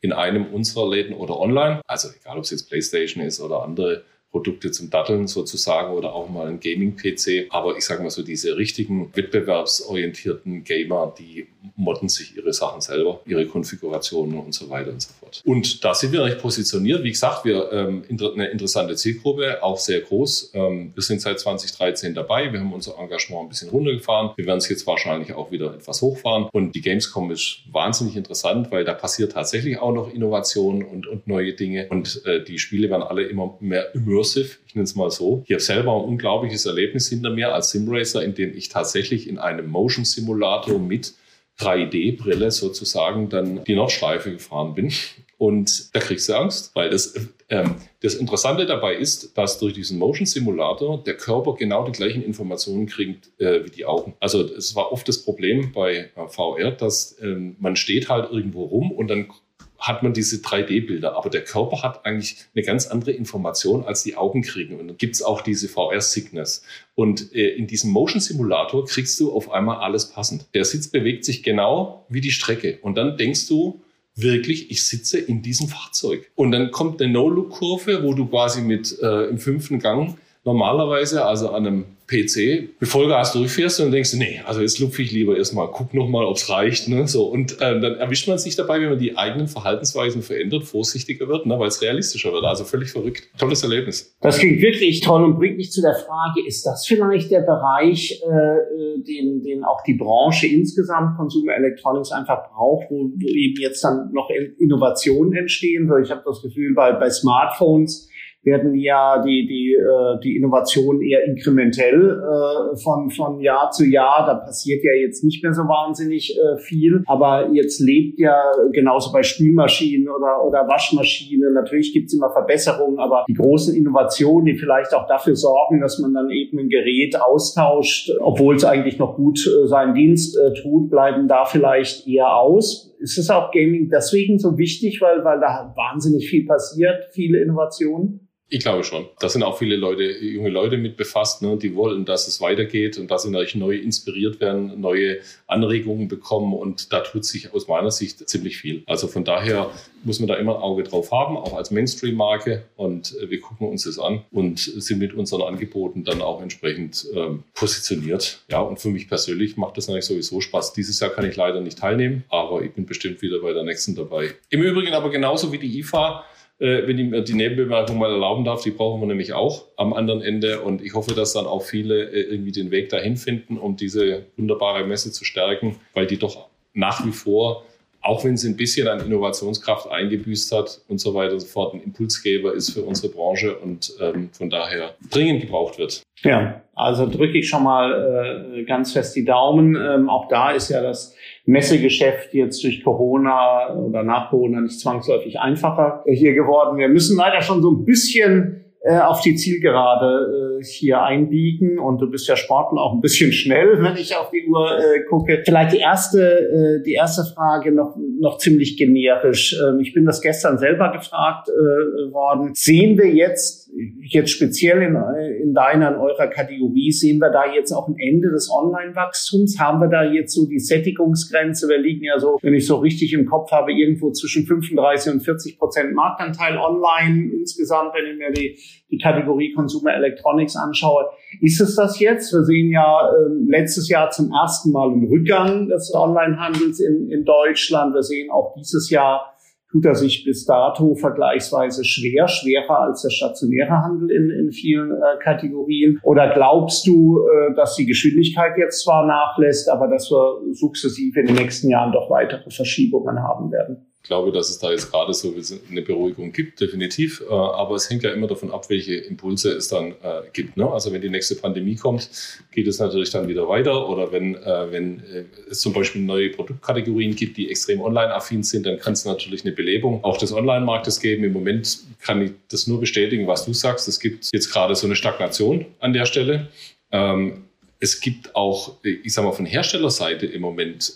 in 0.00 0.12
einem 0.12 0.46
unserer 0.46 0.90
Läden 0.90 1.14
oder 1.14 1.38
online. 1.38 1.80
Also 1.86 2.08
egal, 2.20 2.36
ob 2.36 2.44
es 2.44 2.50
jetzt 2.50 2.68
PlayStation 2.68 3.22
ist 3.22 3.40
oder 3.40 3.62
andere 3.62 4.04
Produkte 4.30 4.70
zum 4.70 4.90
Datteln 4.90 5.26
sozusagen 5.26 5.94
oder 5.94 6.12
auch 6.14 6.28
mal 6.28 6.48
ein 6.48 6.60
Gaming-PC. 6.60 7.46
Aber 7.50 7.76
ich 7.76 7.84
sage 7.84 8.02
mal 8.02 8.10
so, 8.10 8.22
diese 8.22 8.56
richtigen 8.56 9.14
wettbewerbsorientierten 9.16 10.64
Gamer, 10.64 11.14
die 11.18 11.46
modden 11.78 12.08
sich 12.08 12.36
ihre 12.36 12.52
Sachen 12.52 12.80
selber, 12.80 13.20
ihre 13.24 13.46
Konfigurationen 13.46 14.38
und 14.38 14.52
so 14.52 14.68
weiter 14.68 14.90
und 14.90 15.00
so 15.00 15.10
fort. 15.20 15.40
Und 15.44 15.84
da 15.84 15.94
sind 15.94 16.12
wir 16.12 16.24
recht 16.24 16.40
positioniert. 16.40 17.04
Wie 17.04 17.10
gesagt, 17.10 17.44
wir 17.44 17.72
ähm, 17.72 18.04
eine 18.10 18.48
interessante 18.48 18.96
Zielgruppe, 18.96 19.62
auch 19.62 19.78
sehr 19.78 20.00
groß. 20.00 20.50
Ähm, 20.54 20.90
wir 20.94 21.02
sind 21.02 21.20
seit 21.20 21.38
2013 21.38 22.14
dabei. 22.14 22.52
Wir 22.52 22.60
haben 22.60 22.72
unser 22.72 22.98
Engagement 22.98 23.46
ein 23.46 23.48
bisschen 23.48 23.70
runtergefahren. 23.70 24.32
Wir 24.36 24.46
werden 24.46 24.58
es 24.58 24.68
jetzt 24.68 24.86
wahrscheinlich 24.88 25.32
auch 25.32 25.52
wieder 25.52 25.72
etwas 25.72 26.02
hochfahren. 26.02 26.48
Und 26.52 26.74
die 26.74 26.80
Gamescom 26.80 27.30
ist 27.30 27.60
wahnsinnig 27.70 28.16
interessant, 28.16 28.72
weil 28.72 28.84
da 28.84 28.94
passiert 28.94 29.32
tatsächlich 29.32 29.78
auch 29.78 29.92
noch 29.92 30.12
Innovation 30.12 30.82
und, 30.82 31.06
und 31.06 31.28
neue 31.28 31.52
Dinge. 31.52 31.86
Und 31.90 32.22
äh, 32.26 32.42
die 32.42 32.58
Spiele 32.58 32.90
werden 32.90 33.04
alle 33.04 33.22
immer 33.22 33.56
mehr 33.60 33.94
immersive, 33.94 34.56
ich 34.66 34.74
nenne 34.74 34.84
es 34.84 34.96
mal 34.96 35.12
so. 35.12 35.44
Ich 35.46 35.52
habe 35.52 35.62
selber 35.62 35.92
ein 35.92 36.04
unglaubliches 36.04 36.66
Erlebnis 36.66 37.08
hinter 37.08 37.30
mir 37.30 37.54
als 37.54 37.70
Simracer, 37.70 38.24
in 38.24 38.34
dem 38.34 38.56
ich 38.56 38.68
tatsächlich 38.68 39.28
in 39.28 39.38
einem 39.38 39.68
Motion 39.68 40.04
Simulator 40.04 40.80
mit 40.80 41.14
3D-Brille 41.58 42.50
sozusagen 42.50 43.28
dann 43.28 43.64
die 43.64 43.74
Nordschleife 43.74 44.32
gefahren 44.32 44.74
bin. 44.74 44.92
Und 45.38 45.94
da 45.94 46.00
kriegst 46.00 46.28
du 46.28 46.34
Angst, 46.34 46.72
weil 46.74 46.90
das, 46.90 47.14
ähm, 47.48 47.76
das 48.00 48.14
Interessante 48.14 48.66
dabei 48.66 48.96
ist, 48.96 49.36
dass 49.38 49.58
durch 49.58 49.72
diesen 49.72 49.98
Motion 49.98 50.26
Simulator 50.26 51.02
der 51.02 51.16
Körper 51.16 51.54
genau 51.54 51.84
die 51.84 51.92
gleichen 51.92 52.22
Informationen 52.22 52.86
kriegt 52.86 53.30
äh, 53.40 53.64
wie 53.64 53.70
die 53.70 53.84
Augen. 53.84 54.14
Also 54.18 54.42
es 54.42 54.74
war 54.74 54.92
oft 54.92 55.08
das 55.08 55.22
Problem 55.22 55.72
bei 55.72 56.10
äh, 56.16 56.28
VR, 56.28 56.72
dass 56.72 57.16
ähm, 57.22 57.54
man 57.60 57.76
steht 57.76 58.08
halt 58.08 58.30
irgendwo 58.32 58.64
rum 58.64 58.90
und 58.90 59.08
dann 59.08 59.28
hat 59.78 60.02
man 60.02 60.12
diese 60.12 60.36
3D-Bilder. 60.36 61.16
Aber 61.16 61.30
der 61.30 61.44
Körper 61.44 61.82
hat 61.82 62.04
eigentlich 62.04 62.36
eine 62.54 62.64
ganz 62.64 62.86
andere 62.86 63.12
Information, 63.12 63.84
als 63.84 64.02
die 64.02 64.16
Augen 64.16 64.42
kriegen. 64.42 64.78
Und 64.78 64.88
dann 64.88 64.96
gibt's 64.96 65.22
auch 65.22 65.40
diese 65.40 65.68
VR-Sickness. 65.68 66.62
Und 66.94 67.34
äh, 67.34 67.50
in 67.50 67.66
diesem 67.66 67.90
Motion-Simulator 67.92 68.84
kriegst 68.86 69.18
du 69.20 69.32
auf 69.32 69.50
einmal 69.50 69.78
alles 69.78 70.10
passend. 70.10 70.46
Der 70.54 70.64
Sitz 70.64 70.88
bewegt 70.88 71.24
sich 71.24 71.42
genau 71.42 72.04
wie 72.08 72.20
die 72.20 72.32
Strecke. 72.32 72.78
Und 72.82 72.96
dann 72.96 73.16
denkst 73.16 73.46
du, 73.48 73.80
wirklich, 74.16 74.70
ich 74.70 74.84
sitze 74.84 75.18
in 75.18 75.42
diesem 75.42 75.68
Fahrzeug. 75.68 76.30
Und 76.34 76.50
dann 76.50 76.72
kommt 76.72 77.00
eine 77.00 77.12
No-Look-Kurve, 77.12 78.02
wo 78.02 78.14
du 78.14 78.26
quasi 78.26 78.62
mit 78.62 78.98
äh, 79.00 79.26
im 79.26 79.38
fünften 79.38 79.78
Gang 79.78 80.18
normalerweise, 80.48 81.24
also 81.24 81.50
an 81.50 81.66
einem 81.66 81.84
PC, 82.08 82.70
Vollgas 82.80 83.32
durchfährst 83.34 83.80
und 83.80 83.92
denkst 83.92 84.12
du, 84.12 84.16
nee, 84.16 84.40
also 84.46 84.62
jetzt 84.62 84.78
lupfe 84.78 85.02
ich 85.02 85.12
lieber 85.12 85.36
erstmal, 85.36 85.68
guck 85.70 85.92
nochmal, 85.92 86.24
ob 86.24 86.36
es 86.36 86.48
reicht. 86.48 86.88
Ne? 86.88 87.06
So, 87.06 87.26
und 87.26 87.60
äh, 87.60 87.78
dann 87.80 87.96
erwischt 87.96 88.26
man 88.28 88.38
sich 88.38 88.56
dabei, 88.56 88.80
wenn 88.80 88.88
man 88.88 88.98
die 88.98 89.18
eigenen 89.18 89.46
Verhaltensweisen 89.46 90.22
verändert, 90.22 90.64
vorsichtiger 90.64 91.28
wird, 91.28 91.44
ne? 91.44 91.58
weil 91.58 91.68
es 91.68 91.82
realistischer 91.82 92.32
wird. 92.32 92.44
Also 92.44 92.64
völlig 92.64 92.90
verrückt. 92.90 93.28
Tolles 93.38 93.62
Erlebnis. 93.62 94.16
Das 94.22 94.38
klingt 94.38 94.62
wirklich 94.62 95.02
toll 95.02 95.22
und 95.22 95.36
bringt 95.36 95.58
mich 95.58 95.70
zu 95.70 95.82
der 95.82 95.94
Frage, 95.94 96.46
ist 96.46 96.64
das 96.64 96.86
vielleicht 96.86 97.30
der 97.30 97.40
Bereich, 97.40 98.22
äh, 98.22 99.02
den, 99.02 99.42
den 99.42 99.64
auch 99.64 99.82
die 99.82 99.94
Branche 99.94 100.46
insgesamt, 100.46 101.18
Consumer 101.18 101.56
Electronics, 101.56 102.10
einfach 102.12 102.48
braucht, 102.48 102.86
wo, 102.88 103.10
wo 103.10 103.26
eben 103.26 103.60
jetzt 103.60 103.84
dann 103.84 104.10
noch 104.14 104.30
Innovationen 104.58 105.34
entstehen? 105.34 105.90
Ich 106.02 106.10
habe 106.10 106.22
das 106.24 106.40
Gefühl, 106.40 106.72
bei, 106.74 106.92
bei 106.92 107.10
Smartphones, 107.10 108.07
werden 108.42 108.74
ja 108.74 109.22
die, 109.22 109.46
die, 109.46 109.74
äh, 109.74 110.20
die 110.22 110.36
Innovationen 110.36 111.02
eher 111.02 111.24
inkrementell 111.24 112.10
äh, 112.10 112.76
von, 112.76 113.10
von 113.10 113.40
Jahr 113.40 113.70
zu 113.70 113.84
Jahr. 113.84 114.24
Da 114.26 114.34
passiert 114.34 114.82
ja 114.84 114.92
jetzt 114.92 115.24
nicht 115.24 115.42
mehr 115.42 115.52
so 115.52 115.62
wahnsinnig 115.62 116.36
äh, 116.38 116.58
viel. 116.58 117.02
Aber 117.06 117.50
jetzt 117.52 117.80
lebt 117.80 118.18
ja 118.18 118.34
genauso 118.72 119.12
bei 119.12 119.22
Spülmaschinen 119.22 120.08
oder, 120.08 120.44
oder 120.44 120.68
Waschmaschinen. 120.68 121.52
Natürlich 121.52 121.92
gibt's 121.92 122.14
immer 122.14 122.30
Verbesserungen, 122.30 122.98
aber 122.98 123.24
die 123.28 123.34
großen 123.34 123.74
Innovationen, 123.74 124.46
die 124.46 124.56
vielleicht 124.56 124.94
auch 124.94 125.06
dafür 125.06 125.36
sorgen, 125.36 125.80
dass 125.80 125.98
man 125.98 126.14
dann 126.14 126.30
eben 126.30 126.58
ein 126.58 126.68
Gerät 126.68 127.20
austauscht, 127.20 128.10
obwohl 128.20 128.56
es 128.56 128.64
eigentlich 128.64 128.98
noch 128.98 129.16
gut 129.16 129.38
äh, 129.46 129.66
seinen 129.66 129.94
Dienst 129.94 130.38
äh, 130.38 130.54
tut, 130.54 130.90
bleiben 130.90 131.28
da 131.28 131.44
vielleicht 131.44 132.06
eher 132.06 132.36
aus. 132.36 132.87
Ist 132.98 133.18
es 133.18 133.30
auch 133.30 133.52
Gaming 133.52 133.88
deswegen 133.88 134.38
so 134.38 134.58
wichtig, 134.58 135.00
weil, 135.00 135.24
weil 135.24 135.40
da 135.40 135.72
wahnsinnig 135.76 136.28
viel 136.28 136.46
passiert, 136.46 137.06
viele 137.12 137.40
Innovationen? 137.40 138.28
Ich 138.50 138.60
glaube 138.60 138.82
schon. 138.82 139.06
Da 139.20 139.28
sind 139.28 139.42
auch 139.42 139.58
viele 139.58 139.76
Leute, 139.76 140.04
junge 140.04 140.48
Leute 140.48 140.78
mit 140.78 140.96
befasst, 140.96 141.42
ne, 141.42 141.58
die 141.58 141.74
wollen, 141.74 142.06
dass 142.06 142.26
es 142.28 142.40
weitergeht 142.40 142.96
und 142.96 143.10
dass 143.10 143.24
sie 143.24 143.30
natürlich 143.30 143.56
neu 143.56 143.76
inspiriert 143.76 144.40
werden, 144.40 144.80
neue 144.80 145.18
Anregungen 145.46 146.08
bekommen 146.08 146.54
und 146.54 146.90
da 146.92 147.00
tut 147.00 147.26
sich 147.26 147.52
aus 147.52 147.68
meiner 147.68 147.90
Sicht 147.90 148.26
ziemlich 148.26 148.56
viel. 148.56 148.84
Also 148.86 149.06
von 149.06 149.24
daher 149.24 149.70
muss 150.02 150.18
man 150.18 150.28
da 150.28 150.36
immer 150.36 150.56
ein 150.56 150.62
Auge 150.62 150.82
drauf 150.82 151.12
haben, 151.12 151.36
auch 151.36 151.52
als 151.54 151.70
Mainstream-Marke 151.70 152.64
und 152.76 153.14
äh, 153.20 153.28
wir 153.28 153.40
gucken 153.40 153.68
uns 153.68 153.84
das 153.84 153.98
an 153.98 154.22
und 154.30 154.60
sind 154.60 154.98
mit 154.98 155.12
unseren 155.12 155.42
Angeboten 155.42 156.04
dann 156.04 156.22
auch 156.22 156.40
entsprechend 156.40 157.06
ähm, 157.14 157.44
positioniert. 157.52 158.44
Ja, 158.50 158.60
und 158.60 158.80
für 158.80 158.88
mich 158.88 159.08
persönlich 159.08 159.58
macht 159.58 159.76
das 159.76 159.88
natürlich 159.88 160.06
sowieso 160.06 160.40
Spaß. 160.40 160.72
Dieses 160.72 161.00
Jahr 161.00 161.10
kann 161.10 161.28
ich 161.28 161.36
leider 161.36 161.60
nicht 161.60 161.78
teilnehmen, 161.78 162.24
aber 162.30 162.62
ich 162.62 162.72
bin 162.72 162.86
bestimmt 162.86 163.20
wieder 163.20 163.40
bei 163.40 163.52
der 163.52 163.64
nächsten 163.64 163.94
dabei. 163.94 164.30
Im 164.48 164.62
Übrigen 164.62 164.94
aber 164.94 165.10
genauso 165.10 165.52
wie 165.52 165.58
die 165.58 165.80
IFA 165.80 166.24
wenn 166.58 166.98
ich 166.98 167.08
mir 167.08 167.22
die 167.22 167.34
Nebenbemerkung 167.34 167.98
mal 167.98 168.10
erlauben 168.10 168.44
darf, 168.44 168.62
die 168.62 168.72
brauchen 168.72 169.00
wir 169.00 169.06
nämlich 169.06 169.32
auch 169.32 169.66
am 169.76 169.92
anderen 169.92 170.22
Ende. 170.22 170.60
Und 170.60 170.82
ich 170.82 170.94
hoffe, 170.94 171.14
dass 171.14 171.32
dann 171.32 171.46
auch 171.46 171.62
viele 171.62 172.10
äh, 172.10 172.22
irgendwie 172.22 172.52
den 172.52 172.70
Weg 172.70 172.88
dahin 172.88 173.16
finden, 173.16 173.58
um 173.58 173.76
diese 173.76 174.26
wunderbare 174.36 174.84
Messe 174.84 175.12
zu 175.12 175.24
stärken, 175.24 175.76
weil 175.94 176.06
die 176.06 176.18
doch 176.18 176.48
nach 176.74 177.06
wie 177.06 177.12
vor 177.12 177.64
auch 178.08 178.24
wenn 178.24 178.38
sie 178.38 178.48
ein 178.48 178.56
bisschen 178.56 178.88
an 178.88 179.00
Innovationskraft 179.00 179.90
eingebüßt 179.90 180.50
hat 180.56 180.80
und 180.88 180.98
so 180.98 181.12
weiter 181.12 181.34
und 181.34 181.40
so 181.40 181.46
fort, 181.46 181.74
ein 181.74 181.82
Impulsgeber 181.82 182.54
ist 182.54 182.70
für 182.70 182.80
unsere 182.82 183.12
Branche 183.12 183.54
und 183.58 183.92
ähm, 184.00 184.30
von 184.32 184.48
daher 184.48 184.94
dringend 185.10 185.42
gebraucht 185.42 185.78
wird. 185.78 186.00
Ja, 186.22 186.62
also 186.74 187.06
drücke 187.06 187.36
ich 187.36 187.50
schon 187.50 187.64
mal 187.64 188.54
äh, 188.56 188.64
ganz 188.64 188.94
fest 188.94 189.14
die 189.14 189.26
Daumen. 189.26 189.76
Ähm, 189.76 190.08
auch 190.08 190.26
da 190.28 190.52
ist 190.52 190.70
ja 190.70 190.80
das 190.80 191.14
Messegeschäft 191.44 192.32
jetzt 192.32 192.64
durch 192.64 192.82
Corona 192.82 193.74
oder 193.74 194.02
nach 194.02 194.30
Corona 194.30 194.62
nicht 194.62 194.80
zwangsläufig 194.80 195.38
einfacher 195.38 196.02
hier 196.06 196.32
geworden. 196.32 196.78
Wir 196.78 196.88
müssen 196.88 197.18
leider 197.18 197.42
schon 197.42 197.60
so 197.60 197.70
ein 197.70 197.84
bisschen 197.84 198.64
auf 198.86 199.20
die 199.20 199.34
Zielgerade 199.34 200.60
äh, 200.60 200.64
hier 200.64 201.02
einbiegen 201.02 201.78
und 201.78 201.98
du 201.98 202.08
bist 202.08 202.28
ja 202.28 202.36
Sportler 202.36 202.80
auch 202.80 202.94
ein 202.94 203.00
bisschen 203.00 203.32
schnell, 203.32 203.82
wenn 203.82 203.96
ich 203.96 204.16
auf 204.16 204.30
die 204.30 204.46
Uhr 204.46 204.78
äh, 204.78 205.02
gucke. 205.08 205.42
Vielleicht 205.44 205.72
die 205.72 205.78
erste, 205.78 206.78
äh, 206.80 206.82
die 206.84 206.92
erste 206.92 207.24
Frage 207.24 207.72
noch, 207.72 207.96
noch 208.20 208.38
ziemlich 208.38 208.76
generisch. 208.76 209.56
Ähm, 209.60 209.80
ich 209.80 209.94
bin 209.94 210.04
das 210.04 210.20
gestern 210.20 210.58
selber 210.58 210.92
gefragt 210.92 211.48
äh, 211.48 212.12
worden. 212.12 212.52
Sehen 212.54 212.96
wir 212.96 213.08
jetzt, 213.08 213.57
jetzt 214.02 214.30
speziell 214.30 214.82
in, 214.82 214.96
in 215.42 215.54
deiner, 215.54 215.90
in 215.90 215.96
eurer 215.96 216.28
Kategorie, 216.28 216.90
sehen 216.90 217.18
wir 217.18 217.30
da 217.30 217.52
jetzt 217.52 217.72
auch 217.72 217.88
ein 217.88 217.96
Ende 217.98 218.30
des 218.30 218.50
Online-Wachstums? 218.50 219.58
Haben 219.58 219.80
wir 219.80 219.88
da 219.88 220.04
jetzt 220.04 220.34
so 220.34 220.46
die 220.46 220.58
Sättigungsgrenze? 220.58 221.68
Wir 221.68 221.78
liegen 221.78 222.04
ja 222.04 222.18
so, 222.18 222.38
wenn 222.42 222.54
ich 222.54 222.66
so 222.66 222.76
richtig 222.76 223.12
im 223.12 223.26
Kopf 223.26 223.50
habe, 223.52 223.72
irgendwo 223.72 224.10
zwischen 224.10 224.46
35 224.46 225.12
und 225.12 225.20
40 225.20 225.58
Prozent 225.58 225.94
Marktanteil 225.94 226.56
online 226.56 227.30
insgesamt, 227.32 227.92
wenn 227.94 228.12
ich 228.12 228.18
mir 228.18 228.32
die 228.32 228.58
die 228.90 228.98
Kategorie 228.98 229.52
Consumer 229.52 229.94
Electronics 229.94 230.56
anschaue, 230.56 231.10
ist 231.40 231.60
es 231.60 231.76
das 231.76 232.00
jetzt? 232.00 232.32
Wir 232.32 232.42
sehen 232.44 232.70
ja 232.70 233.10
äh, 233.10 233.50
letztes 233.50 233.88
Jahr 233.88 234.10
zum 234.10 234.32
ersten 234.32 234.72
Mal 234.72 234.90
einen 234.90 235.06
Rückgang 235.08 235.68
des 235.68 235.92
Onlinehandels 235.94 236.80
in, 236.80 237.10
in 237.10 237.24
Deutschland. 237.24 237.94
Wir 237.94 238.02
sehen 238.02 238.30
auch 238.30 238.54
dieses 238.54 238.88
Jahr 238.90 239.34
tut 239.70 239.84
er 239.84 239.94
sich 239.94 240.24
bis 240.24 240.44
dato 240.44 240.94
vergleichsweise 240.94 241.84
schwer, 241.84 242.28
schwerer 242.28 242.80
als 242.80 243.02
der 243.02 243.10
stationäre 243.10 243.82
Handel 243.82 244.10
in, 244.10 244.30
in 244.30 244.52
vielen 244.52 244.92
äh, 244.92 245.18
Kategorien? 245.22 245.98
Oder 246.02 246.32
glaubst 246.32 246.86
du, 246.86 247.20
äh, 247.20 247.54
dass 247.54 247.76
die 247.76 247.86
Geschwindigkeit 247.86 248.56
jetzt 248.56 248.82
zwar 248.82 249.06
nachlässt, 249.06 249.68
aber 249.68 249.88
dass 249.88 250.10
wir 250.10 250.40
sukzessive 250.52 251.20
in 251.20 251.26
den 251.26 251.36
nächsten 251.36 251.68
Jahren 251.68 251.92
doch 251.92 252.10
weitere 252.10 252.50
Verschiebungen 252.50 253.22
haben 253.22 253.50
werden? 253.50 253.87
Ich 254.08 254.10
glaube, 254.10 254.32
dass 254.32 254.48
es 254.48 254.58
da 254.58 254.70
jetzt 254.70 254.90
gerade 254.90 255.12
so 255.12 255.34
eine 255.70 255.82
Beruhigung 255.82 256.32
gibt, 256.32 256.62
definitiv. 256.62 257.22
Äh, 257.28 257.30
aber 257.30 257.74
es 257.74 257.90
hängt 257.90 258.04
ja 258.04 258.10
immer 258.10 258.26
davon 258.26 258.50
ab, 258.50 258.70
welche 258.70 258.94
Impulse 258.94 259.50
es 259.52 259.68
dann 259.68 259.90
äh, 260.02 260.22
gibt. 260.32 260.56
Ne? 260.56 260.66
Also 260.66 260.90
wenn 260.94 261.02
die 261.02 261.10
nächste 261.10 261.34
Pandemie 261.34 261.76
kommt, 261.76 262.08
geht 262.50 262.66
es 262.66 262.78
natürlich 262.78 263.10
dann 263.10 263.28
wieder 263.28 263.46
weiter. 263.50 263.86
Oder 263.86 264.10
wenn, 264.10 264.34
äh, 264.36 264.72
wenn 264.72 265.02
es 265.50 265.60
zum 265.60 265.74
Beispiel 265.74 266.00
neue 266.00 266.30
Produktkategorien 266.30 267.16
gibt, 267.16 267.36
die 267.36 267.50
extrem 267.50 267.82
online-affin 267.82 268.42
sind, 268.42 268.64
dann 268.64 268.78
kann 268.78 268.94
es 268.94 269.04
natürlich 269.04 269.44
eine 269.44 269.52
Belebung 269.52 270.02
auch 270.02 270.16
des 270.16 270.32
Online-Marktes 270.32 271.00
geben. 271.00 271.24
Im 271.24 271.34
Moment 271.34 271.80
kann 272.00 272.22
ich 272.22 272.30
das 272.50 272.66
nur 272.66 272.80
bestätigen, 272.80 273.26
was 273.26 273.44
du 273.44 273.52
sagst. 273.52 273.88
Es 273.88 274.00
gibt 274.00 274.30
jetzt 274.32 274.50
gerade 274.50 274.74
so 274.74 274.86
eine 274.86 274.96
Stagnation 274.96 275.66
an 275.80 275.92
der 275.92 276.06
Stelle. 276.06 276.48
Ähm, 276.92 277.44
es 277.78 278.00
gibt 278.00 278.34
auch, 278.34 278.82
ich 278.82 279.12
sage 279.12 279.28
mal, 279.28 279.34
von 279.34 279.44
Herstellerseite 279.44 280.24
im 280.24 280.40
Moment 280.40 280.94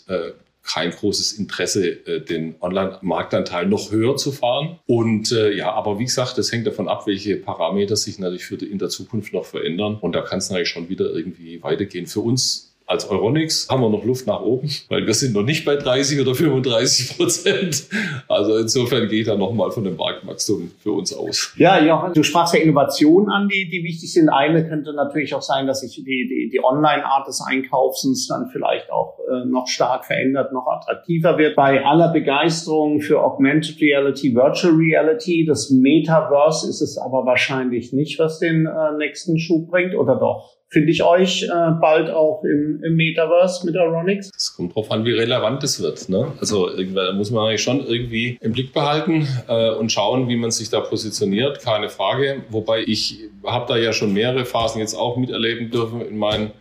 kein 0.62 0.90
großes 0.90 1.32
Interesse, 1.32 2.06
äh, 2.06 2.20
den 2.20 2.54
Online-Marktanteil 2.60 3.66
noch 3.66 3.90
höher 3.90 4.16
zu 4.16 4.32
fahren. 4.32 4.78
Und 4.86 5.32
äh, 5.32 5.52
ja, 5.52 5.72
aber 5.72 5.98
wie 5.98 6.04
gesagt, 6.04 6.38
das 6.38 6.52
hängt 6.52 6.66
davon 6.66 6.88
ab, 6.88 7.06
welche 7.06 7.36
Parameter 7.36 7.96
sich 7.96 8.18
natürlich 8.18 8.44
für 8.44 8.56
die, 8.56 8.66
in 8.66 8.78
der 8.78 8.88
Zukunft 8.88 9.32
noch 9.32 9.44
verändern. 9.44 9.98
Und 10.00 10.12
da 10.12 10.22
kann 10.22 10.38
es 10.38 10.50
natürlich 10.50 10.68
schon 10.68 10.88
wieder 10.88 11.10
irgendwie 11.12 11.62
weitergehen. 11.62 12.06
Für 12.06 12.20
uns 12.20 12.71
als 12.86 13.08
Euronics 13.08 13.68
haben 13.70 13.80
wir 13.80 13.88
noch 13.88 14.04
Luft 14.04 14.26
nach 14.26 14.40
oben, 14.40 14.68
weil 14.88 15.06
wir 15.06 15.14
sind 15.14 15.34
noch 15.34 15.42
nicht 15.42 15.64
bei 15.64 15.76
30 15.76 16.20
oder 16.20 16.34
35 16.34 17.16
Prozent. 17.16 17.84
Also 18.28 18.56
insofern 18.56 19.08
geht 19.08 19.28
da 19.28 19.36
nochmal 19.36 19.70
von 19.70 19.84
dem 19.84 19.96
Marktwachstum 19.96 20.70
für 20.82 20.92
uns 20.92 21.14
aus. 21.14 21.52
Ja, 21.56 21.82
Jochen, 21.82 22.12
du 22.14 22.22
sprachst 22.22 22.54
ja 22.54 22.60
Innovationen 22.60 23.30
an, 23.30 23.48
die, 23.48 23.68
die 23.68 23.84
wichtig 23.84 24.12
sind. 24.12 24.28
Eine 24.28 24.68
könnte 24.68 24.92
natürlich 24.92 25.34
auch 25.34 25.42
sein, 25.42 25.66
dass 25.66 25.80
sich 25.80 25.94
die, 25.94 26.04
die, 26.04 26.50
die 26.52 26.64
Online-Art 26.64 27.26
des 27.26 27.40
Einkaufens 27.40 28.26
dann 28.28 28.48
vielleicht 28.50 28.90
auch 28.90 29.18
äh, 29.30 29.44
noch 29.46 29.68
stark 29.68 30.04
verändert, 30.04 30.52
noch 30.52 30.66
attraktiver 30.66 31.38
wird. 31.38 31.56
Bei 31.56 31.84
aller 31.84 32.12
Begeisterung 32.12 33.00
für 33.00 33.22
Augmented 33.22 33.80
Reality, 33.80 34.34
Virtual 34.34 34.74
Reality, 34.74 35.44
das 35.46 35.70
Metaverse 35.70 36.68
ist 36.68 36.80
es 36.80 36.98
aber 36.98 37.24
wahrscheinlich 37.26 37.92
nicht, 37.92 38.18
was 38.18 38.38
den 38.38 38.66
äh, 38.66 38.96
nächsten 38.98 39.38
Schub 39.38 39.70
bringt, 39.70 39.94
oder 39.94 40.16
doch? 40.16 40.61
Finde 40.72 40.90
ich 40.90 41.02
euch 41.02 41.42
äh, 41.42 41.70
bald 41.80 42.10
auch 42.10 42.42
im, 42.44 42.82
im 42.82 42.96
Metaverse 42.96 43.66
mit 43.66 43.76
Aronix. 43.76 44.30
Es 44.34 44.56
kommt 44.56 44.74
drauf 44.74 44.90
an, 44.90 45.04
wie 45.04 45.12
relevant 45.12 45.62
es 45.62 45.82
wird. 45.82 46.08
Ne? 46.08 46.32
Also 46.40 46.70
irgendwann 46.70 47.16
muss 47.18 47.30
man 47.30 47.46
eigentlich 47.46 47.62
schon 47.62 47.86
irgendwie 47.86 48.38
im 48.40 48.52
Blick 48.52 48.72
behalten 48.72 49.28
äh, 49.48 49.70
und 49.72 49.92
schauen, 49.92 50.28
wie 50.28 50.36
man 50.36 50.50
sich 50.50 50.70
da 50.70 50.80
positioniert, 50.80 51.60
keine 51.60 51.90
Frage. 51.90 52.42
Wobei 52.48 52.84
ich 52.86 53.18
habe 53.44 53.66
da 53.68 53.76
ja 53.76 53.92
schon 53.92 54.14
mehrere 54.14 54.46
Phasen 54.46 54.80
jetzt 54.80 54.94
auch 54.94 55.18
miterleben 55.18 55.70
dürfen 55.70 56.00
in 56.00 56.16
meinen 56.16 56.52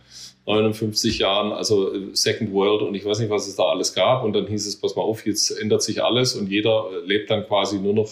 59 0.44 1.18
Jahren, 1.18 1.52
also 1.52 1.94
äh, 1.94 2.10
Second 2.12 2.52
World 2.52 2.82
und 2.82 2.94
ich 2.94 3.04
weiß 3.04 3.20
nicht, 3.20 3.30
was 3.30 3.46
es 3.46 3.56
da 3.56 3.64
alles 3.64 3.94
gab. 3.94 4.24
Und 4.24 4.34
dann 4.34 4.46
hieß 4.46 4.66
es, 4.66 4.78
pass 4.78 4.96
mal 4.96 5.02
auf, 5.02 5.24
jetzt 5.24 5.50
ändert 5.50 5.82
sich 5.82 6.02
alles 6.02 6.34
und 6.34 6.50
jeder 6.50 6.86
äh, 6.92 7.06
lebt 7.06 7.30
dann 7.30 7.46
quasi 7.46 7.78
nur 7.78 7.94
noch 7.94 8.10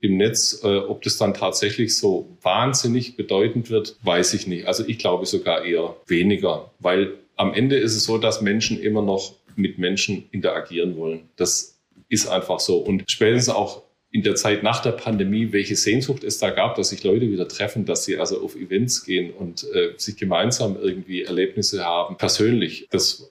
im 0.00 0.16
Netz. 0.16 0.60
Äh, 0.62 0.78
ob 0.78 1.02
das 1.02 1.16
dann 1.16 1.34
tatsächlich 1.34 1.96
so 1.96 2.36
wahnsinnig 2.42 3.16
bedeutend 3.16 3.70
wird, 3.70 3.96
weiß 4.02 4.34
ich 4.34 4.46
nicht. 4.46 4.66
Also 4.66 4.84
ich 4.86 4.98
glaube 4.98 5.26
sogar 5.26 5.64
eher 5.64 5.96
weniger, 6.06 6.70
weil 6.78 7.14
am 7.36 7.54
Ende 7.54 7.76
ist 7.76 7.94
es 7.94 8.04
so, 8.04 8.18
dass 8.18 8.40
Menschen 8.40 8.80
immer 8.80 9.02
noch 9.02 9.34
mit 9.56 9.78
Menschen 9.78 10.28
interagieren 10.30 10.96
wollen. 10.96 11.28
Das 11.36 11.78
ist 12.08 12.28
einfach 12.28 12.60
so. 12.60 12.78
Und 12.78 13.04
spätestens 13.08 13.54
auch 13.54 13.82
in 14.10 14.22
der 14.22 14.36
Zeit 14.36 14.62
nach 14.62 14.80
der 14.80 14.92
Pandemie, 14.92 15.52
welche 15.52 15.76
Sehnsucht 15.76 16.24
es 16.24 16.38
da 16.38 16.50
gab, 16.50 16.76
dass 16.76 16.88
sich 16.88 17.04
Leute 17.04 17.30
wieder 17.30 17.46
treffen, 17.46 17.84
dass 17.84 18.04
sie 18.04 18.18
also 18.18 18.42
auf 18.42 18.56
Events 18.56 19.04
gehen 19.04 19.30
und 19.30 19.64
äh, 19.74 19.92
sich 19.96 20.16
gemeinsam 20.16 20.76
irgendwie 20.80 21.22
Erlebnisse 21.22 21.84
haben, 21.84 22.16
persönlich. 22.16 22.88
Das 22.90 23.30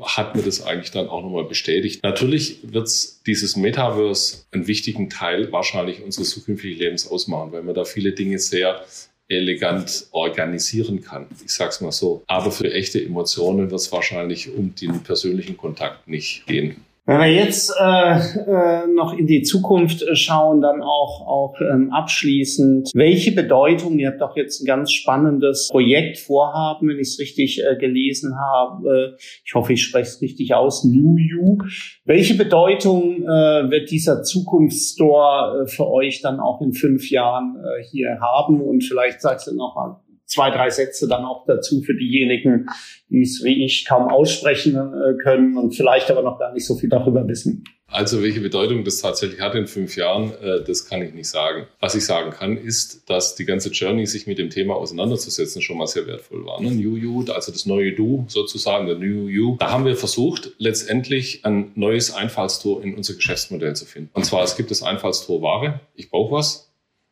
hat 0.00 0.36
mir 0.36 0.42
das 0.42 0.62
eigentlich 0.62 0.90
dann 0.90 1.08
auch 1.08 1.22
nochmal 1.22 1.44
bestätigt. 1.44 2.02
Natürlich 2.02 2.60
wird 2.62 2.88
dieses 3.26 3.56
Metaverse 3.56 4.44
einen 4.52 4.66
wichtigen 4.66 5.10
Teil 5.10 5.50
wahrscheinlich 5.52 6.02
unseres 6.02 6.30
zukünftigen 6.30 6.78
Lebens 6.78 7.08
ausmachen, 7.08 7.52
weil 7.52 7.62
man 7.62 7.74
da 7.74 7.84
viele 7.84 8.12
Dinge 8.12 8.38
sehr 8.38 8.84
elegant 9.28 10.06
organisieren 10.12 11.02
kann. 11.02 11.26
Ich 11.44 11.52
sag's 11.52 11.80
mal 11.80 11.92
so. 11.92 12.22
Aber 12.26 12.50
für 12.50 12.72
echte 12.72 13.02
Emotionen 13.02 13.70
wird 13.70 13.80
es 13.80 13.92
wahrscheinlich 13.92 14.50
um 14.50 14.74
den 14.74 15.02
persönlichen 15.02 15.56
Kontakt 15.56 16.08
nicht 16.08 16.46
gehen. 16.46 16.84
Wenn 17.08 17.20
wir 17.20 17.32
jetzt 17.32 17.74
äh, 17.80 18.18
äh, 18.18 18.86
noch 18.86 19.14
in 19.14 19.26
die 19.26 19.40
Zukunft 19.40 20.02
äh, 20.02 20.14
schauen, 20.14 20.60
dann 20.60 20.82
auch, 20.82 21.26
auch 21.26 21.54
ähm, 21.58 21.90
abschließend, 21.90 22.90
welche 22.92 23.32
Bedeutung, 23.32 23.98
ihr 23.98 24.08
habt 24.08 24.20
doch 24.20 24.36
jetzt 24.36 24.60
ein 24.60 24.66
ganz 24.66 24.92
spannendes 24.92 25.68
Projekt 25.70 26.18
vorhaben, 26.18 26.86
wenn 26.86 26.98
ich 26.98 27.08
es 27.08 27.18
richtig 27.18 27.62
äh, 27.64 27.76
gelesen 27.76 28.34
habe, 28.38 29.16
ich 29.42 29.54
hoffe, 29.54 29.72
ich 29.72 29.84
spreche 29.84 30.10
es 30.10 30.20
richtig 30.20 30.52
aus, 30.52 30.84
New 30.84 31.16
You. 31.16 31.56
Welche 32.04 32.34
Bedeutung 32.34 33.22
äh, 33.22 33.70
wird 33.70 33.90
dieser 33.90 34.22
Zukunftsstore 34.22 35.62
äh, 35.62 35.66
für 35.66 35.86
euch 35.86 36.20
dann 36.20 36.40
auch 36.40 36.60
in 36.60 36.74
fünf 36.74 37.10
Jahren 37.10 37.56
äh, 37.56 37.84
hier 37.90 38.18
haben? 38.20 38.60
Und 38.60 38.84
vielleicht 38.84 39.22
sagst 39.22 39.46
du 39.46 39.56
noch 39.56 39.74
mal 39.76 39.96
zwei, 40.28 40.50
drei 40.50 40.70
Sätze 40.70 41.08
dann 41.08 41.24
auch 41.24 41.44
dazu 41.46 41.82
für 41.82 41.94
diejenigen, 41.94 42.66
die 43.08 43.22
es 43.22 43.42
wie 43.42 43.64
ich 43.64 43.86
kaum 43.86 44.08
aussprechen 44.08 44.76
äh, 44.76 45.22
können 45.22 45.56
und 45.56 45.74
vielleicht 45.74 46.10
aber 46.10 46.22
noch 46.22 46.38
gar 46.38 46.52
nicht 46.52 46.66
so 46.66 46.76
viel 46.76 46.88
darüber 46.88 47.26
wissen. 47.26 47.64
Also 47.90 48.22
welche 48.22 48.40
Bedeutung 48.40 48.84
das 48.84 49.00
tatsächlich 49.00 49.40
hat 49.40 49.54
in 49.54 49.66
fünf 49.66 49.96
Jahren, 49.96 50.32
äh, 50.42 50.62
das 50.62 50.84
kann 50.84 51.00
ich 51.00 51.14
nicht 51.14 51.28
sagen. 51.28 51.66
Was 51.80 51.94
ich 51.94 52.04
sagen 52.04 52.32
kann, 52.32 52.58
ist, 52.58 53.08
dass 53.08 53.34
die 53.34 53.46
ganze 53.46 53.70
Journey, 53.70 54.04
sich 54.04 54.26
mit 54.26 54.36
dem 54.36 54.50
Thema 54.50 54.76
auseinanderzusetzen, 54.76 55.62
schon 55.62 55.78
mal 55.78 55.86
sehr 55.86 56.06
wertvoll 56.06 56.44
war. 56.44 56.60
Ne? 56.60 56.70
New 56.70 56.96
You, 56.96 57.24
also 57.32 57.50
das 57.50 57.64
neue 57.64 57.94
Du 57.94 58.26
sozusagen, 58.28 58.86
der 58.86 58.96
New 58.96 59.28
You. 59.28 59.56
Da 59.58 59.70
haben 59.70 59.86
wir 59.86 59.96
versucht, 59.96 60.52
letztendlich 60.58 61.46
ein 61.46 61.72
neues 61.76 62.12
Einfallstor 62.12 62.82
in 62.82 62.94
unser 62.94 63.14
Geschäftsmodell 63.14 63.74
zu 63.74 63.86
finden. 63.86 64.10
Und 64.12 64.26
zwar, 64.26 64.44
es 64.44 64.58
gibt 64.58 64.70
das 64.70 64.82
Einfallstor 64.82 65.40
Ware, 65.40 65.80
ich 65.94 66.10
brauche 66.10 66.32
was 66.32 66.70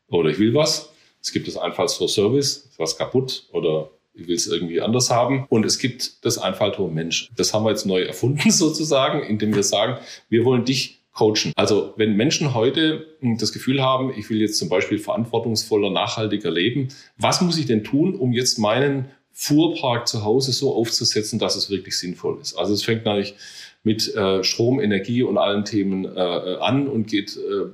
oder 0.08 0.28
ich 0.28 0.38
will 0.38 0.52
was. 0.52 0.90
Es 1.26 1.32
gibt 1.32 1.48
das 1.48 1.56
Einfallstor 1.56 2.08
Service, 2.08 2.70
was 2.76 2.96
kaputt 2.96 3.48
oder 3.50 3.90
ich 4.14 4.28
will 4.28 4.36
es 4.36 4.46
irgendwie 4.46 4.80
anders 4.80 5.10
haben. 5.10 5.44
Und 5.48 5.66
es 5.66 5.80
gibt 5.80 6.24
das 6.24 6.38
Einfalltor 6.38 6.88
Mensch. 6.88 7.30
Das 7.34 7.52
haben 7.52 7.64
wir 7.64 7.70
jetzt 7.70 7.84
neu 7.84 8.02
erfunden 8.02 8.48
sozusagen, 8.52 9.24
indem 9.24 9.52
wir 9.52 9.64
sagen, 9.64 9.98
wir 10.28 10.44
wollen 10.44 10.64
dich 10.64 11.02
coachen. 11.12 11.52
Also 11.56 11.94
wenn 11.96 12.14
Menschen 12.14 12.54
heute 12.54 13.08
das 13.40 13.52
Gefühl 13.52 13.82
haben, 13.82 14.14
ich 14.16 14.30
will 14.30 14.40
jetzt 14.40 14.56
zum 14.56 14.68
Beispiel 14.68 15.00
verantwortungsvoller, 15.00 15.90
nachhaltiger 15.90 16.52
leben, 16.52 16.90
was 17.18 17.40
muss 17.40 17.58
ich 17.58 17.66
denn 17.66 17.82
tun, 17.82 18.14
um 18.14 18.32
jetzt 18.32 18.60
meinen 18.60 19.06
Fuhrpark 19.32 20.06
zu 20.06 20.24
Hause 20.24 20.52
so 20.52 20.76
aufzusetzen, 20.76 21.40
dass 21.40 21.56
es 21.56 21.70
wirklich 21.70 21.98
sinnvoll 21.98 22.38
ist? 22.40 22.54
Also 22.54 22.72
es 22.72 22.84
fängt 22.84 23.04
natürlich 23.04 23.34
mit 23.82 24.14
äh, 24.14 24.44
Strom, 24.44 24.78
Energie 24.78 25.24
und 25.24 25.38
allen 25.38 25.64
Themen 25.64 26.04
äh, 26.04 26.20
an 26.20 26.86
und 26.86 27.08
geht 27.08 27.36
äh, 27.36 27.66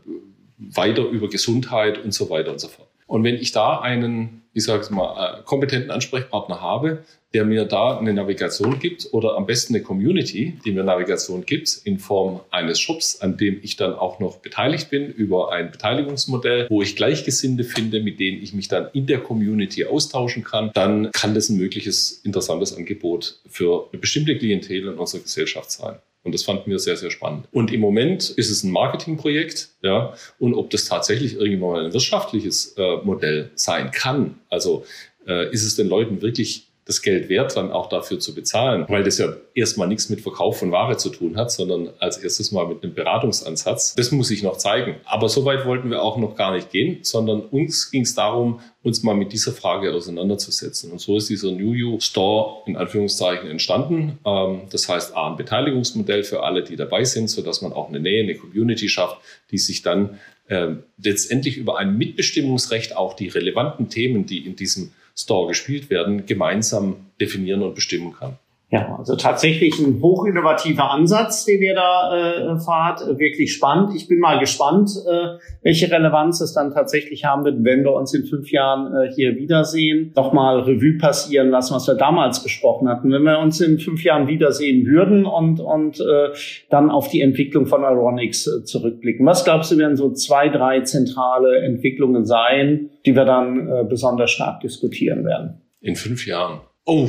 weiter 0.57 1.05
über 1.05 1.29
Gesundheit 1.29 2.03
und 2.03 2.15
so 2.15 2.31
weiter 2.31 2.51
und 2.51 2.59
so 2.59 2.69
fort. 2.69 2.89
Und 3.13 3.25
wenn 3.25 3.35
ich 3.35 3.53
da 3.53 3.79
einen, 3.79 4.41
ich 4.55 4.65
sage 4.65 4.87
mal, 4.95 5.41
äh, 5.41 5.43
kompetenten 5.43 5.91
Ansprechpartner 5.91 6.63
habe, 6.63 7.05
der 7.35 7.45
mir 7.45 7.67
da 7.67 7.99
eine 7.99 8.15
Navigation 8.15 8.79
gibt 8.79 9.07
oder 9.13 9.37
am 9.37 9.45
besten 9.45 9.75
eine 9.75 9.85
Community, 9.85 10.59
die 10.65 10.73
mir 10.73 10.83
Navigation 10.83 11.45
gibt 11.45 11.79
in 11.85 11.99
Form 11.99 12.41
eines 12.51 12.81
Shops, 12.81 13.21
an 13.21 13.37
dem 13.37 13.61
ich 13.63 13.77
dann 13.77 13.93
auch 13.93 14.19
noch 14.19 14.39
beteiligt 14.39 14.89
bin 14.89 15.09
über 15.11 15.53
ein 15.53 15.71
Beteiligungsmodell, 15.71 16.69
wo 16.71 16.81
ich 16.81 16.97
Gleichgesinnte 16.97 17.65
finde, 17.65 18.03
mit 18.03 18.19
denen 18.19 18.43
ich 18.43 18.55
mich 18.55 18.69
dann 18.69 18.89
in 18.95 19.05
der 19.05 19.19
Community 19.19 19.85
austauschen 19.85 20.43
kann, 20.43 20.71
dann 20.73 21.13
kann 21.13 21.35
das 21.35 21.51
ein 21.51 21.59
mögliches 21.59 22.13
interessantes 22.25 22.75
Angebot 22.75 23.41
für 23.47 23.91
eine 23.93 24.01
bestimmte 24.01 24.39
Klientel 24.39 24.89
in 24.89 24.95
unserer 24.95 25.21
Gesellschaft 25.21 25.71
sein. 25.71 25.97
Und 26.25 26.33
das 26.33 26.45
fanden 26.45 26.71
wir 26.71 26.79
sehr, 26.79 26.97
sehr 26.97 27.11
spannend. 27.11 27.49
Und 27.51 27.73
im 27.73 27.81
Moment 27.81 28.31
ist 28.31 28.51
es 28.51 28.63
ein 28.63 28.71
Marketingprojekt, 28.71 29.71
ja. 29.83 30.15
Und 30.39 30.55
ob 30.55 30.71
das 30.71 30.85
tatsächlich 30.85 31.35
irgendwann 31.35 31.71
mal 31.71 31.85
ein 31.87 31.93
wirtschaftliches 31.93 32.75
äh, 32.79 32.97
Modell 32.99 33.51
sein 33.55 33.91
kann, 33.91 34.37
also 34.49 34.85
äh, 35.27 35.53
ist 35.53 35.65
es 35.65 35.77
den 35.77 35.89
Leuten 35.89 36.23
wirklich 36.23 36.72
das 36.85 37.01
Geld 37.01 37.29
wert, 37.29 37.57
dann 37.57 37.71
auch 37.71 37.89
dafür 37.89 38.19
zu 38.19 38.35
bezahlen, 38.35 38.87
weil 38.89 39.05
das 39.05 39.19
ja 39.19 39.33
erstmal 39.55 39.87
nichts 39.87 40.09
mit 40.09 40.21
Verkauf 40.21 40.59
von 40.59 40.73
Ware 40.73 40.97
zu 40.97 41.11
tun 41.11 41.37
hat, 41.37 41.53
sondern 41.53 41.91
als 42.01 42.19
erstes 42.19 42.51
mal 42.51 42.67
mit 42.67 42.83
einem 42.83 42.95
Beratungsansatz. 42.95 43.95
Das 43.95 44.11
muss 44.11 44.33
ich 44.33 44.43
noch 44.43 44.57
zeigen. 44.57 44.97
Aber 45.05 45.29
so 45.29 45.45
weit 45.45 45.65
wollten 45.65 45.91
wir 45.91 46.03
auch 46.03 46.17
noch 46.17 46.35
gar 46.35 46.53
nicht 46.53 46.71
gehen, 46.71 46.99
sondern 47.03 47.41
uns 47.41 47.93
ging 47.93 48.03
es 48.03 48.17
darum, 48.17 48.61
uns 48.83 49.05
mal 49.05 49.15
mit 49.15 49.33
dieser 49.33 49.53
Frage 49.53 49.95
auseinanderzusetzen. 49.95 50.91
Und 50.91 51.01
so 51.01 51.17
ist 51.17 51.31
dieser 51.31 51.53
New 51.53 51.73
You 51.73 52.01
Store 52.01 52.63
in 52.67 52.77
Anführungszeichen 52.77 53.49
entstanden. 53.49 54.19
Ähm, 54.27 54.63
das 54.71 54.89
heißt, 54.89 55.17
A, 55.17 55.31
ein 55.31 55.37
Beteiligungsmodell 55.37 56.25
für 56.25 56.43
alle, 56.43 56.65
die 56.65 56.75
dabei 56.75 57.05
sind, 57.05 57.31
sodass 57.31 57.63
man 57.63 57.73
auch 57.73 57.89
eine 57.91 58.01
Nähe, 58.01 58.25
eine 58.25 58.35
Community 58.35 58.89
schafft, 58.89 59.19
die 59.53 59.59
sich 59.59 59.83
dann 59.83 60.19
äh, 60.49 60.71
letztendlich 61.01 61.59
über 61.59 61.79
ein 61.79 61.97
Mitbestimmungsrecht 61.97 62.97
auch 62.97 63.15
die 63.15 63.29
relevanten 63.29 63.89
Themen, 63.89 64.27
die 64.27 64.45
in 64.45 64.57
diesem 64.57 64.91
Store 65.17 65.49
gespielt 65.49 65.91
werden, 65.91 66.27
gemeinsam 66.27 67.07
definieren 67.21 67.63
und 67.63 67.75
bestimmen 67.75 68.15
kann. 68.15 68.39
Ja, 68.73 68.97
also 68.97 69.17
tatsächlich 69.17 69.79
ein 69.79 70.01
hochinnovativer 70.01 70.91
Ansatz, 70.91 71.45
den 71.45 71.61
ihr 71.61 71.75
da 71.75 72.55
äh, 72.55 72.59
fahrt. 72.59 73.07
Wirklich 73.19 73.53
spannend. 73.53 73.95
Ich 73.95 74.09
bin 74.09 74.19
mal 74.19 74.39
gespannt, 74.39 74.91
äh, 75.07 75.37
welche 75.63 75.91
Relevanz 75.91 76.41
es 76.41 76.55
dann 76.55 76.73
tatsächlich 76.73 77.27
haben 77.27 77.45
wird, 77.45 77.63
wenn 77.65 77.85
wir 77.85 77.93
uns 77.93 78.15
in 78.15 78.25
fünf 78.25 78.51
Jahren 78.51 78.95
äh, 78.95 79.13
hier 79.13 79.37
wiedersehen. 79.37 80.13
Nochmal 80.17 80.61
Revue 80.61 80.97
passieren 80.97 81.51
lassen, 81.51 81.75
was 81.75 81.87
wir 81.87 81.97
damals 81.97 82.43
besprochen 82.43 82.89
hatten. 82.89 83.13
Wenn 83.13 83.25
wir 83.25 83.41
uns 83.41 83.61
in 83.61 83.79
fünf 83.79 84.05
Jahren 84.05 84.27
wiedersehen 84.27 84.87
würden 84.87 85.27
und, 85.27 85.61
und 85.61 86.01
äh, 86.01 86.31
dann 86.71 86.91
auf 86.91 87.09
die 87.09 87.21
Entwicklung 87.21 87.67
von 87.67 87.83
Ironics 87.83 88.47
äh, 88.47 88.65
zurückblicken. 88.65 89.27
Was 89.27 89.45
glaubst 89.45 89.71
du, 89.71 89.77
werden 89.77 89.97
so 89.97 90.15
zwei, 90.15 90.49
drei 90.49 90.81
zentrale 90.81 91.59
Entwicklungen 91.59 92.25
sein, 92.25 92.89
die 93.05 93.15
wir 93.15 93.27
dann 93.27 93.69
äh, 93.69 93.85
besonders 93.87 94.31
stark 94.31 94.61
diskutieren 94.61 95.27
werden? 95.27 95.61
In 95.83 95.95
fünf 95.95 96.27
Jahren. 96.27 96.63
Oh, 96.85 97.09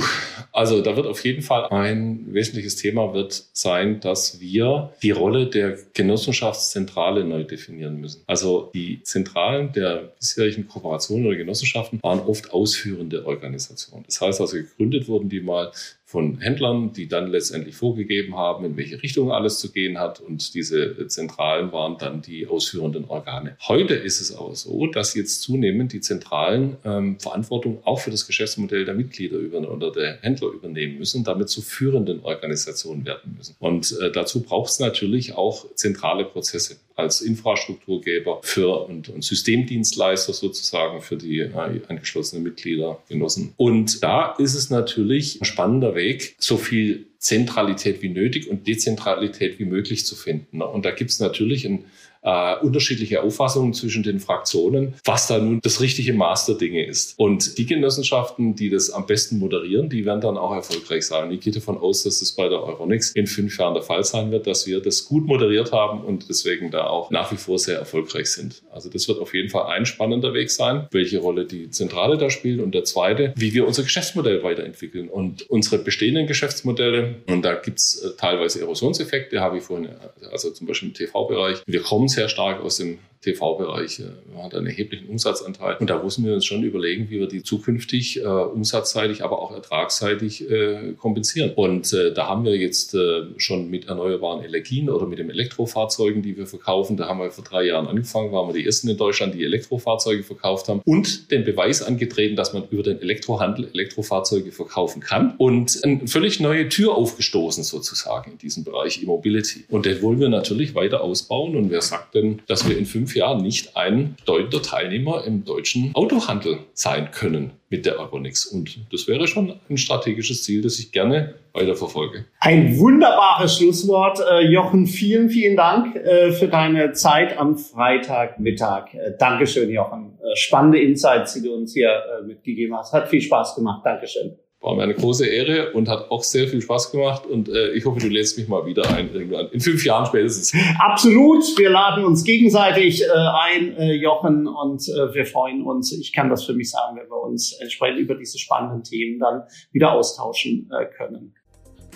also 0.51 0.82
da 0.82 0.95
wird 0.95 1.07
auf 1.07 1.24
jeden 1.26 1.41
Fall 1.41 1.65
ein 1.69 2.32
wesentliches 2.32 2.76
Thema 2.76 3.15
wird 3.15 3.43
sein, 3.53 3.99
dass 3.99 4.39
wir 4.39 4.93
die 5.01 5.09
Rolle 5.09 5.47
der 5.47 5.80
Genossenschaftszentrale 5.93 7.24
neu 7.24 7.43
definieren 7.43 7.99
müssen. 7.99 8.21
Also 8.28 8.69
die 8.76 9.01
Zentralen 9.01 9.71
der 9.71 10.13
bisherigen 10.19 10.67
Kooperationen 10.67 11.26
oder 11.26 11.38
Genossenschaften 11.38 12.03
waren 12.03 12.19
oft 12.19 12.53
ausführende 12.53 13.26
Organisationen. 13.26 14.05
Das 14.05 14.21
heißt 14.21 14.41
also, 14.41 14.57
gegründet 14.57 15.07
wurden 15.07 15.30
die 15.30 15.41
mal 15.41 15.71
von 16.14 16.39
Händlern, 16.41 16.93
die 16.93 17.07
dann 17.07 17.32
letztendlich 17.32 17.76
vorgegeben 17.76 18.38
haben, 18.38 18.64
in 18.66 18.78
welche 18.78 19.01
Richtung 19.01 19.32
alles 19.32 19.57
zu 19.57 19.72
gehen 19.72 19.97
hat. 19.97 20.20
Und 20.20 20.53
diese 20.53 21.07
Zentralen 21.07 21.72
waren 21.72 21.97
dann 21.97 22.22
die 22.22 22.45
ausführenden 22.45 23.05
Organe. 23.05 23.57
Heute 23.68 23.95
ist 23.95 24.22
es 24.22 24.32
aber 24.32 24.55
so, 24.55 24.86
dass 24.86 25.16
jetzt 25.16 25.41
zunehmend 25.41 25.91
die 25.91 26.01
Zentralen 26.01 26.78
ähm, 26.86 27.20
Verantwortung 27.20 27.80
auch 27.84 27.99
für 27.99 28.11
das 28.11 28.28
Geschäftsmodell 28.28 28.86
der 28.86 28.93
Mitglieder 28.93 29.38
oder 29.72 29.91
der 29.91 30.20
Händler 30.22 30.49
übernehmen 30.49 30.99
müssen, 30.99 31.24
damit 31.24 31.49
zu 31.49 31.64
führenden 31.64 32.20
Organisationen 32.20 33.05
werden 33.05 33.34
müssen. 33.36 33.55
Und 33.59 33.97
äh, 33.99 34.11
dazu 34.11 34.43
braucht 34.43 34.70
es 34.70 34.80
natürlich 34.80 35.34
auch 35.34 35.66
zentrale 35.74 36.26
Prozesse 36.26 36.76
als 36.95 37.21
Infrastrukturgeber 37.21 38.39
für 38.43 38.85
und, 38.87 39.09
und 39.09 39.23
Systemdienstleister 39.23 40.33
sozusagen 40.33 41.01
für 41.01 41.17
die 41.17 41.39
äh, 41.39 41.81
angeschlossenen 41.87 42.43
Mitglieder, 42.43 43.01
Genossen. 43.09 43.53
Und 43.57 44.03
da 44.03 44.35
ist 44.37 44.53
es 44.53 44.69
natürlich 44.69 45.41
ein 45.41 45.45
spannender 45.45 45.95
Weg, 45.95 46.35
so 46.37 46.57
viel 46.57 47.07
Zentralität 47.17 48.01
wie 48.01 48.09
nötig 48.09 48.49
und 48.49 48.67
Dezentralität 48.67 49.57
wie 49.57 49.65
möglich 49.65 50.05
zu 50.05 50.15
finden. 50.15 50.61
Und 50.61 50.83
da 50.85 50.91
gibt 50.91 51.11
es 51.11 51.19
natürlich 51.19 51.65
ein 51.65 51.85
äh, 52.24 52.55
unterschiedliche 52.59 53.21
Auffassungen 53.21 53.74
zwischen 53.74 54.03
den 54.03 54.19
Fraktionen, 54.19 54.95
was 55.03 55.28
da 55.28 55.39
nun 55.39 55.59
das 55.61 55.82
richtige 55.82 56.13
Maß 56.13 56.45
der 56.45 56.55
Dinge 56.55 56.86
ist. 56.86 57.13
Und 57.17 57.57
die 57.57 57.65
Genossenschaften, 57.65 58.55
die 58.55 58.69
das 58.69 58.89
am 58.89 59.05
besten 59.05 59.39
moderieren, 59.39 59.89
die 59.89 60.05
werden 60.05 60.21
dann 60.21 60.38
auch 60.38 60.53
erfolgreich 60.53 61.05
sein. 61.05 61.32
Ich 61.32 61.41
gehe 61.41 61.53
davon 61.53 61.78
aus, 61.78 62.03
dass 62.03 62.21
es 62.21 62.32
bei 62.32 62.49
der 62.49 62.63
Euronix 62.63 63.11
in 63.11 63.28
fünf 63.28 63.57
Jahren 63.57 63.74
der 63.74 63.84
Fall 63.84 64.03
sein 64.03 64.32
wird, 64.32 64.47
dass 64.47 64.65
wir 64.67 64.80
das 64.80 65.05
gut 65.05 65.26
moderiert 65.26 65.71
haben 65.71 66.03
und 66.03 66.30
deswegen 66.30 66.71
da 66.71 66.88
auch 66.88 67.11
nach 67.11 67.32
wie 67.32 67.38
vor 67.38 67.59
sehr 67.59 67.78
erfolgreich 67.78 68.28
sind. 68.28 68.63
Also 68.71 68.89
das 68.89 69.07
wird 69.07 69.19
auf 69.19 69.34
jeden 69.34 69.49
Fall 69.49 69.65
ein 69.67 69.86
spannender 69.86 70.34
Weg 70.34 70.49
sein, 70.49 70.88
welche 70.91 71.19
Rolle 71.19 71.45
die 71.45 71.69
Zentrale 71.69 72.17
da 72.17 72.30
spielt. 72.30 72.61
Und 72.61 72.74
der 72.74 72.86
zweite, 72.86 73.34
wie 73.36 73.53
wir 73.53 73.67
unser 73.67 73.84
Geschäftsmodell 73.84 74.43
weiterentwickeln 74.43 75.09
und 75.09 75.49
unsere 75.49 75.80
bestehenden 75.80 76.28
Geschäftsmodelle. 76.28 77.15
Und 77.28 77.43
da 77.43 77.55
gibt's 77.55 78.01
äh, 78.01 78.11
teilweise 78.17 78.61
Erosionseffekte, 78.61 79.41
habe 79.41 79.57
ich 79.57 79.63
vorhin, 79.63 79.89
also 80.32 80.51
zum 80.51 80.67
Beispiel 80.67 80.89
im 80.89 80.95
TV-Bereich. 80.95 81.63
Wir 81.65 81.82
kommen 81.82 82.07
sehr 82.14 82.30
stark 82.30 82.61
aus 82.61 82.78
dem 82.78 82.99
TV-Bereich. 83.24 83.99
Äh, 83.99 84.03
wir 84.34 84.43
hatten 84.43 84.57
einen 84.57 84.67
erheblichen 84.67 85.07
Umsatzanteil. 85.07 85.78
Und 85.80 85.89
da 85.89 86.01
mussten 86.01 86.26
wir 86.26 86.34
uns 86.34 86.45
schon 86.45 86.63
überlegen, 86.63 87.09
wie 87.09 87.19
wir 87.19 87.28
die 87.28 87.43
zukünftig 87.43 88.21
äh, 88.21 88.26
umsatzseitig, 88.26 89.24
aber 89.24 89.39
auch 89.41 89.51
ertragsseitig 89.51 90.49
äh, 90.49 90.93
kompensieren. 90.97 91.53
Und 91.55 91.91
äh, 91.93 92.13
da 92.13 92.28
haben 92.28 92.45
wir 92.45 92.55
jetzt 92.55 92.93
äh, 92.93 93.24
schon 93.38 93.69
mit 93.69 93.88
erneuerbaren 93.88 94.43
Energien 94.43 94.89
oder 94.89 95.05
mit 95.05 95.19
den 95.19 95.30
Elektrofahrzeugen, 95.30 96.21
die 96.21 96.38
wir 96.38 96.47
verkaufen, 96.47 96.97
da 96.97 97.07
haben 97.07 97.19
wir 97.19 97.32
vor 97.32 97.43
drei 97.43 97.65
Jahren 97.65 97.88
angefangen, 97.88 98.32
waren 98.32 98.47
wir 98.49 98.53
die 98.53 98.65
ersten 98.65 98.89
in 98.89 98.97
Deutschland, 98.97 99.34
die 99.34 99.43
Elektrofahrzeuge 99.43 100.24
verkauft 100.24 100.67
haben 100.67 100.82
und 100.86 101.32
den 101.32 101.43
Beweis 101.43 101.82
angetreten, 101.82 102.36
dass 102.36 102.53
man 102.53 102.63
über 102.69 102.84
den 102.84 103.01
Elektrohandel 103.01 103.69
Elektrofahrzeuge 103.74 104.51
verkaufen 104.51 105.01
kann 105.01 105.36
und 105.38 105.80
eine 105.84 106.07
völlig 106.07 106.39
neue 106.39 106.69
Tür 106.69 106.95
aufgestoßen 106.95 107.63
sozusagen 107.63 108.32
in 108.32 108.38
diesem 108.38 108.63
Bereich 108.63 109.01
E-Mobility. 109.01 109.65
Und 109.69 109.86
den 109.86 110.01
wollen 110.01 110.19
wir 110.19 110.30
natürlich 110.30 110.76
weiter 110.76 111.01
ausbauen. 111.01 111.55
Und 111.55 111.69
wer 111.69 111.82
sagt 111.82 112.15
denn, 112.15 112.41
dass 112.47 112.67
wir 112.67 112.78
in 112.78 112.86
fünf 112.86 113.12
fünf 113.14 113.16
Jahren 113.16 113.41
nicht 113.41 113.78
ein 113.78 114.16
bedeutender 114.20 114.61
Teilnehmer 114.61 115.24
im 115.26 115.45
deutschen 115.45 115.91
Autohandel 115.93 116.59
sein 116.74 117.11
können 117.11 117.51
mit 117.70 117.86
der 117.86 117.99
Euronics. 117.99 118.45
Und 118.45 118.80
das 118.91 119.07
wäre 119.07 119.28
schon 119.28 119.59
ein 119.70 119.78
strategisches 119.78 120.43
Ziel, 120.43 120.61
das 120.61 120.80
ich 120.80 120.91
gerne 120.91 121.36
weiterverfolge. 121.53 122.26
Ein 122.39 122.78
wunderbares 122.78 123.57
Schlusswort. 123.57 124.20
Äh, 124.20 124.47
Jochen, 124.47 124.88
vielen, 124.88 125.30
vielen 125.30 125.55
Dank 125.55 125.95
äh, 125.95 126.32
für 126.32 126.47
deine 126.47 126.93
Zeit 126.93 127.38
am 127.38 127.57
Freitagmittag. 127.57 128.93
Äh, 128.93 129.11
Dankeschön, 129.18 129.70
Jochen. 129.70 130.18
Spannende 130.36 130.80
Insights, 130.80 131.36
die 131.36 131.41
du 131.41 131.53
uns 131.53 131.74
hier 131.74 132.01
mitgegeben 132.26 132.76
hast. 132.76 132.93
Hat 132.93 133.09
viel 133.09 133.22
Spaß 133.22 133.55
gemacht. 133.55 133.86
Dankeschön. 133.86 134.38
War 134.64 134.76
mir 134.76 134.84
eine 134.84 134.93
große 134.93 135.28
Ehre 135.28 135.74
und 135.74 135.89
hat 135.89 136.09
auch 136.09 136.24
sehr 136.24 136.47
viel 136.47 136.61
Spaß 136.61 136.93
gemacht. 136.93 137.26
Und 137.26 137.49
äh, 137.49 137.72
ich 137.74 137.84
hoffe, 137.84 137.99
du 137.99 138.07
lädst 138.07 138.38
mich 138.38 138.47
mal 138.47 138.66
wieder 138.66 138.89
ein, 138.95 139.14
irgendwann. 139.14 139.49
In 139.49 139.59
fünf 139.59 139.86
Jahren 139.86 140.05
spätestens. 140.05 140.53
Absolut. 140.80 141.43
Wir 141.57 141.70
laden 141.70 142.05
uns 142.05 142.24
gegenseitig 142.24 143.03
äh, 143.03 143.07
ein, 143.07 143.76
äh, 143.76 143.91
Jochen, 143.91 144.47
und 144.47 144.88
äh, 144.88 145.14
wir 145.14 145.26
freuen 145.26 145.64
uns. 145.64 145.91
Ich 145.91 146.14
kann 146.14 146.30
das 146.30 146.45
für 146.45 146.53
mich 146.53 146.72
sagen, 146.72 146.95
wenn 146.95 147.09
wir 147.09 147.22
uns 147.22 147.51
entsprechend 147.59 147.99
über 147.99 148.16
diese 148.16 148.39
spannenden 148.39 148.86
Themen 148.86 149.20
dann 149.20 149.43
wieder 149.74 149.91
austauschen 149.91 150.72
äh, 150.72 150.86
können. 150.86 151.36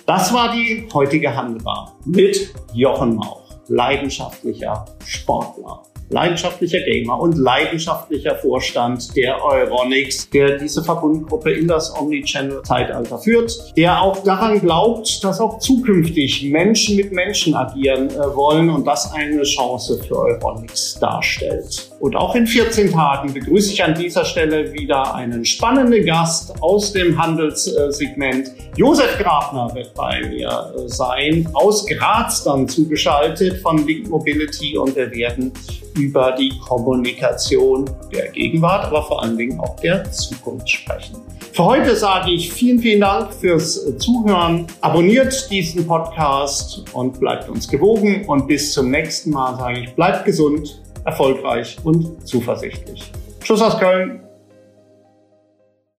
Das 0.05 0.33
war 0.33 0.51
die 0.51 0.89
heutige 0.93 1.33
Handelbar 1.33 1.97
mit 2.05 2.53
Jochen 2.73 3.15
Mauch, 3.15 3.49
leidenschaftlicher 3.69 4.83
Sportler 5.05 5.83
leidenschaftlicher 6.09 6.79
Gamer 6.81 7.19
und 7.19 7.37
leidenschaftlicher 7.37 8.35
Vorstand 8.35 9.15
der 9.15 9.43
Euronics, 9.43 10.29
der 10.29 10.57
diese 10.57 10.83
Verbundgruppe 10.83 11.51
in 11.51 11.67
das 11.67 11.93
Omnichannel-Zeitalter 11.99 13.17
führt, 13.17 13.73
der 13.75 14.01
auch 14.01 14.23
daran 14.23 14.61
glaubt, 14.61 15.23
dass 15.23 15.39
auch 15.39 15.59
zukünftig 15.59 16.43
Menschen 16.49 16.95
mit 16.95 17.11
Menschen 17.11 17.55
agieren 17.55 18.09
äh, 18.09 18.35
wollen 18.35 18.69
und 18.69 18.85
das 18.85 19.11
eine 19.13 19.43
Chance 19.43 20.01
für 20.07 20.17
Euronics 20.17 20.97
darstellt. 20.99 21.91
Und 21.99 22.15
auch 22.15 22.35
in 22.35 22.47
14 22.47 22.91
Tagen 22.91 23.33
begrüße 23.33 23.73
ich 23.73 23.83
an 23.83 23.95
dieser 23.95 24.23
Stelle 24.23 24.71
wieder 24.73 25.15
einen 25.15 25.43
spannenden 25.43 26.05
Gast 26.05 26.53
aus 26.61 26.93
dem 26.93 27.21
Handelssegment. 27.21 28.51
Josef 28.75 29.17
Grafner 29.17 29.73
wird 29.73 29.93
bei 29.93 30.21
mir 30.29 30.73
äh, 30.77 30.87
sein, 30.87 31.49
aus 31.53 31.85
Graz 31.85 32.43
dann 32.43 32.67
zugeschaltet 32.67 33.61
von 33.61 33.85
Link 33.85 34.09
Mobility 34.09 34.77
und 34.77 34.95
wir 34.95 35.11
werden 35.11 35.51
über 35.97 36.33
die 36.33 36.53
Kommunikation 36.59 37.89
der 38.13 38.29
Gegenwart, 38.29 38.85
aber 38.85 39.03
vor 39.03 39.23
allen 39.23 39.37
Dingen 39.37 39.59
auch 39.59 39.75
der 39.77 40.09
Zukunft 40.11 40.69
sprechen. 40.69 41.17
Für 41.53 41.65
heute 41.65 41.95
sage 41.95 42.31
ich 42.31 42.53
vielen, 42.53 42.79
vielen 42.79 43.01
Dank 43.01 43.33
fürs 43.33 43.97
Zuhören. 43.97 44.67
Abonniert 44.81 45.49
diesen 45.49 45.87
Podcast 45.87 46.85
und 46.93 47.19
bleibt 47.19 47.49
uns 47.49 47.67
gewogen. 47.67 48.25
Und 48.27 48.47
bis 48.47 48.73
zum 48.73 48.91
nächsten 48.91 49.31
Mal 49.31 49.57
sage 49.57 49.79
ich, 49.79 49.95
bleibt 49.95 50.25
gesund, 50.25 50.81
erfolgreich 51.03 51.77
und 51.83 52.27
zuversichtlich. 52.27 53.11
Tschüss 53.41 53.61
aus 53.61 53.79
Köln. 53.79 54.26